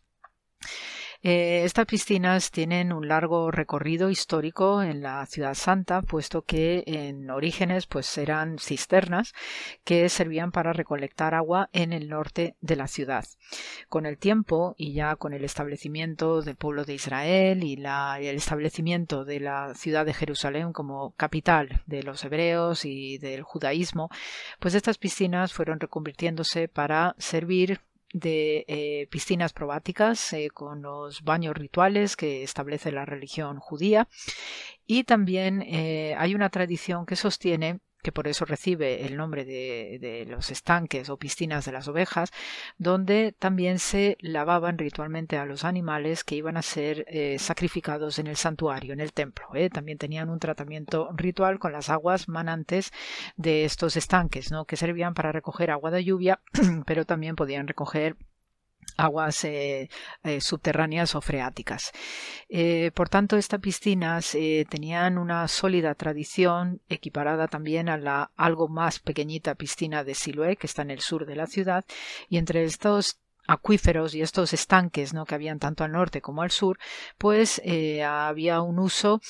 [1.23, 7.29] Eh, estas piscinas tienen un largo recorrido histórico en la ciudad santa, puesto que en
[7.29, 9.33] orígenes pues eran cisternas
[9.83, 13.23] que servían para recolectar agua en el norte de la ciudad.
[13.87, 19.23] Con el tiempo y ya con el establecimiento del pueblo de Israel y el establecimiento
[19.23, 24.09] de la ciudad de Jerusalén como capital de los hebreos y del judaísmo,
[24.59, 27.81] pues estas piscinas fueron reconvirtiéndose para servir
[28.13, 34.07] de eh, piscinas probáticas eh, con los baños rituales que establece la religión judía.
[34.85, 40.25] Y también eh, hay una tradición que sostiene que por eso recibe el nombre de,
[40.27, 42.31] los estanques o piscinas de las ovejas,
[42.77, 48.27] donde también se lavaban ritualmente a los animales que iban a ser eh, sacrificados en
[48.27, 49.47] el santuario, en el templo.
[49.53, 49.69] ¿eh?
[49.69, 52.91] También tenían un tratamiento ritual con las aguas manantes
[53.37, 54.65] de estos estanques, ¿no?
[54.65, 56.41] que servían para recoger agua de lluvia,
[56.85, 58.15] pero también podían recoger
[58.97, 59.89] aguas eh,
[60.23, 61.91] eh, subterráneas o freáticas.
[62.49, 64.37] Eh, por tanto, estas piscinas
[64.69, 70.67] tenían una sólida tradición equiparada también a la algo más pequeñita piscina de Siloé, que
[70.67, 71.85] está en el sur de la ciudad,
[72.29, 73.19] y entre estos
[73.51, 75.25] acuíferos y estos estanques ¿no?
[75.25, 76.77] que habían tanto al norte como al sur,
[77.17, 77.61] pues
[78.01, 79.21] había un uso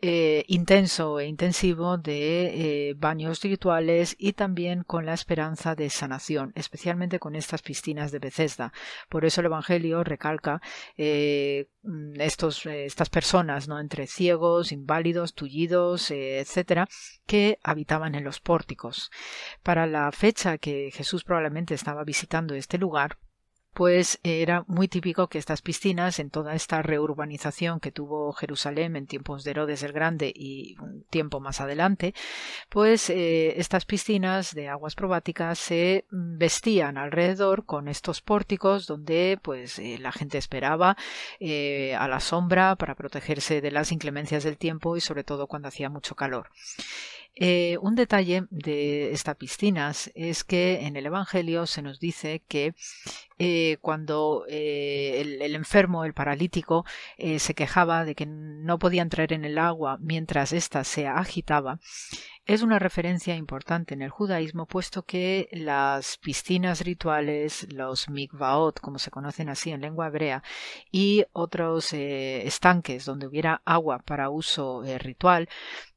[0.00, 6.52] eh, intenso e intensivo de eh, baños rituales y también con la esperanza de sanación,
[6.54, 8.72] especialmente con estas piscinas de Bethesda.
[9.08, 10.62] Por eso el Evangelio recalca
[10.96, 11.66] eh,
[12.14, 13.80] estos, estas personas, ¿no?
[13.80, 16.86] entre ciegos, inválidos, tullidos, etcétera,
[17.26, 19.10] que habitaban en los pórticos.
[19.64, 23.18] Para la fecha que Jesús probablemente estaba visitando este lugar,
[23.74, 29.06] pues era muy típico que estas piscinas, en toda esta reurbanización que tuvo Jerusalén en
[29.06, 32.14] tiempos de Herodes el Grande y un tiempo más adelante,
[32.68, 39.78] pues eh, estas piscinas de aguas probáticas se vestían alrededor con estos pórticos donde pues
[39.78, 40.96] eh, la gente esperaba
[41.40, 45.68] eh, a la sombra para protegerse de las inclemencias del tiempo y sobre todo cuando
[45.68, 46.50] hacía mucho calor.
[47.40, 52.74] Eh, un detalle de estas piscinas es que en el Evangelio se nos dice que
[53.38, 56.84] eh, cuando eh, el, enfermo, el paralítico,
[57.38, 61.78] se quejaba de que no podía entrar en el agua mientras ésta se agitaba,
[62.48, 68.98] es una referencia importante en el judaísmo, puesto que las piscinas rituales, los mikvaot, como
[68.98, 70.42] se conocen así en lengua hebrea,
[70.90, 75.48] y otros estanques donde hubiera agua para uso ritual,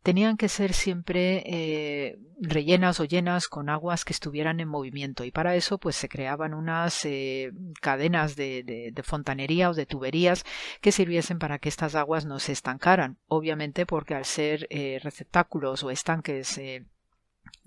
[0.03, 5.23] tenían que ser siempre eh, rellenas o llenas con aguas que estuvieran en movimiento.
[5.23, 7.52] Y para eso pues se creaban unas eh,
[7.82, 10.44] cadenas de, fontanería o de tuberías
[10.82, 13.18] que sirviesen para que estas aguas no se estancaran.
[13.28, 16.40] Obviamente porque al ser eh, receptáculos o estanques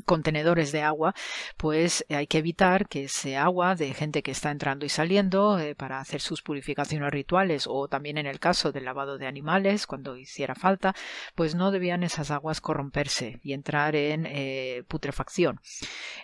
[0.04, 1.14] contenedores de agua,
[1.56, 5.74] pues hay que evitar que ese agua de gente que está entrando y saliendo eh,
[5.74, 10.16] para hacer sus purificaciones rituales o también en el caso del lavado de animales cuando
[10.16, 10.94] hiciera falta,
[11.34, 15.60] pues no debían esas aguas corromperse y entrar en eh, putrefacción.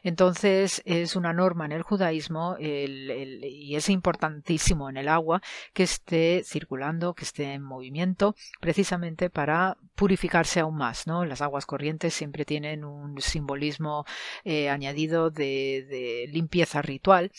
[0.02, 6.42] Entonces es una norma en el judaísmo y es importantísimo en el agua que esté
[6.44, 11.06] circulando, que esté en movimiento, precisamente para purificarse aún más.
[11.06, 11.26] ¿no?
[11.26, 14.06] Las aguas corrientes siempre tienen un simbolismo
[14.44, 17.30] eh, añadido de, limpieza ritual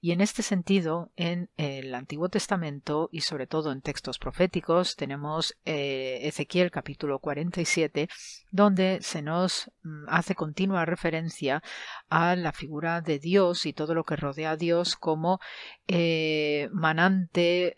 [0.00, 5.56] y en este sentido en el Antiguo Testamento y sobre todo en textos proféticos tenemos
[5.64, 8.08] eh, Ezequiel capítulo 47
[8.52, 11.64] donde se nos mm, hace continua referencia
[12.10, 15.40] a la figura de Dios y todo lo que rodea a Dios como
[15.88, 17.74] eh, manante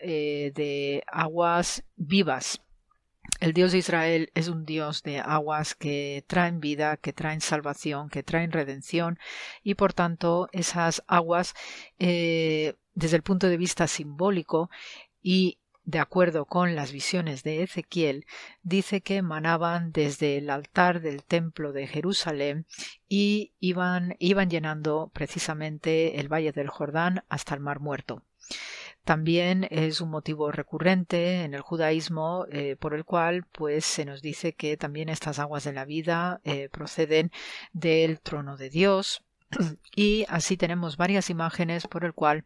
[0.53, 2.61] de aguas vivas
[3.39, 8.09] el Dios de Israel es un Dios de aguas que traen vida, que traen salvación,
[8.09, 9.19] que traen redención
[9.63, 11.53] y por tanto esas aguas
[11.99, 14.69] eh, desde el punto de vista simbólico
[15.21, 18.25] y de acuerdo con las visiones de Ezequiel,
[18.61, 22.65] dice que emanaban desde el altar del templo de Jerusalén
[23.07, 28.21] y iban, iban llenando precisamente el valle del Jordán hasta el mar muerto.
[29.07, 34.21] También es un motivo recurrente en el judaísmo eh, por el cual pues se nos
[34.21, 37.31] dice que también estas aguas de la vida eh, proceden
[37.71, 39.23] del trono de Dios.
[39.95, 42.43] Y así tenemos varias imágenes por el cual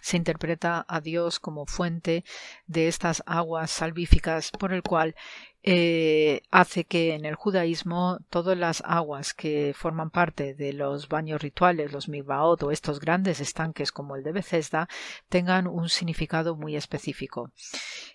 [0.00, 2.22] se interpreta a Dios como fuente
[2.68, 5.16] de estas aguas salvíficas por el cual
[5.64, 11.40] eh, hace que en el judaísmo todas las aguas que forman parte de los baños
[11.40, 14.88] rituales, los mikvaot o estos grandes estanques como el de Bethesda,
[15.28, 17.52] tengan un significado muy específico.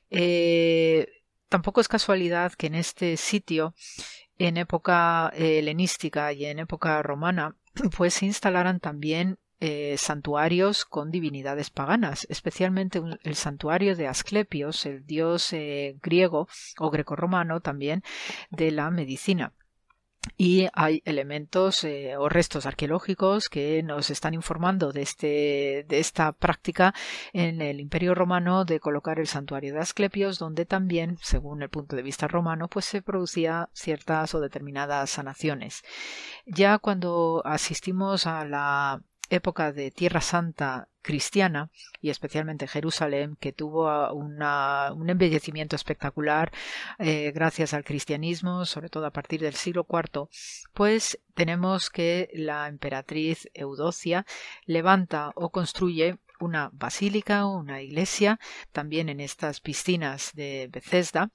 [0.09, 1.07] Eh,
[1.47, 3.75] tampoco es casualidad que en este sitio,
[4.37, 7.55] en época helenística y en época romana,
[7.97, 15.05] pues se instalaran también eh, santuarios con divinidades paganas, especialmente el santuario de Asclepios, el
[15.05, 16.47] dios eh, griego
[16.77, 18.03] o grecorromano también
[18.51, 19.53] de la medicina.
[20.35, 26.33] Y hay elementos eh, o restos arqueológicos que nos están informando de, este, de esta
[26.33, 26.93] práctica
[27.33, 31.95] en el Imperio Romano de colocar el santuario de Asclepios, donde también, según el punto
[31.95, 35.83] de vista romano, pues se producía ciertas o determinadas sanaciones.
[36.45, 41.71] Ya cuando asistimos a la época de Tierra Santa cristiana
[42.01, 46.51] y especialmente Jerusalén, que tuvo un embellecimiento espectacular
[46.99, 50.27] eh, gracias al cristianismo, sobre todo a partir del siglo IV,
[50.73, 54.25] pues tenemos que la emperatriz Eudocia
[54.65, 58.39] levanta o construye una basílica o una iglesia
[58.71, 61.31] también en estas piscinas de Bethesda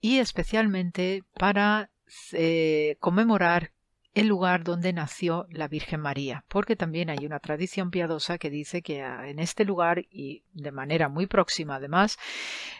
[0.00, 1.90] y especialmente para
[2.32, 3.72] eh, conmemorar
[4.16, 8.80] el lugar donde nació la Virgen María, porque también hay una tradición piadosa que dice
[8.80, 12.18] que ah, en este lugar y de manera muy próxima además,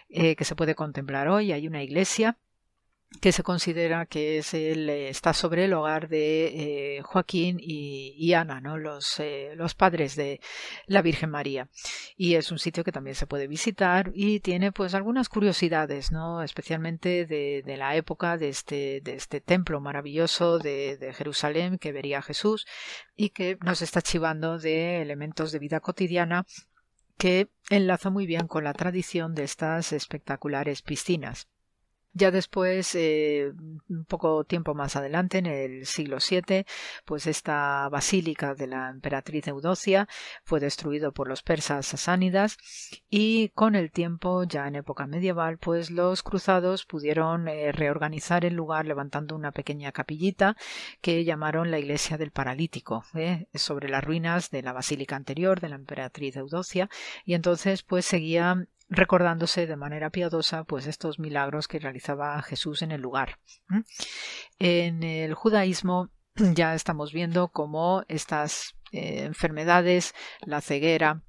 [0.09, 2.39] eh, que se puede contemplar hoy, hay una iglesia
[3.21, 8.33] que se considera que es el, eh, está sobre el hogar de eh, Joaquín y,
[8.35, 8.77] Ana, ¿no?
[8.77, 10.41] los, eh, los padres de
[10.87, 11.69] la Virgen María.
[12.17, 16.43] Y es un sitio que también se puede visitar y tiene pues algunas curiosidades, ¿no?
[16.43, 22.23] especialmente de, la época de este, de este templo maravilloso de, de, Jerusalén que vería
[22.23, 22.67] Jesús
[23.15, 26.47] y que nos está chivando de elementos de vida cotidiana
[27.19, 31.49] que enlaza muy bien con la tradición de estas espectaculares piscinas.
[32.17, 33.53] Ya después, eh,
[33.91, 36.65] un poco tiempo más adelante, en el siglo VII,
[37.05, 40.09] pues esta basílica de la emperatriz Eudocia
[40.43, 42.57] fue destruido por los persas sasánidas
[43.11, 48.55] y con el tiempo, ya en época medieval, pues los cruzados pudieron eh, reorganizar el
[48.55, 50.57] lugar levantando una pequeña capillita
[51.03, 53.47] que llamaron la iglesia del paralítico, ¿eh?
[53.53, 56.89] sobre las ruinas de la basílica anterior de la emperatriz Eudocia
[57.27, 62.93] y entonces pues seguía recordándose de manera piadosa pues estos milagros que realizaba Jesús en
[62.93, 63.39] el lugar.
[64.59, 71.23] En el judaísmo ya estamos viendo cómo estas eh, enfermedades, la ceguera,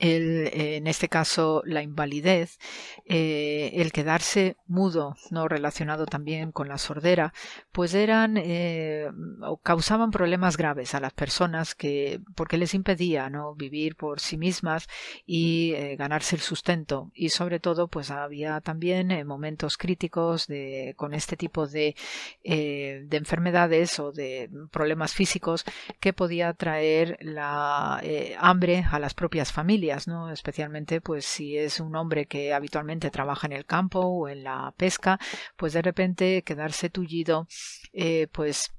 [0.00, 2.58] el, en este caso la invalidez,
[3.04, 7.34] eh, el quedarse mudo, no relacionado también con la sordera,
[7.70, 9.10] pues eran eh,
[9.42, 14.38] o causaban problemas graves a las personas que porque les impedía no vivir por sí
[14.38, 14.88] mismas
[15.26, 17.10] y eh, ganarse el sustento.
[17.14, 21.94] Y sobre todo pues había también momentos críticos de con este tipo de,
[22.42, 25.64] de enfermedades o de problemas físicos
[26.00, 28.00] que podía traer la
[28.38, 30.30] hambre a las propias familias ¿no?
[30.30, 34.72] Especialmente, pues, si es un hombre que habitualmente trabaja en el campo o en la
[34.76, 35.18] pesca,
[35.56, 37.46] pues de repente quedarse tullido,
[37.92, 38.72] eh, pues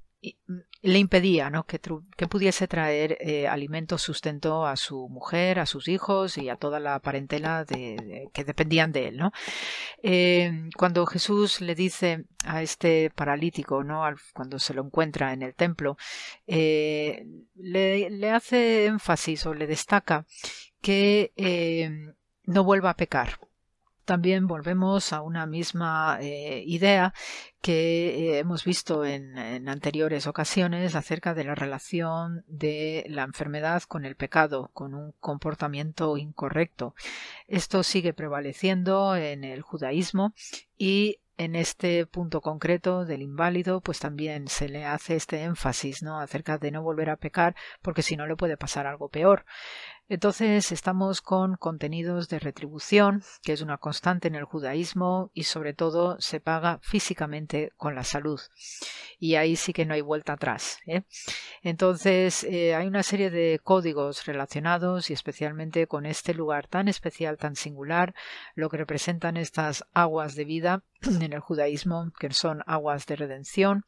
[0.81, 1.65] le impedía ¿no?
[1.65, 6.55] que, que pudiese traer eh, alimento, sustento a su mujer, a sus hijos y a
[6.55, 9.17] toda la parentela de, que dependían de él.
[9.17, 9.31] ¿no?
[10.03, 14.03] Eh, cuando Jesús le dice a este paralítico, ¿no?
[14.33, 15.97] cuando se lo encuentra en el templo,
[16.47, 17.25] le,
[17.55, 20.25] le hace énfasis o le destaca
[20.81, 22.13] que eh,
[22.45, 23.39] no vuelva a pecar.
[24.11, 27.13] También volvemos a una misma eh, idea
[27.61, 34.03] que eh, hemos visto en, anteriores ocasiones acerca de la relación de la enfermedad con
[34.03, 36.93] el pecado, con un comportamiento incorrecto.
[37.47, 40.33] Esto sigue prevaleciendo en el judaísmo
[40.77, 46.19] y en este punto concreto del inválido, pues también se le hace este énfasis, ¿no?
[46.19, 49.45] acerca de no volver a pecar, porque si no le puede pasar algo peor.
[50.11, 55.73] Entonces estamos con contenidos de retribución, que es una constante en el judaísmo y sobre
[55.73, 58.41] todo se paga físicamente con la salud.
[59.19, 60.79] Y ahí sí que no hay vuelta atrás.
[60.85, 61.03] ¿eh?
[61.63, 67.37] Entonces eh, hay una serie de códigos relacionados y especialmente con este lugar tan especial,
[67.37, 68.13] tan singular,
[68.53, 73.85] lo que representan estas aguas de vida en el judaísmo, que son aguas de redención.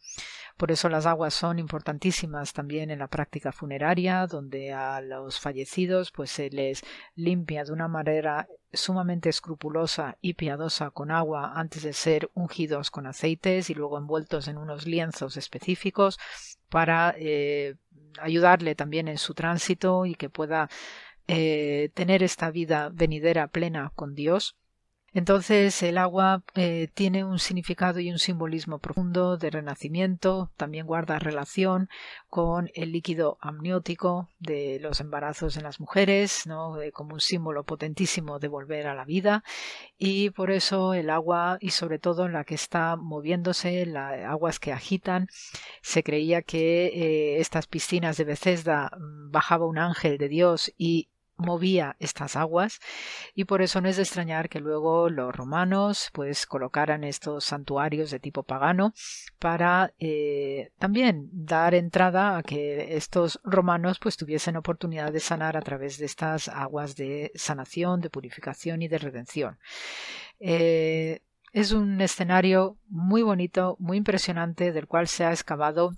[0.57, 6.11] Por eso las aguas son importantísimas también en la práctica funeraria, donde a los fallecidos
[6.11, 6.83] pues se les
[7.15, 13.05] limpia de una manera sumamente escrupulosa y piadosa con agua antes de ser ungidos con
[13.07, 16.19] aceites y luego envueltos en unos lienzos específicos
[16.69, 17.75] para eh,
[18.19, 20.69] ayudarle también en su tránsito y que pueda
[21.27, 24.57] eh, tener esta vida venidera plena con Dios.
[25.15, 31.19] Entonces el agua eh, tiene un significado y un simbolismo profundo de renacimiento, también guarda
[31.19, 31.87] relación
[32.29, 36.81] con el líquido amniótico de los embarazos en las mujeres, ¿no?
[36.81, 39.43] Eh, como un símbolo potentísimo de volver a la vida
[39.99, 44.59] y por eso el agua y sobre todo en la que está moviéndose, las aguas
[44.59, 45.27] que agitan,
[45.83, 51.09] se creía que eh, estas piscinas de Bethesda mm, bajaba un ángel de Dios y
[51.37, 52.79] movía estas aguas
[53.33, 58.11] y por eso no es de extrañar que luego los romanos pues colocaran estos santuarios
[58.11, 58.93] de tipo pagano
[59.39, 65.61] para eh, también dar entrada a que estos romanos pues tuviesen oportunidad de sanar a
[65.61, 69.59] través de estas aguas de sanación, de purificación y de redención.
[70.39, 75.93] Eh, es un escenario muy bonito, muy impresionante, del cual se ha excavado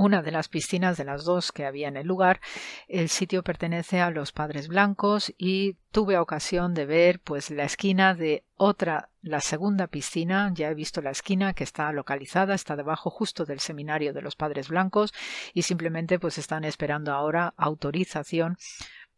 [0.00, 2.40] una de las piscinas de las dos que había en el lugar.
[2.88, 8.14] El sitio pertenece a los padres blancos y tuve ocasión de ver pues la esquina
[8.14, 10.50] de otra, la segunda piscina.
[10.54, 14.36] Ya he visto la esquina que está localizada, está debajo justo del seminario de los
[14.36, 15.12] padres blancos
[15.52, 18.56] y simplemente pues están esperando ahora autorización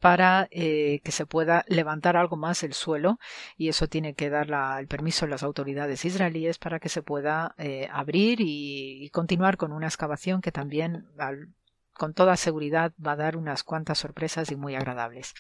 [0.02, 3.20] para eh, que se pueda levantar algo más el suelo
[3.56, 4.48] y eso tiene que dar
[4.80, 9.70] el permiso a las autoridades israelíes para que se pueda eh, abrir y, continuar con
[9.70, 11.06] una excavación que también
[11.92, 15.34] con toda seguridad va a dar unas cuantas sorpresas y muy agradables.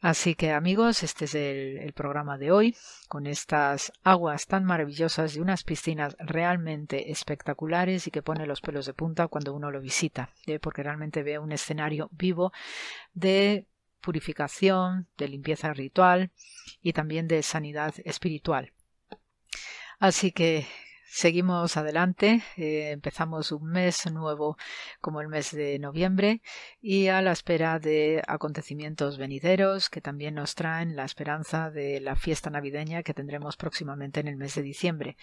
[0.00, 2.76] Así que amigos, este es el, programa de hoy,
[3.08, 8.86] con estas aguas tan maravillosas y unas piscinas realmente espectaculares y que pone los pelos
[8.86, 10.58] de punta cuando uno lo visita, ¿eh?
[10.58, 12.52] porque realmente ve un escenario vivo
[13.14, 13.66] de
[14.02, 16.30] purificación, de limpieza ritual
[16.82, 18.72] y también de sanidad espiritual.
[19.98, 20.66] Así que
[21.16, 24.58] Seguimos adelante, eh, empezamos un mes nuevo
[25.00, 26.42] como el mes de noviembre
[26.78, 32.16] y a la espera de acontecimientos venideros que también nos traen la esperanza de la
[32.16, 35.16] fiesta navideña que tendremos próximamente en el mes de diciembre.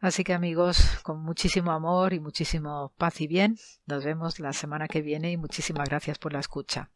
[0.00, 4.88] Así que amigos, con muchísimo amor y muchísimo paz y bien, nos vemos la semana
[4.88, 6.88] que viene y muchísimas gracias por la escucha.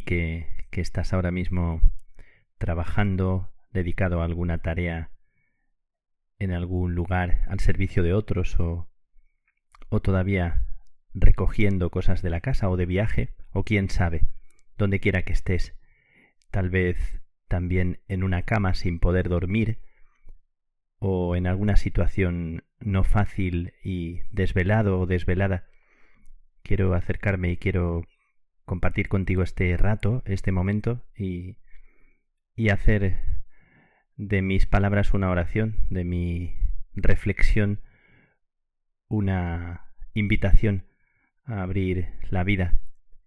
[0.00, 1.80] Que, que estás ahora mismo
[2.58, 5.10] trabajando, dedicado a alguna tarea
[6.38, 8.88] en algún lugar al servicio de otros o,
[9.88, 10.62] o todavía
[11.14, 14.26] recogiendo cosas de la casa o de viaje o quién sabe,
[14.78, 15.74] donde quiera que estés,
[16.50, 19.78] tal vez también en una cama sin poder dormir
[20.98, 25.66] o en alguna situación no fácil y desvelado o desvelada,
[26.62, 28.06] quiero acercarme y quiero
[28.64, 31.58] compartir contigo este rato, este momento y,
[32.54, 33.18] y hacer
[34.16, 36.56] de mis palabras una oración, de mi
[36.94, 37.80] reflexión
[39.08, 40.86] una invitación
[41.44, 42.78] a abrir la vida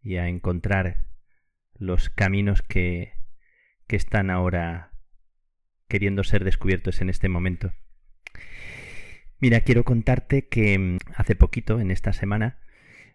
[0.02, 1.06] y a encontrar
[1.78, 3.14] los caminos que,
[3.88, 4.92] que están ahora
[5.88, 7.74] queriendo ser descubiertos en este momento.
[9.40, 12.60] Mira, quiero contarte que mm, hace poquito, en esta semana,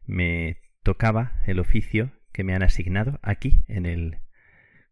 [0.06, 4.18] me tocaba el oficio que me han asignado aquí en el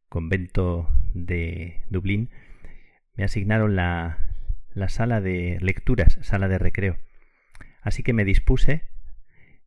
[0.09, 2.31] convento de Dublín.
[3.15, 4.19] Me asignaron la,
[4.75, 6.99] la sala de lecturas, sala de recreo.
[7.83, 8.83] Así que me dispuse.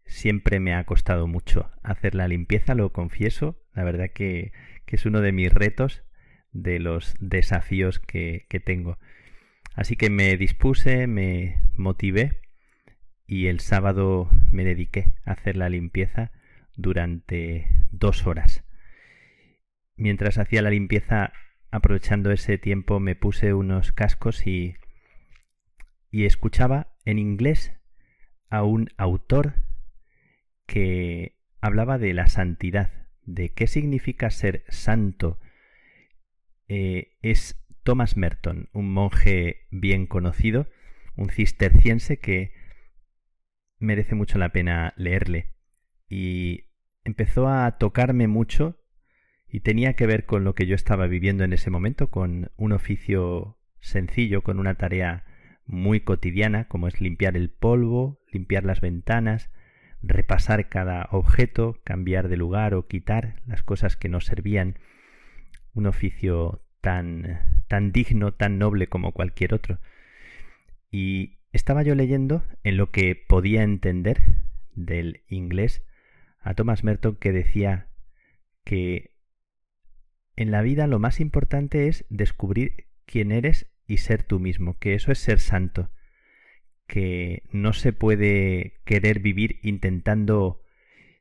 [0.06, 3.62] Siempre me ha costado mucho hacer la limpieza, lo confieso.
[3.74, 4.52] La verdad que,
[4.88, 6.04] es uno de mis retos,
[6.52, 8.98] de los desafíos que tengo.
[9.74, 12.41] Así que me dispuse, me motivé
[13.32, 16.34] y el sábado me dediqué a hacer la limpieza
[16.76, 18.66] durante dos horas.
[19.96, 21.32] Mientras hacía la limpieza,
[21.72, 24.76] aprovechando ese tiempo, me puse unos cascos y,
[26.10, 27.72] y escuchaba en inglés
[28.50, 29.54] a un autor
[30.66, 35.40] que hablaba de la santidad, de qué significa ser santo.
[36.68, 40.68] Eh, es Thomas Merton, un monje bien conocido,
[41.16, 42.60] un cisterciense que
[43.82, 45.52] merece mucho la pena leerle.
[46.08, 46.66] Y
[47.04, 48.80] empezó a tocarme mucho
[49.48, 52.72] y tenía que ver con lo que yo estaba viviendo en ese momento, con un
[52.72, 55.26] oficio sencillo, con una tarea
[55.66, 59.52] muy cotidiana, como es limpiar el polvo, limpiar las ventanas,
[60.02, 64.80] repasar cada objeto, cambiar de lugar o quitar las cosas que no servían.
[65.74, 69.80] Un oficio tan, tan digno, tan noble como cualquier otro.
[70.92, 74.22] Y estaba yo leyendo en lo que podía entender
[74.74, 75.84] del inglés
[76.40, 77.90] a Thomas Merton que decía
[78.64, 79.12] que
[80.36, 84.94] en la vida lo más importante es descubrir quién eres y ser tú mismo, que
[84.94, 85.92] eso es ser santo,
[86.88, 90.62] que no se puede querer vivir intentando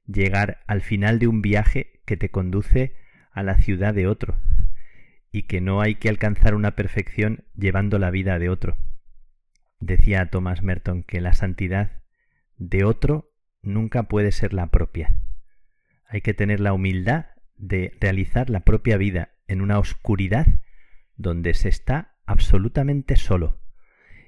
[0.06, 2.94] llegar al final de un viaje que te conduce
[3.32, 4.40] a la ciudad de otro,
[5.32, 8.76] y que no hay que alcanzar una perfección llevando la vida de otro.
[9.80, 12.02] Decía Thomas Merton que la santidad
[12.58, 13.32] de otro
[13.62, 15.14] nunca puede ser la propia.
[16.06, 17.26] Hay que tener la humildad
[17.56, 20.46] de realizar la propia vida en una oscuridad
[21.16, 23.58] donde se está absolutamente solo.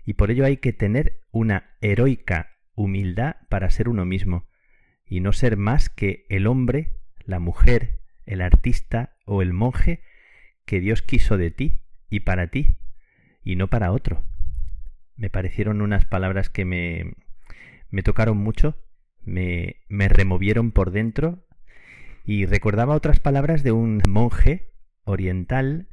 [0.04, 4.48] Y por ello hay que tener una heroica humildad para ser uno mismo,
[5.06, 10.02] y no ser más que el hombre, la mujer, el artista o el monje
[10.64, 12.78] que Dios quiso de ti y para ti,
[13.44, 14.24] y no para otro.
[15.22, 17.14] Me parecieron unas palabras que me,
[17.90, 18.76] me tocaron mucho,
[19.24, 21.46] me, me removieron por dentro,
[22.24, 24.72] y recordaba otras palabras de un monje
[25.04, 25.86] oriental,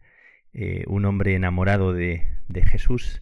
[0.51, 3.21] eh, un hombre enamorado de, de Jesús,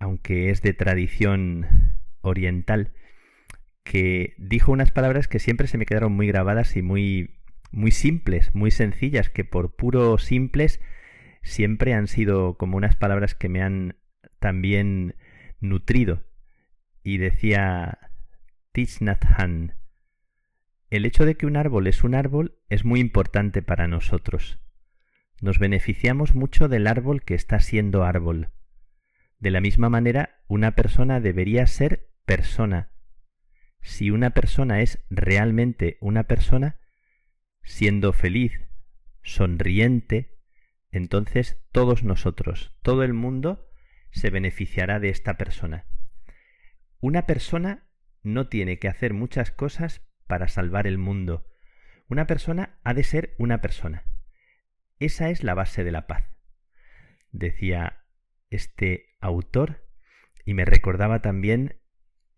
[0.00, 2.92] aunque es de tradición oriental,
[3.84, 7.38] que dijo unas palabras que siempre se me quedaron muy grabadas y muy
[7.70, 10.80] muy simples, muy sencillas, que por puro simples
[11.42, 14.01] siempre han sido como unas palabras que me han
[14.42, 15.14] también
[15.60, 16.24] nutrido.
[17.02, 18.10] Y decía
[18.72, 19.76] Tishnathan,
[20.90, 24.58] el hecho de que un árbol es un árbol es muy importante para nosotros.
[25.40, 28.50] Nos beneficiamos mucho del árbol que está siendo árbol.
[29.38, 32.90] De la misma manera, una persona debería ser persona.
[33.80, 36.78] Si una persona es realmente una persona,
[37.62, 38.52] siendo feliz,
[39.22, 40.38] sonriente,
[40.90, 43.71] entonces todos nosotros, todo el mundo,
[44.12, 45.86] se beneficiará de esta persona.
[47.00, 47.88] Una persona
[48.22, 51.50] no tiene que hacer muchas cosas para salvar el mundo.
[52.08, 54.04] Una persona ha de ser una persona.
[54.98, 56.24] Esa es la base de la paz.
[57.32, 58.04] Decía
[58.50, 59.88] este autor
[60.44, 61.80] y me recordaba también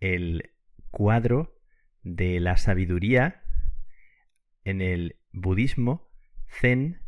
[0.01, 0.55] el
[0.91, 1.61] cuadro
[2.03, 3.43] de la sabiduría
[4.63, 6.11] en el budismo
[6.47, 7.03] zen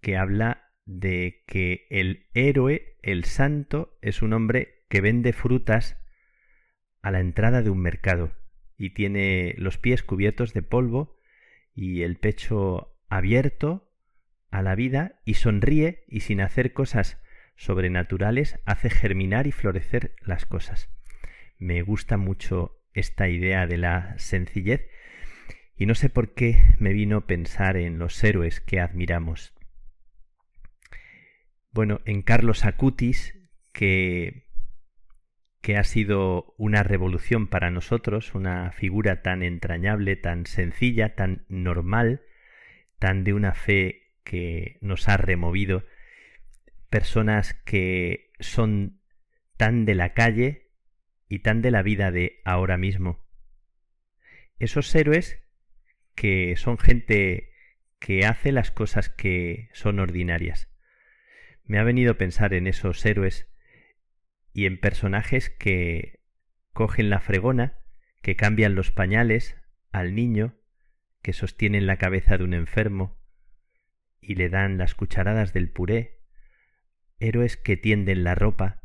[0.00, 5.96] que habla de que el héroe, el santo, es un hombre que vende frutas
[7.00, 8.32] a la entrada de un mercado
[8.76, 11.18] y tiene los pies cubiertos de polvo
[11.74, 13.90] y el pecho abierto
[14.50, 17.18] a la vida y sonríe y sin hacer cosas
[17.56, 20.90] sobrenaturales hace germinar y florecer las cosas.
[21.58, 24.88] Me gusta mucho esta idea de la sencillez
[25.76, 29.54] y no sé por qué me vino pensar en los héroes que admiramos.
[31.72, 33.34] Bueno, en Carlos Acutis,
[33.72, 34.46] que,
[35.62, 42.20] que ha sido una revolución para nosotros, una figura tan entrañable, tan sencilla, tan normal,
[42.98, 45.86] tan de una fe que nos ha removido,
[46.90, 49.00] personas que son
[49.56, 50.72] tan de la calle
[51.26, 53.24] y tan de la vida de ahora mismo.
[54.58, 55.42] Esos héroes
[56.14, 57.50] que son gente
[57.98, 60.71] que hace las cosas que son ordinarias.
[61.72, 63.48] Me ha venido a pensar en esos héroes
[64.52, 66.20] y en personajes que
[66.74, 67.78] cogen la fregona,
[68.20, 69.56] que cambian los pañales
[69.90, 70.54] al niño,
[71.22, 73.18] que sostienen la cabeza de un enfermo
[74.20, 76.20] y le dan las cucharadas del puré,
[77.20, 78.82] héroes que tienden la ropa,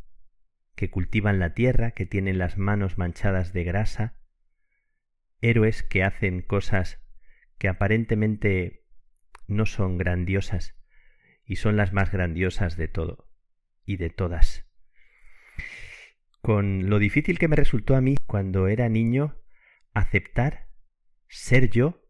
[0.76, 4.14] que cultivan la tierra, que tienen las manos manchadas de grasa,
[5.42, 7.02] héroes que hacen cosas
[7.58, 8.86] que aparentemente
[9.46, 10.77] no son grandiosas
[11.48, 13.28] y son las más grandiosas de todo
[13.86, 14.66] y de todas.
[16.42, 19.36] Con lo difícil que me resultó a mí cuando era niño
[19.94, 20.68] aceptar
[21.28, 22.04] ser yo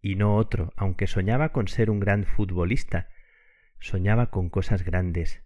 [0.00, 3.08] y no otro, aunque soñaba con ser un gran futbolista,
[3.80, 5.42] soñaba con cosas grandes.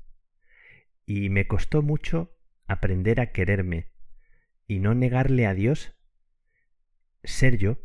[1.04, 2.36] Y me costó mucho
[2.66, 3.92] aprender a quererme
[4.66, 5.94] y no negarle a Dios
[7.22, 7.78] ser yo,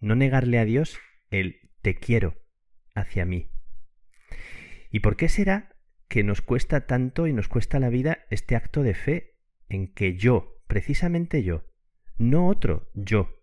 [0.00, 0.98] no negarle a Dios
[1.30, 2.36] el te quiero
[2.94, 3.50] hacia mí.
[4.96, 5.76] ¿Y por qué será
[6.08, 9.36] que nos cuesta tanto y nos cuesta la vida este acto de fe
[9.68, 11.64] en que yo, precisamente yo,
[12.16, 13.42] no otro, yo,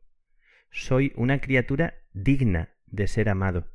[0.71, 3.71] soy una criatura digna de ser amado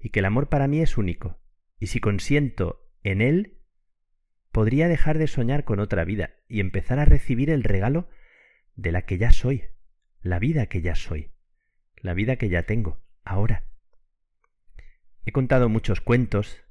[0.00, 1.38] y que el amor para mí es único,
[1.78, 3.60] y si consiento en él,
[4.50, 8.08] podría dejar de soñar con otra vida y empezar a recibir el regalo
[8.74, 9.66] de la que ya soy,
[10.20, 11.30] la vida que ya soy,
[11.94, 13.62] la vida que ya tengo, ahora.
[15.24, 16.64] He contado muchos cuentos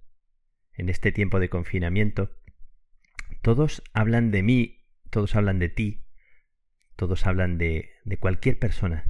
[0.80, 2.32] en este tiempo de confinamiento.
[3.42, 6.06] Todos hablan de mí, todos hablan de ti,
[6.96, 9.06] todos hablan de, cualquier persona.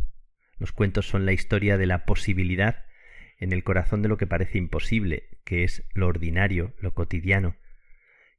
[0.58, 2.86] Los cuentos son la historia de la posibilidad
[3.38, 7.56] en el corazón de lo que parece imposible, que es lo ordinario, lo cotidiano,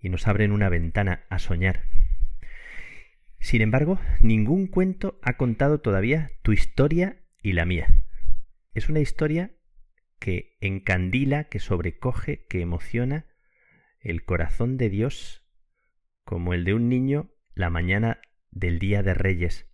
[0.00, 1.84] y nos abren una ventana a soñar.
[3.38, 7.86] Sin embargo, ningún cuento ha contado todavía tu historia y la mía.
[8.74, 9.52] Es una historia
[10.20, 13.26] que encandila, que sobrecoge, que emociona
[14.00, 15.44] el corazón de Dios
[16.24, 18.20] como el de un niño la mañana
[18.50, 19.66] del día de Reyes,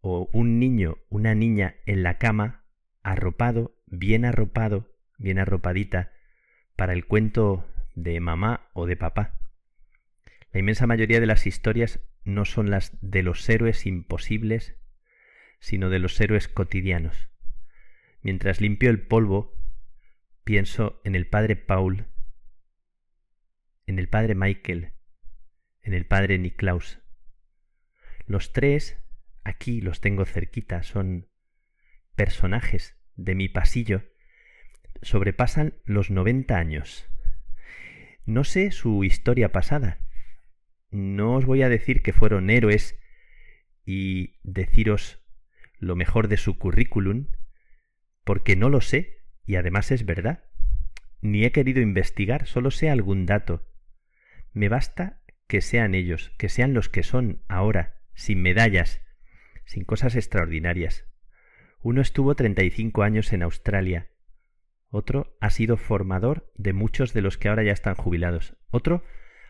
[0.00, 2.64] o un niño, una niña en la cama,
[3.02, 6.12] arropado, bien arropado, bien arropadita,
[6.76, 9.38] para el cuento de mamá o de papá.
[10.52, 14.76] La inmensa mayoría de las historias no son las de los héroes imposibles,
[15.58, 17.28] sino de los héroes cotidianos.
[18.26, 19.54] Mientras limpio el polvo,
[20.42, 22.08] pienso en el padre Paul,
[23.86, 24.94] en el padre Michael,
[25.80, 26.98] en el padre Niklaus.
[28.26, 28.98] Los tres,
[29.44, 31.28] aquí los tengo cerquita, son
[32.16, 34.02] personajes de mi pasillo,
[35.02, 37.08] sobrepasan los noventa años.
[38.24, 40.00] No sé su historia pasada.
[40.90, 42.98] No os voy a decir que fueron héroes
[43.84, 45.20] y deciros
[45.78, 47.28] lo mejor de su currículum,
[48.26, 50.44] porque no lo sé y además es verdad.
[51.22, 53.66] Ni he querido investigar, solo sé algún dato.
[54.52, 59.00] Me basta que sean ellos, que sean los que son ahora, sin medallas,
[59.64, 61.06] sin cosas extraordinarias.
[61.80, 64.10] Uno estuvo treinta y cinco años en Australia,
[64.88, 68.56] otro ha sido formador de muchos de los que ahora ya están jubilados.
[68.70, 69.04] Otro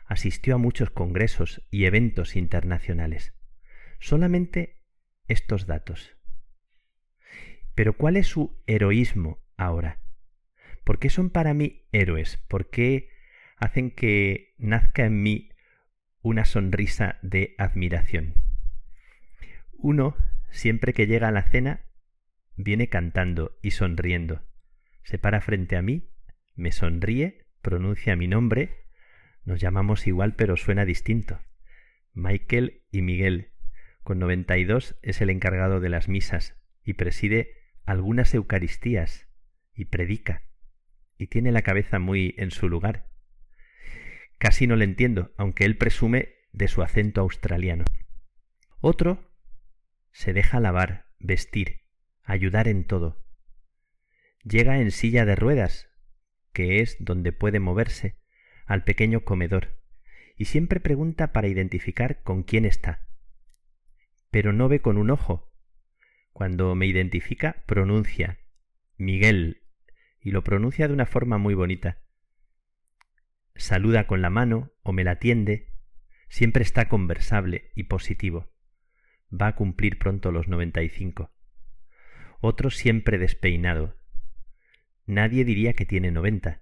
[0.06, 3.34] asistió a muchos congresos y eventos internacionales.
[4.00, 4.80] Solamente
[5.28, 6.15] estos datos.
[7.76, 10.00] Pero ¿cuál es su heroísmo ahora?
[10.82, 12.38] ¿Por qué son para mí héroes?
[12.48, 13.10] ¿Por qué
[13.56, 15.50] hacen que nazca en mí
[16.22, 18.34] una sonrisa de admiración?
[19.72, 20.16] Uno,
[20.50, 21.84] siempre que llega a la cena,
[22.56, 24.42] viene cantando y sonriendo
[25.06, 26.10] se para frente a mí,
[26.56, 28.86] me sonríe, pronuncia mi nombre,
[29.44, 31.38] nos llamamos igual pero suena distinto.
[32.12, 33.52] Michael y Miguel,
[34.02, 37.55] con 92 es el encargado de las misas y preside
[37.86, 39.28] algunas Eucaristías
[39.74, 40.42] y predica
[41.16, 43.08] y tiene la cabeza muy en su lugar.
[44.38, 47.84] Casi no le entiendo, aunque él presume de su acento australiano.
[48.80, 49.32] Otro
[50.12, 51.82] se deja lavar, vestir,
[52.22, 53.24] ayudar en todo,
[54.46, 55.88] llega en silla de ruedas,
[56.52, 58.18] que es donde puede moverse,
[58.66, 59.80] al pequeño comedor,
[60.36, 63.06] y siempre pregunta para identificar con quién está.
[64.30, 65.52] Pero no ve con un ojo.
[66.36, 68.40] Cuando me identifica, pronuncia
[68.98, 69.62] Miguel,
[70.20, 72.02] y lo pronuncia de una forma muy bonita.
[73.54, 75.72] Saluda con la mano o me la tiende,
[76.28, 78.52] siempre está conversable y positivo.
[79.32, 81.32] Va a cumplir pronto los noventa y cinco.
[82.40, 83.96] Otro siempre despeinado,
[85.06, 86.60] Nadie diría que tiene noventa.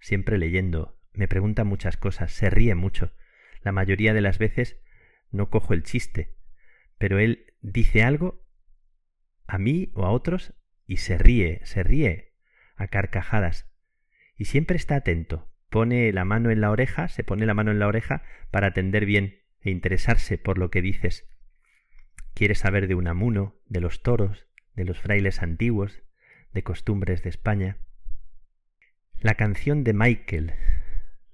[0.00, 3.12] Siempre leyendo, me pregunta muchas cosas, se ríe mucho.
[3.60, 4.80] La mayoría de las veces
[5.30, 6.34] no cojo el chiste,
[6.96, 8.45] pero él dice algo
[9.46, 10.54] a mí o a otros
[10.86, 12.32] y se ríe, se ríe
[12.76, 13.66] a carcajadas.
[14.36, 17.78] Y siempre está atento, pone la mano en la oreja, se pone la mano en
[17.78, 21.28] la oreja para atender bien e interesarse por lo que dices.
[22.34, 26.02] Quiere saber de un amuno, de los toros, de los frailes antiguos,
[26.52, 27.78] de costumbres de España.
[29.18, 30.52] La canción de Michael,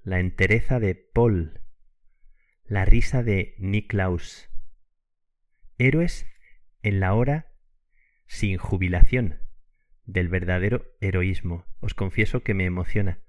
[0.03, 1.59] la entereza de Paul,
[2.65, 4.49] la risa de Niklaus.
[5.77, 6.25] Héroes
[6.81, 7.52] en la hora
[8.33, 9.37] sin jubilación
[10.05, 11.67] del verdadero heroísmo.
[11.81, 13.19] Os confieso que me emociona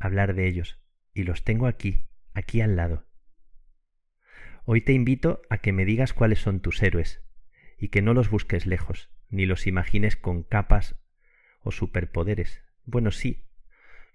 [0.00, 0.80] hablar de ellos,
[1.14, 3.06] y los tengo aquí, aquí al lado.
[4.64, 7.22] Hoy te invito a que me digas cuáles son tus héroes,
[7.78, 10.96] y que no los busques lejos, ni los imagines con capas
[11.60, 12.64] o superpoderes.
[12.84, 13.46] Bueno, sí,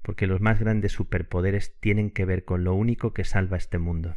[0.01, 4.15] porque los más grandes superpoderes tienen que ver con lo único que salva este mundo.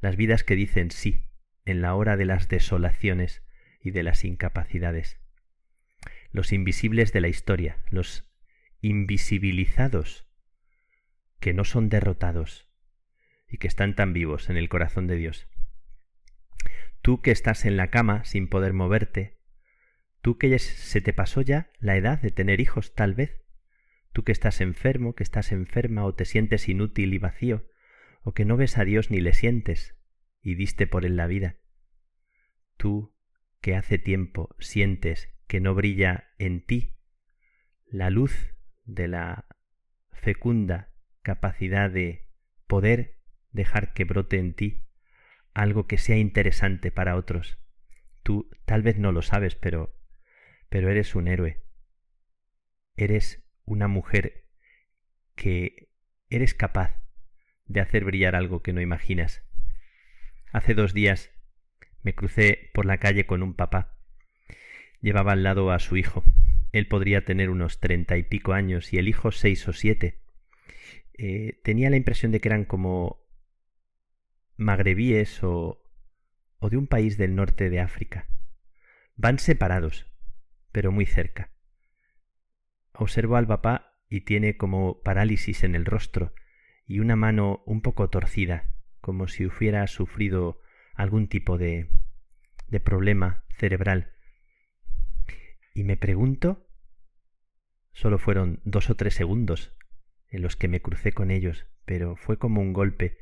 [0.00, 1.26] Las vidas que dicen sí
[1.66, 3.45] en la hora de las desolaciones
[3.86, 5.20] y de las incapacidades.
[6.32, 8.28] Los invisibles de la historia, los
[8.80, 10.26] invisibilizados,
[11.38, 12.68] que no son derrotados
[13.48, 15.46] y que están tan vivos en el corazón de Dios.
[17.00, 19.38] Tú que estás en la cama sin poder moverte,
[20.20, 23.40] tú que se te pasó ya la edad de tener hijos tal vez,
[24.12, 27.68] tú que estás enfermo, que estás enferma o te sientes inútil y vacío,
[28.22, 29.96] o que no ves a Dios ni le sientes
[30.42, 31.54] y diste por él la vida,
[32.76, 33.15] tú
[33.60, 36.94] que hace tiempo sientes que no brilla en ti
[37.86, 38.54] la luz
[38.84, 39.46] de la
[40.12, 40.92] fecunda
[41.22, 42.28] capacidad de
[42.66, 43.16] poder
[43.52, 44.82] dejar que brote en ti
[45.54, 47.58] algo que sea interesante para otros.
[48.22, 49.96] Tú tal vez no lo sabes, pero
[50.68, 51.62] pero eres un héroe.
[52.96, 54.44] Eres una mujer
[55.34, 55.90] que
[56.28, 57.00] eres capaz
[57.66, 59.42] de hacer brillar algo que no imaginas.
[60.52, 61.30] Hace dos días
[62.06, 63.98] me crucé por la calle con un papá.
[65.00, 66.22] Llevaba al lado a su hijo.
[66.70, 70.22] Él podría tener unos treinta y pico años y el hijo seis o siete.
[71.18, 73.26] Eh, tenía la impresión de que eran como
[74.56, 75.82] magrebíes o,
[76.60, 78.28] o de un país del norte de África.
[79.16, 80.06] Van separados,
[80.70, 81.50] pero muy cerca.
[82.92, 86.32] Observo al papá y tiene como parálisis en el rostro
[86.86, 88.70] y una mano un poco torcida,
[89.00, 90.60] como si hubiera sufrido
[90.94, 91.95] algún tipo de,
[92.68, 94.12] de problema cerebral.
[95.74, 96.68] Y me pregunto,
[97.92, 99.76] solo fueron dos o tres segundos
[100.28, 103.18] en los que me crucé con ellos, pero fue como un golpe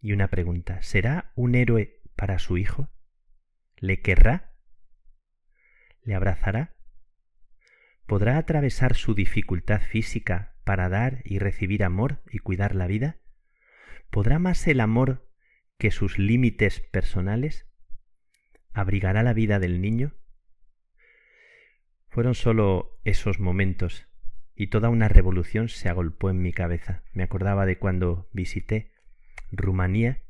[0.00, 0.82] y una pregunta.
[0.82, 2.90] ¿Será un héroe para su hijo?
[3.76, 4.52] ¿Le querrá?
[6.02, 6.76] ¿Le abrazará?
[8.06, 13.18] ¿Podrá atravesar su dificultad física para dar y recibir amor y cuidar la vida?
[14.10, 15.28] ¿Podrá más el amor
[15.78, 17.65] que sus límites personales?
[18.76, 20.12] ¿Abrigará la vida del niño?
[22.08, 24.06] Fueron solo esos momentos
[24.54, 27.02] y toda una revolución se agolpó en mi cabeza.
[27.14, 28.92] Me acordaba de cuando visité
[29.50, 30.20] Rumanía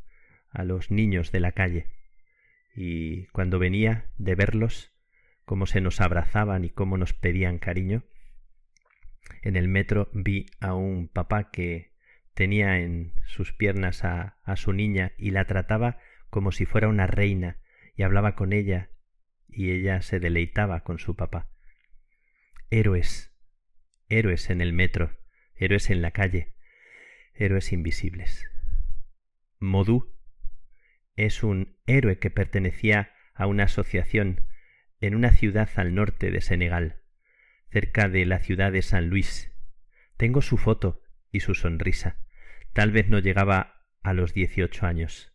[0.51, 1.89] a los niños de la calle
[2.77, 4.93] y cuando venía de verlos
[5.45, 8.05] cómo se nos abrazaban y cómo nos pedían cariño.
[9.43, 11.91] En el metro vi a un papá que
[12.35, 15.99] tenía en sus piernas a, a su niña y la trataba
[16.31, 17.59] como si fuera una reina
[17.97, 18.91] y hablaba con ella
[19.49, 21.49] y ella se deleitaba con su papá.
[22.71, 23.33] Héroes,
[24.09, 25.17] héroes en el metro,
[25.55, 26.55] héroes en la calle,
[27.35, 28.49] héroes invisibles.
[29.59, 30.15] Modú
[31.17, 34.47] es un héroe que pertenecía a una asociación
[35.01, 37.01] en una ciudad al norte de Senegal,
[37.71, 39.53] cerca de la ciudad de San Luis.
[40.17, 42.19] Tengo su foto y su sonrisa.
[42.73, 45.33] Tal vez no llegaba a los dieciocho años.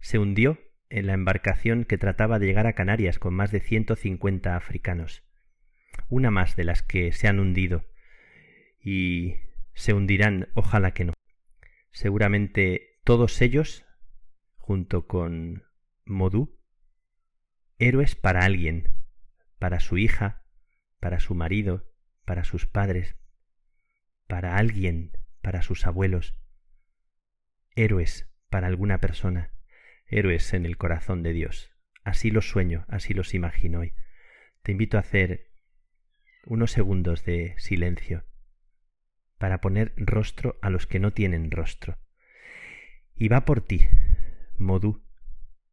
[0.00, 0.58] Se hundió
[0.90, 5.22] en la embarcación que trataba de llegar a Canarias con más de ciento cincuenta africanos.
[6.08, 7.84] Una más de las que se han hundido.
[8.80, 9.36] Y
[9.74, 11.12] se hundirán, ojalá que no.
[11.90, 13.84] Seguramente todos ellos,
[14.56, 15.64] junto con
[16.04, 16.58] Modú,
[17.78, 18.94] héroes para alguien,
[19.58, 20.44] para su hija,
[21.00, 21.90] para su marido,
[22.24, 23.16] para sus padres,
[24.26, 26.34] para alguien, para sus abuelos,
[27.74, 29.52] héroes para alguna persona,
[30.06, 31.70] héroes en el corazón de Dios.
[32.04, 33.92] Así los sueño, así los imagino hoy.
[34.62, 35.50] Te invito a hacer
[36.44, 38.24] unos segundos de silencio
[39.38, 41.98] para poner rostro a los que no tienen rostro.
[43.14, 43.88] Y va por ti,
[44.58, 45.02] Modú,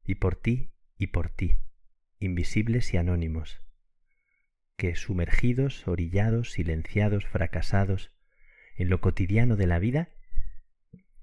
[0.03, 1.57] y por ti y por ti
[2.23, 3.61] invisibles y anónimos,
[4.77, 8.11] que sumergidos, orillados, silenciados, fracasados,
[8.75, 10.09] en lo cotidiano de la vida,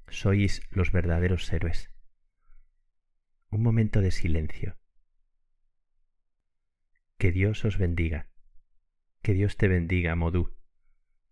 [0.09, 1.90] sois los verdaderos héroes.
[3.51, 4.79] Un momento de silencio.
[7.19, 8.31] Que Dios os bendiga.
[9.23, 10.57] Que Dios te bendiga, Modú.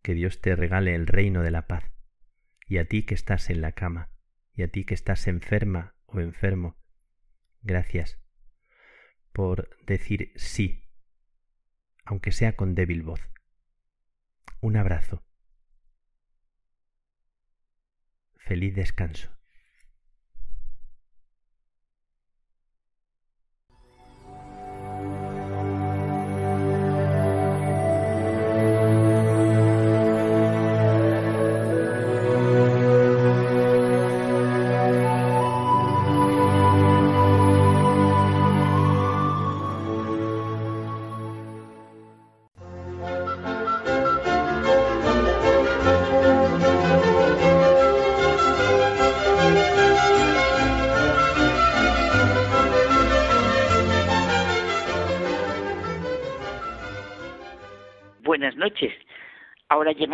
[0.03, 1.85] Que Dios te regale el reino de la paz.
[2.67, 4.11] Y a ti que estás en la cama,
[4.53, 6.77] y a ti que estás enferma o enfermo,
[7.63, 8.19] gracias
[9.33, 10.91] por decir sí,
[12.05, 13.21] aunque sea con débil voz.
[14.61, 15.25] Un abrazo.
[18.37, 19.38] Feliz descanso.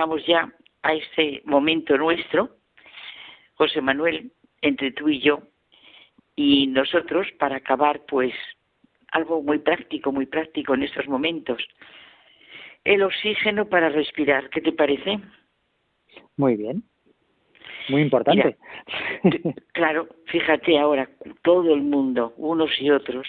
[0.04, 0.52] Llegamos ya
[0.82, 2.56] a este momento nuestro,
[3.54, 5.40] José Manuel, entre tú y yo,
[6.36, 8.34] y nosotros para acabar, pues,
[9.12, 11.62] algo muy práctico, muy práctico en estos momentos.
[12.84, 15.20] El oxígeno para respirar, ¿qué te parece?
[16.36, 16.82] Muy bien.
[17.88, 18.56] Muy importante.
[19.72, 21.08] claro, fíjate ahora,
[21.42, 23.26] todo el mundo, unos y otros.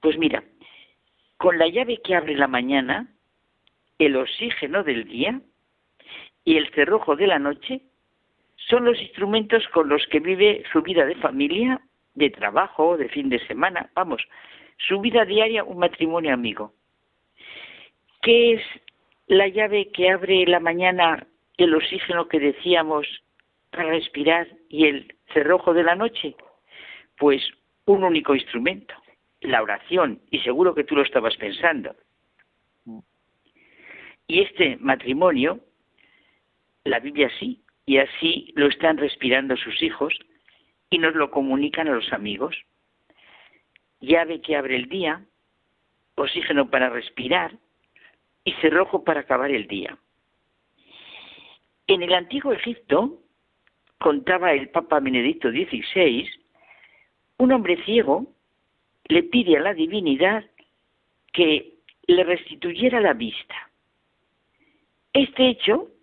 [0.00, 0.42] Pues mira,
[1.36, 3.08] con la llave que abre la mañana,
[3.98, 5.40] el oxígeno del día
[6.44, 7.80] y el cerrojo de la noche
[8.56, 11.80] son los instrumentos con los que vive su vida de familia,
[12.14, 14.22] de trabajo, de fin de semana, vamos,
[14.78, 16.72] su vida diaria, un matrimonio amigo.
[18.22, 18.62] ¿Qué es
[19.26, 21.26] la llave que abre la mañana
[21.56, 23.06] el oxígeno que decíamos
[23.70, 26.34] para respirar y el cerrojo de la noche?
[27.18, 27.42] Pues
[27.86, 28.94] un único instrumento,
[29.40, 31.94] la oración, y seguro que tú lo estabas pensando.
[34.26, 35.60] Y este matrimonio,
[36.84, 40.14] la Biblia sí, y así lo están respirando sus hijos
[40.90, 42.56] y nos lo comunican a los amigos.
[44.00, 45.24] Llave que abre el día,
[46.14, 47.56] oxígeno para respirar
[48.44, 49.98] y cerrojo para acabar el día.
[51.86, 53.20] En el antiguo Egipto,
[53.98, 56.28] contaba el Papa Benedicto XVI,
[57.38, 58.26] un hombre ciego
[59.06, 60.44] le pide a la divinidad
[61.32, 61.74] que
[62.06, 63.70] le restituyera la vista.
[65.12, 65.93] Este hecho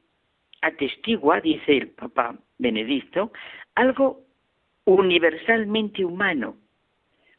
[0.62, 3.32] atestigua, dice el Papa Benedicto,
[3.76, 4.22] algo
[4.86, 6.58] universalmente humano,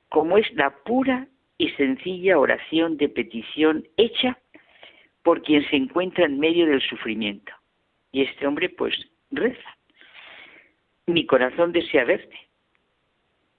[0.08, 1.28] como es la pura
[1.58, 4.38] y sencilla oración de petición hecha
[5.22, 7.52] por quien se encuentra en medio del sufrimiento.
[8.10, 8.94] Y este hombre pues
[9.30, 9.76] reza.
[11.06, 12.36] Mi corazón desea verte.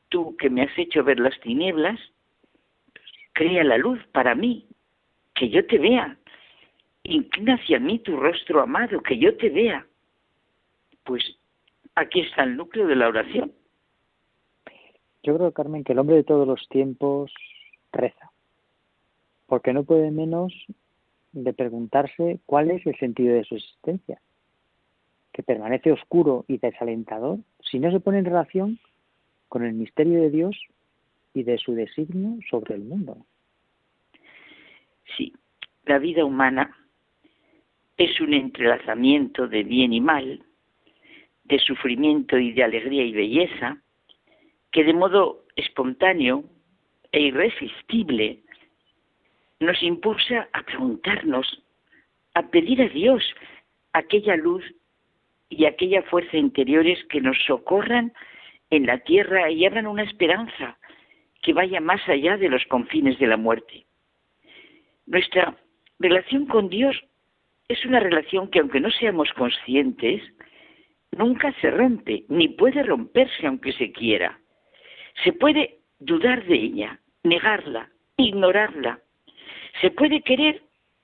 [0.10, 2.00] Tú que me has hecho ver las tinieblas,
[3.34, 4.68] crea la luz para mí,
[5.34, 6.18] que yo te vea.
[7.04, 9.86] Inclina hacia mí tu rostro amado, que yo te vea.
[11.04, 11.24] Pues
[11.96, 13.52] aquí está el núcleo de la oración.
[15.22, 17.32] Yo creo, Carmen, que el hombre de todos los tiempos
[17.92, 18.32] reza,
[19.48, 20.54] porque no puede menos
[21.32, 24.20] de preguntarse cuál es el sentido de su existencia,
[25.32, 28.80] que permanece oscuro y desalentador si no se pone en relación
[29.50, 30.58] con el misterio de Dios
[31.34, 33.18] y de su designio sobre el mundo.
[35.18, 35.34] Sí,
[35.86, 36.76] la vida humana
[37.98, 40.44] es un entrelazamiento de bien y mal,
[41.44, 43.78] de sufrimiento y de alegría y belleza,
[44.72, 46.44] que de modo espontáneo
[47.12, 48.40] e irresistible
[49.60, 51.64] nos impulsa a preguntarnos,
[52.34, 53.24] a pedir a Dios
[53.94, 54.64] aquella luz
[55.50, 58.12] y aquella fuerza interiores que nos socorran
[58.72, 60.78] en la tierra y abran una esperanza
[61.44, 63.86] que vaya más allá de los confines de la muerte.
[65.06, 65.56] Nuestra
[66.00, 67.00] relación con Dios
[67.74, 70.22] es una relación que aunque no seamos conscientes,
[71.12, 74.40] nunca se rompe, ni puede romperse aunque se quiera.
[75.24, 79.00] Se puede dudar de ella, negarla, ignorarla.
[79.82, 80.62] Se puede querer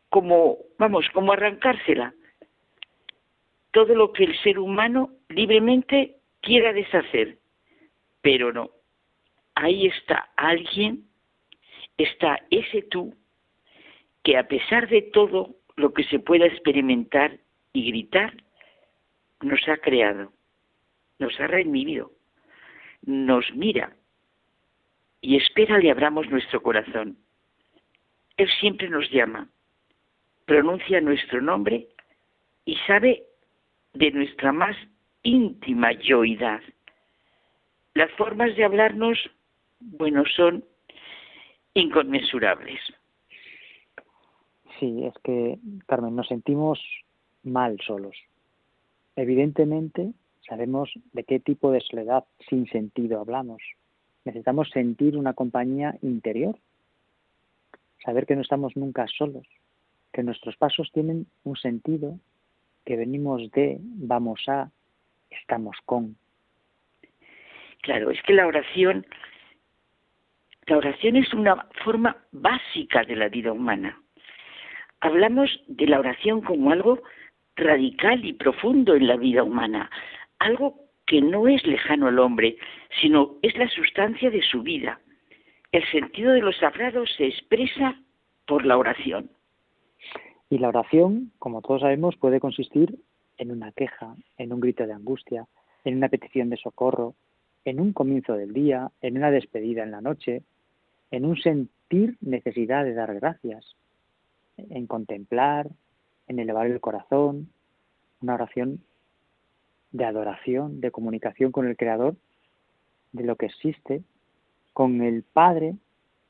[0.10, 2.14] como, vamos, como arrancársela.
[3.72, 7.38] Todo lo que el ser humano libremente quiera deshacer.
[8.22, 8.72] Pero no.
[9.56, 11.06] Ahí está alguien,
[11.98, 13.14] está ese tú,
[14.24, 17.38] que a pesar de todo lo que se pueda experimentar
[17.74, 18.34] y gritar,
[19.42, 20.32] nos ha creado,
[21.20, 22.12] nos ha redimido,
[23.04, 23.96] nos mira
[25.22, 27.18] y espera le abramos nuestro corazón.
[28.38, 29.50] Él siempre nos llama,
[30.46, 31.88] pronuncia nuestro nombre
[32.66, 33.24] y sabe
[33.94, 34.76] de nuestra más
[35.24, 36.62] íntima yoidad.
[37.94, 39.18] Las formas de hablarnos,
[39.80, 40.64] bueno, son
[41.74, 42.80] inconmensurables.
[44.80, 46.80] Sí, es que, Carmen, nos sentimos
[47.44, 48.16] mal solos.
[49.16, 50.14] Evidentemente,
[50.48, 53.62] sabemos de qué tipo de soledad sin sentido hablamos.
[54.24, 56.58] Necesitamos sentir una compañía interior,
[58.06, 59.46] saber que no estamos nunca solos,
[60.14, 62.18] que nuestros pasos tienen un sentido,
[62.86, 64.72] que venimos de, vamos a,
[65.30, 66.16] estamos con.
[67.82, 69.06] Claro, es que la oración,
[70.68, 74.02] la oración es una forma básica de la vida humana
[75.02, 77.02] hablamos de la oración como algo
[77.56, 79.90] radical y profundo en la vida humana,
[80.40, 82.58] algo que no es lejano al hombre,
[83.02, 85.00] sino es la sustancia de su vida.
[85.72, 88.00] El sentido de los sagrados se expresa
[88.48, 89.30] por la oración.
[90.50, 92.96] Y la oración, como todos sabemos, puede consistir
[93.38, 95.46] en una queja, en un grito de angustia,
[95.84, 97.16] en una petición de socorro,
[97.66, 100.44] en un comienzo del día, en una despedida en la noche,
[101.12, 103.76] en un sentir necesidad de dar gracias,
[104.70, 105.70] en contemplar,
[106.28, 107.50] en elevar el corazón,
[108.22, 108.82] una oración
[109.92, 112.16] de adoración, de comunicación con el Creador,
[113.12, 114.04] de lo que existe,
[114.74, 115.76] con el Padre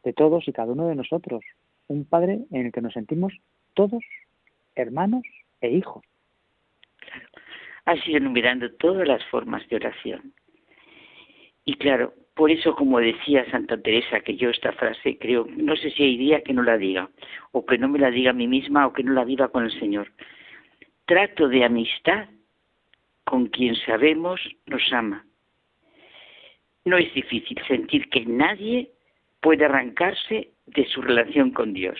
[0.03, 1.43] de todos y cada uno de nosotros,
[1.87, 3.33] un Padre en el que nos sentimos
[3.73, 4.03] todos
[4.75, 5.23] hermanos
[5.61, 6.03] e hijos.
[6.99, 7.27] Claro.
[7.85, 10.33] Has ido enumerando todas las formas de oración.
[11.65, 15.91] Y claro, por eso, como decía Santa Teresa, que yo esta frase creo, no sé
[15.91, 17.09] si hay día que no la diga,
[17.51, 19.65] o que no me la diga a mí misma, o que no la viva con
[19.65, 20.13] el Señor.
[21.05, 22.29] Trato de amistad
[23.25, 25.25] con quien sabemos nos ama.
[26.85, 28.89] No es difícil sentir que nadie
[29.41, 31.99] puede arrancarse de su relación con Dios.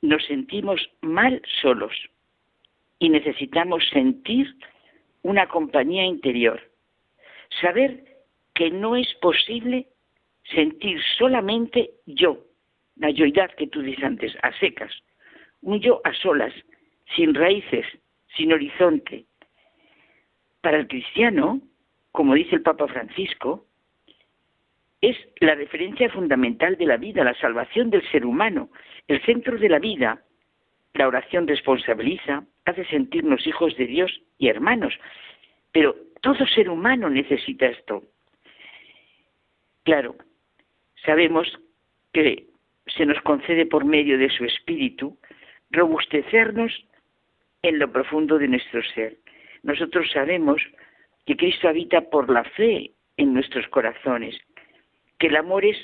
[0.00, 1.92] Nos sentimos mal solos
[2.98, 4.54] y necesitamos sentir
[5.20, 6.62] una compañía interior.
[7.60, 8.08] Saber
[8.58, 9.86] que no es posible
[10.52, 12.44] sentir solamente yo,
[12.96, 14.92] la yoidad que tú dices antes, a secas,
[15.62, 16.52] un yo a solas,
[17.14, 17.86] sin raíces,
[18.36, 19.26] sin horizonte.
[20.60, 21.60] Para el cristiano,
[22.10, 23.64] como dice el Papa Francisco,
[25.00, 28.70] es la referencia fundamental de la vida, la salvación del ser humano,
[29.06, 30.24] el centro de la vida.
[30.94, 34.94] La oración responsabiliza, hace sentirnos hijos de Dios y hermanos,
[35.70, 38.02] pero todo ser humano necesita esto.
[39.88, 40.16] Claro,
[41.06, 41.48] sabemos
[42.12, 42.46] que
[42.88, 45.16] se nos concede por medio de su espíritu
[45.70, 46.84] robustecernos
[47.62, 49.16] en lo profundo de nuestro ser.
[49.62, 50.60] Nosotros sabemos
[51.24, 54.36] que Cristo habita por la fe en nuestros corazones,
[55.18, 55.78] que el amor es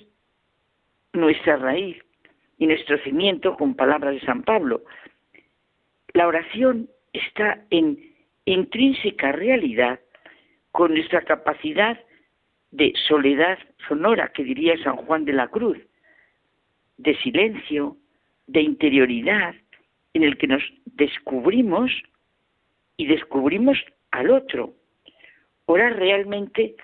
[1.14, 1.96] nuestra raíz
[2.58, 4.82] y nuestro cimiento, con palabras de San Pablo.
[6.12, 7.98] La oración está en
[8.44, 9.98] intrínseca realidad
[10.72, 11.98] con nuestra capacidad
[12.74, 13.56] de soledad
[13.86, 15.78] sonora, que diría San Juan de la Cruz,
[16.96, 17.96] de silencio,
[18.48, 19.54] de interioridad,
[20.12, 21.90] en el que nos descubrimos
[22.96, 23.78] y descubrimos
[24.10, 24.74] al otro.
[25.66, 26.74] Orar realmente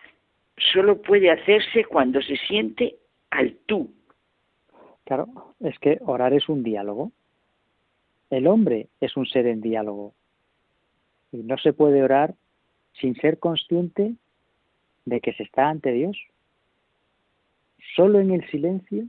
[0.72, 2.96] solo puede hacerse cuando se siente
[3.30, 3.92] al tú.
[5.04, 5.26] Claro,
[5.58, 7.10] es que orar es un diálogo.
[8.30, 10.14] El hombre es un ser en diálogo.
[11.32, 12.34] Y no se puede orar
[12.92, 14.14] sin ser consciente
[15.04, 16.16] de que se está ante Dios.
[17.96, 19.04] Solo en el silencio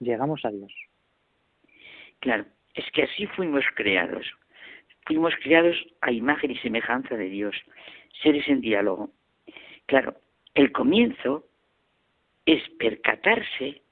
[0.00, 0.72] llegamos a Dios.
[2.20, 4.26] Claro, es que así fuimos creados.
[5.06, 7.56] Fuimos creados a imagen y semejanza de Dios,
[8.22, 9.10] seres en diálogo.
[9.86, 10.14] Claro,
[10.54, 11.46] el comienzo
[12.46, 13.82] es percatarse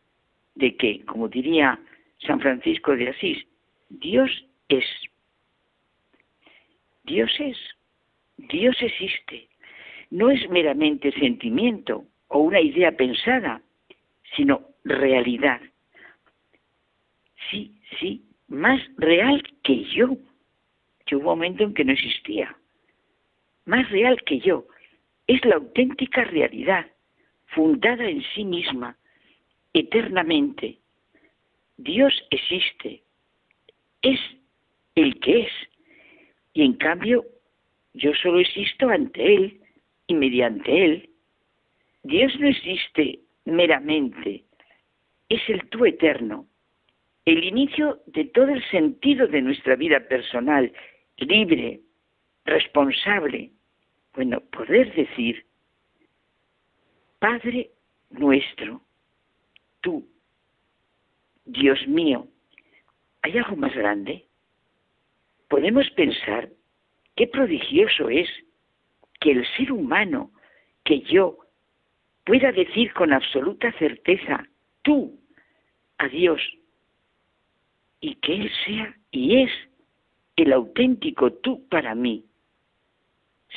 [0.54, 1.78] de que, como diría
[2.26, 3.46] San Francisco de Asís,
[3.88, 4.30] Dios
[4.68, 4.84] es.
[7.04, 7.56] Dios es.
[8.36, 9.49] Dios existe
[10.10, 13.62] no es meramente sentimiento o una idea pensada,
[14.36, 15.60] sino realidad.
[17.50, 20.16] Sí, sí, más real que yo.
[21.06, 22.56] Que hubo un momento en que no existía.
[23.66, 24.66] Más real que yo.
[25.26, 26.86] Es la auténtica realidad,
[27.46, 28.96] fundada en sí misma,
[29.72, 30.78] eternamente.
[31.76, 33.02] Dios existe.
[34.02, 34.20] Es
[34.94, 35.52] el que es.
[36.52, 37.24] Y en cambio,
[37.94, 39.59] yo solo existo ante Él
[40.10, 41.10] y mediante Él,
[42.02, 44.44] Dios no existe meramente,
[45.28, 46.46] es el tú eterno,
[47.24, 50.72] el inicio de todo el sentido de nuestra vida personal,
[51.18, 51.80] libre,
[52.44, 53.52] responsable.
[54.14, 55.46] Bueno, poder decir,
[57.20, 57.70] Padre
[58.10, 58.82] nuestro,
[59.80, 60.08] tú,
[61.44, 62.26] Dios mío,
[63.22, 64.26] ¿hay algo más grande?
[65.48, 66.48] Podemos pensar
[67.14, 68.28] qué prodigioso es
[69.20, 70.32] que el ser humano,
[70.84, 71.38] que yo,
[72.24, 74.48] pueda decir con absoluta certeza,
[74.82, 75.20] tú,
[75.98, 76.40] a Dios,
[78.00, 79.50] y que Él sea y es
[80.36, 82.24] el auténtico tú para mí.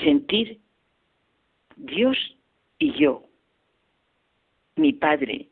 [0.03, 0.59] Sentir
[1.75, 2.17] Dios
[2.77, 3.23] y yo,
[4.75, 5.49] mi Padre,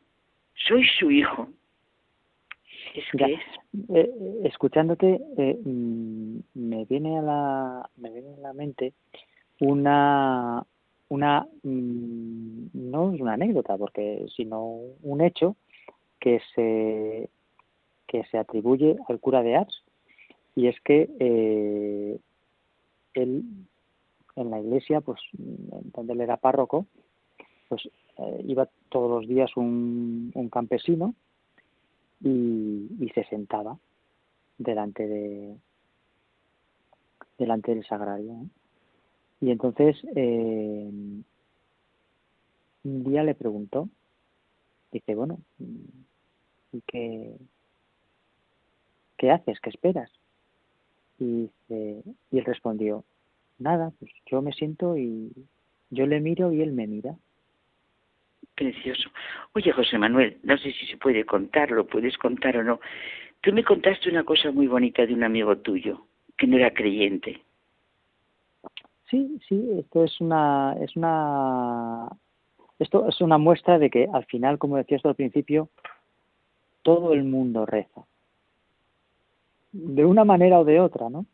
[0.66, 1.48] soy su Hijo.
[2.94, 3.40] Es que es.
[3.94, 4.10] Eh,
[4.44, 8.92] escuchándote, eh, mm, me viene a la me viene a la mente
[9.62, 10.66] una,
[11.08, 15.56] una mm, no es una anécdota, porque sino un hecho
[16.18, 17.28] que se
[18.08, 19.84] que se atribuye al cura de Ars
[20.54, 22.18] y es que eh,
[23.14, 23.44] él
[24.34, 26.86] en la iglesia, pues donde él era párroco,
[27.68, 31.14] pues eh, iba todos los días un, un campesino
[32.20, 33.78] y, y, se sentaba
[34.58, 35.56] delante de
[37.38, 38.46] delante del sagrario.
[39.42, 40.88] Y entonces eh,
[42.84, 43.88] un día le preguntó,
[44.92, 45.40] dice, bueno,
[46.72, 47.34] ¿y qué,
[49.18, 49.58] qué haces?
[49.60, 50.10] ¿Qué esperas?
[51.18, 53.04] Y, y él respondió,
[53.58, 55.32] nada, pues yo me siento y
[55.90, 57.16] yo le miro y él me mira.
[58.54, 59.10] Precioso.
[59.54, 62.80] Oye, José Manuel, no sé si se puede contar, lo puedes contar o no.
[63.40, 66.06] Tú me contaste una cosa muy bonita de un amigo tuyo,
[66.38, 67.42] que no era creyente.
[69.12, 72.08] Sí, sí, esto es una, es una,
[72.78, 75.68] esto es una muestra de que al final, como decías al principio,
[76.80, 78.06] todo el mundo reza,
[79.72, 81.26] de una manera o de otra, ¿no?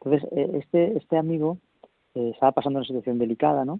[0.00, 1.58] Entonces, eh, este, este amigo
[2.16, 3.78] eh, estaba pasando una situación delicada, ¿no?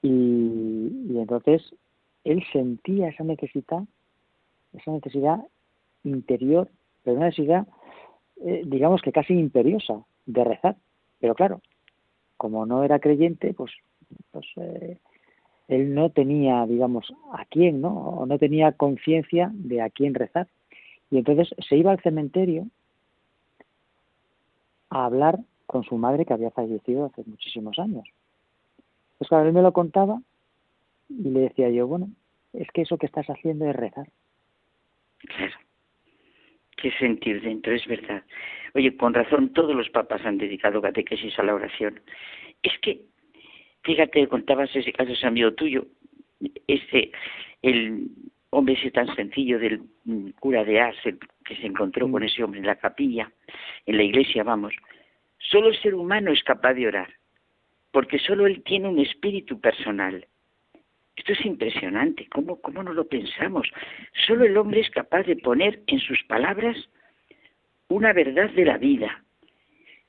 [0.00, 1.74] Y, entonces
[2.24, 3.82] él sentía esa necesidad,
[4.72, 5.46] esa necesidad
[6.02, 6.70] interior,
[7.02, 7.68] pero una necesidad,
[8.42, 10.76] eh, digamos que casi imperiosa de rezar.
[11.20, 11.60] Pero claro,
[12.36, 13.72] como no era creyente, pues,
[14.30, 14.98] pues eh,
[15.68, 17.94] él no tenía, digamos, a quién, ¿no?
[17.94, 20.48] O no tenía conciencia de a quién rezar.
[21.10, 22.66] Y entonces se iba al cementerio
[24.90, 28.04] a hablar con su madre que había fallecido hace muchísimos años.
[29.18, 30.20] Pues claro, él me lo contaba
[31.08, 32.08] y le decía yo, bueno,
[32.52, 34.08] es que eso que estás haciendo es rezar.
[36.76, 38.22] Qué sentir dentro, es verdad.
[38.74, 42.00] Oye, con razón, todos los papas han dedicado catequesis a la oración.
[42.62, 43.02] Es que,
[43.82, 45.86] fíjate, contabas ese caso, ese amigo tuyo,
[46.66, 47.12] ese,
[47.62, 48.08] el
[48.50, 49.82] hombre ese tan sencillo del
[50.40, 50.98] cura de Ars,
[51.44, 53.30] que se encontró con ese hombre en la capilla,
[53.86, 54.74] en la iglesia, vamos.
[55.38, 57.12] Solo el ser humano es capaz de orar,
[57.92, 60.26] porque solo él tiene un espíritu personal.
[61.16, 63.68] Esto es impresionante, ¿Cómo, ¿cómo no lo pensamos?
[64.26, 66.76] Solo el hombre es capaz de poner en sus palabras
[67.88, 69.22] una verdad de la vida,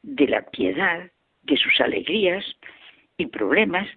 [0.01, 1.11] de la piedad,
[1.43, 2.43] de sus alegrías
[3.17, 3.87] y problemas.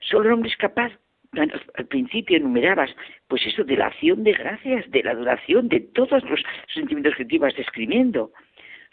[0.00, 0.92] Solo el hombre es capaz,
[1.32, 2.90] al principio enumerabas,
[3.28, 6.42] pues eso de la acción de gracias, de la adoración, de todos los
[6.72, 8.32] sentimientos que te ibas describiendo.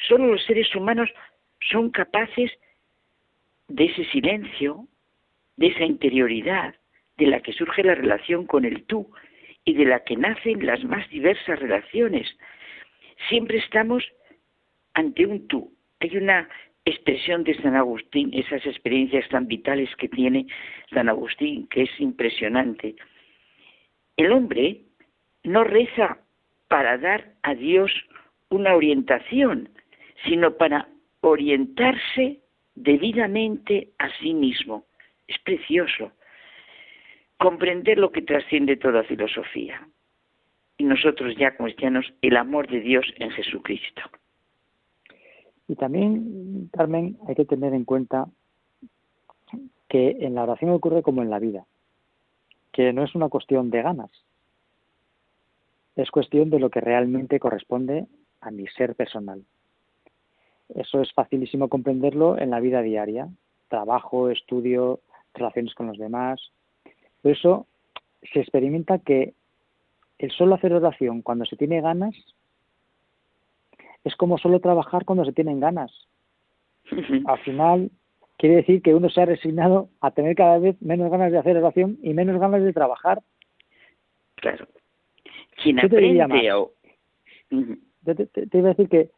[0.08, 1.10] Solo los seres humanos
[1.72, 2.52] son capaces
[3.68, 4.88] de ese silencio,
[5.58, 6.76] de esa interioridad,
[7.18, 9.12] de la que surge la relación con el tú
[9.64, 12.28] y de la que nacen las más diversas relaciones.
[13.30, 14.04] Siempre estamos
[14.94, 15.74] ante un tú.
[16.00, 16.48] Hay una
[16.86, 20.46] expresión de San Agustín, esas experiencias tan vitales que tiene
[20.94, 22.96] San Agustín, que es impresionante.
[24.18, 24.82] El hombre
[25.44, 26.20] no reza
[26.68, 27.92] para dar a Dios
[28.50, 29.70] una orientación,
[30.26, 30.88] sino para
[31.22, 32.40] orientarse
[32.76, 34.86] debidamente a sí mismo.
[35.28, 36.12] Es precioso
[37.38, 39.88] comprender lo que trasciende toda filosofía.
[40.78, 44.02] Y nosotros ya cristianos, el amor de Dios en Jesucristo.
[45.68, 48.28] Y también, Carmen, hay que tener en cuenta
[49.88, 51.66] que en la oración ocurre como en la vida,
[52.72, 54.12] que no es una cuestión de ganas,
[55.96, 58.06] es cuestión de lo que realmente corresponde
[58.42, 59.44] a mi ser personal.
[60.74, 63.30] Eso es facilísimo comprenderlo en la vida diaria,
[63.70, 65.00] trabajo, estudio,
[65.34, 66.52] relaciones con los demás,
[67.26, 67.66] por eso
[68.32, 69.34] se experimenta que
[70.20, 72.14] el solo hacer oración cuando se tiene ganas
[74.04, 75.92] es como solo trabajar cuando se tienen ganas.
[77.26, 77.90] Al final
[78.38, 81.58] quiere decir que uno se ha resignado a tener cada vez menos ganas de hacer
[81.58, 83.24] oración y menos ganas de trabajar.
[84.36, 84.68] Claro.
[85.64, 86.74] Quien aprende o...
[87.50, 89.10] te, iba a decir que,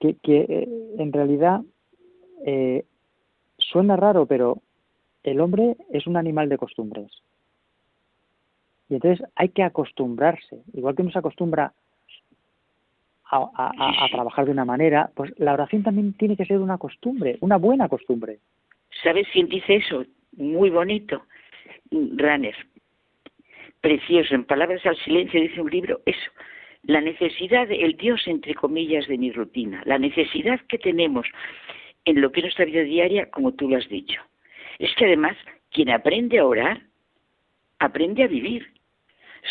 [0.00, 1.60] que, eh, en realidad
[2.46, 2.86] eh,
[3.58, 4.62] suena raro, pero
[5.24, 7.10] el hombre es un animal de costumbres.
[8.96, 11.72] Entonces hay que acostumbrarse, igual que uno se acostumbra
[13.30, 17.56] a, trabajar de una manera, pues la oración también tiene que ser una costumbre, una
[17.56, 18.38] buena costumbre.
[19.02, 20.04] ¿Sabes quién dice eso?
[20.36, 21.22] Muy bonito.
[21.90, 22.54] Ranner.
[23.80, 24.34] Precioso.
[24.34, 26.30] En Palabras al Silencio dice un libro eso.
[26.84, 31.26] La necesidad, el Dios entre comillas de mi rutina, la necesidad que tenemos
[32.04, 34.20] en lo que es nuestra vida diaria, como tú lo has dicho.
[34.78, 35.36] Es que además,
[35.70, 36.82] quien aprende a orar,
[37.78, 38.73] aprende a vivir.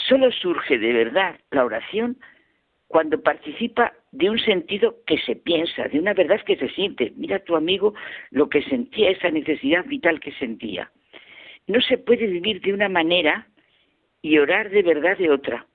[0.07, 2.17] Solo surge de verdad la oración
[2.87, 7.13] cuando participa de un sentido que se piensa, de una verdad que se siente.
[7.15, 7.93] Mira tu amigo
[8.29, 10.91] lo que sentía, esa necesidad vital que sentía.
[11.67, 13.47] No se puede vivir de una manera
[14.21, 15.65] y orar de verdad de otra.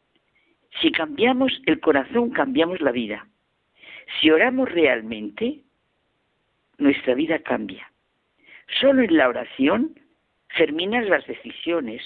[0.80, 3.26] Si cambiamos el corazón, cambiamos la vida.
[4.20, 5.62] Si oramos realmente,
[6.78, 7.90] nuestra vida cambia.
[8.80, 9.98] Solo en la oración
[10.50, 12.02] germinan las decisiones,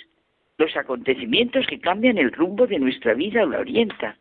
[0.62, 4.16] los acontecimientos que cambian el rumbo de nuestra vida o la orienta.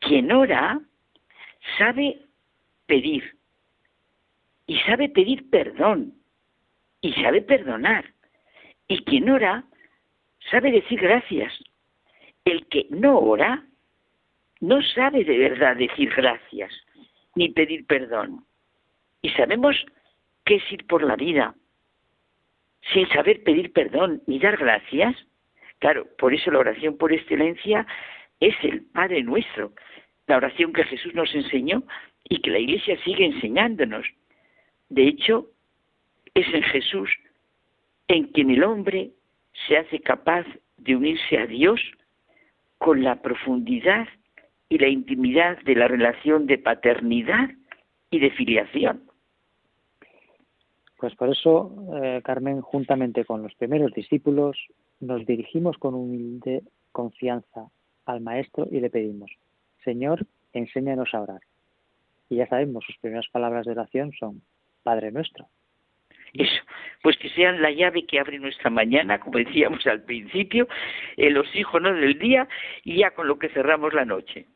[0.00, 0.80] Quien ora
[1.78, 2.18] sabe
[2.86, 3.36] pedir
[4.66, 6.14] y sabe pedir perdón
[7.00, 8.04] y sabe perdonar.
[8.88, 9.64] Y quien ora
[10.50, 11.52] sabe decir gracias.
[12.44, 13.64] El que no ora
[14.60, 16.72] no sabe de verdad decir gracias
[17.36, 18.44] ni pedir perdón.
[19.22, 19.76] y sabemos
[20.44, 21.54] qué es ir por la vida
[22.92, 25.14] sin saber pedir perdón ni dar gracias,
[25.80, 27.86] claro, por eso la oración por excelencia
[28.38, 29.72] es el Padre nuestro,
[30.28, 31.82] la oración que Jesús nos enseñó
[32.28, 34.06] y que la Iglesia sigue enseñándonos.
[34.88, 35.48] De hecho,
[36.34, 37.10] es en Jesús
[38.06, 39.10] en quien el hombre
[39.66, 40.46] se hace capaz
[40.78, 41.80] de unirse a Dios
[42.78, 44.08] con la profundidad
[44.68, 47.50] y la intimidad de la relación de paternidad
[48.10, 49.02] y de filiación.
[50.96, 54.56] Pues por eso, eh, Carmen, juntamente con los primeros discípulos,
[55.00, 56.62] nos dirigimos con humilde
[56.92, 57.68] confianza
[58.06, 59.30] al Maestro y le pedimos,
[59.84, 61.40] Señor, enséñanos a orar.
[62.28, 64.42] Y ya sabemos, sus primeras palabras de oración son,
[64.82, 65.48] Padre nuestro.
[66.32, 66.62] Eso,
[67.02, 70.68] pues que sean la llave que abre nuestra mañana, como decíamos al principio,
[71.16, 72.48] el oxígeno del día
[72.84, 74.46] y ya con lo que cerramos la noche.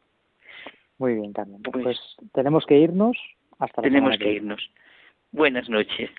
[0.98, 1.60] Muy bien, Carmen.
[1.62, 3.16] Pues, pues tenemos que irnos
[3.58, 4.70] hasta la Tenemos que irnos.
[5.32, 6.10] Buenas noches.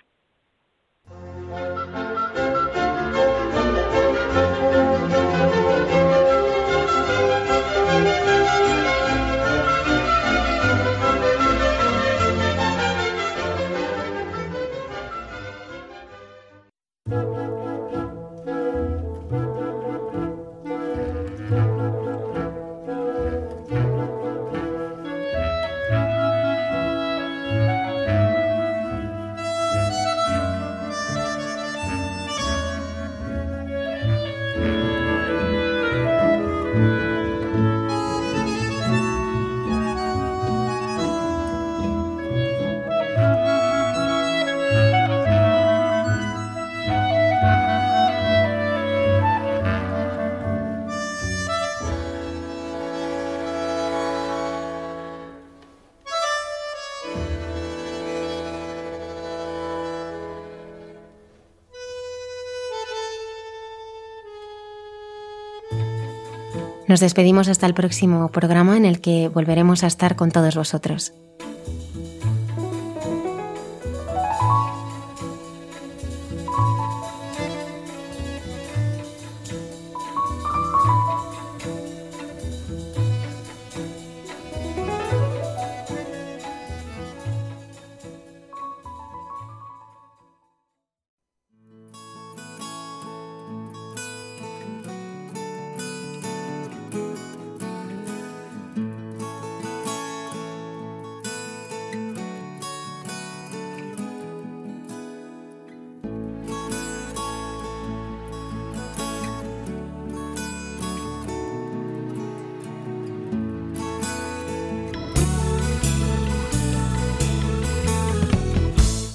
[66.96, 71.12] Nos despedimos hasta el próximo programa en el que volveremos a estar con todos vosotros.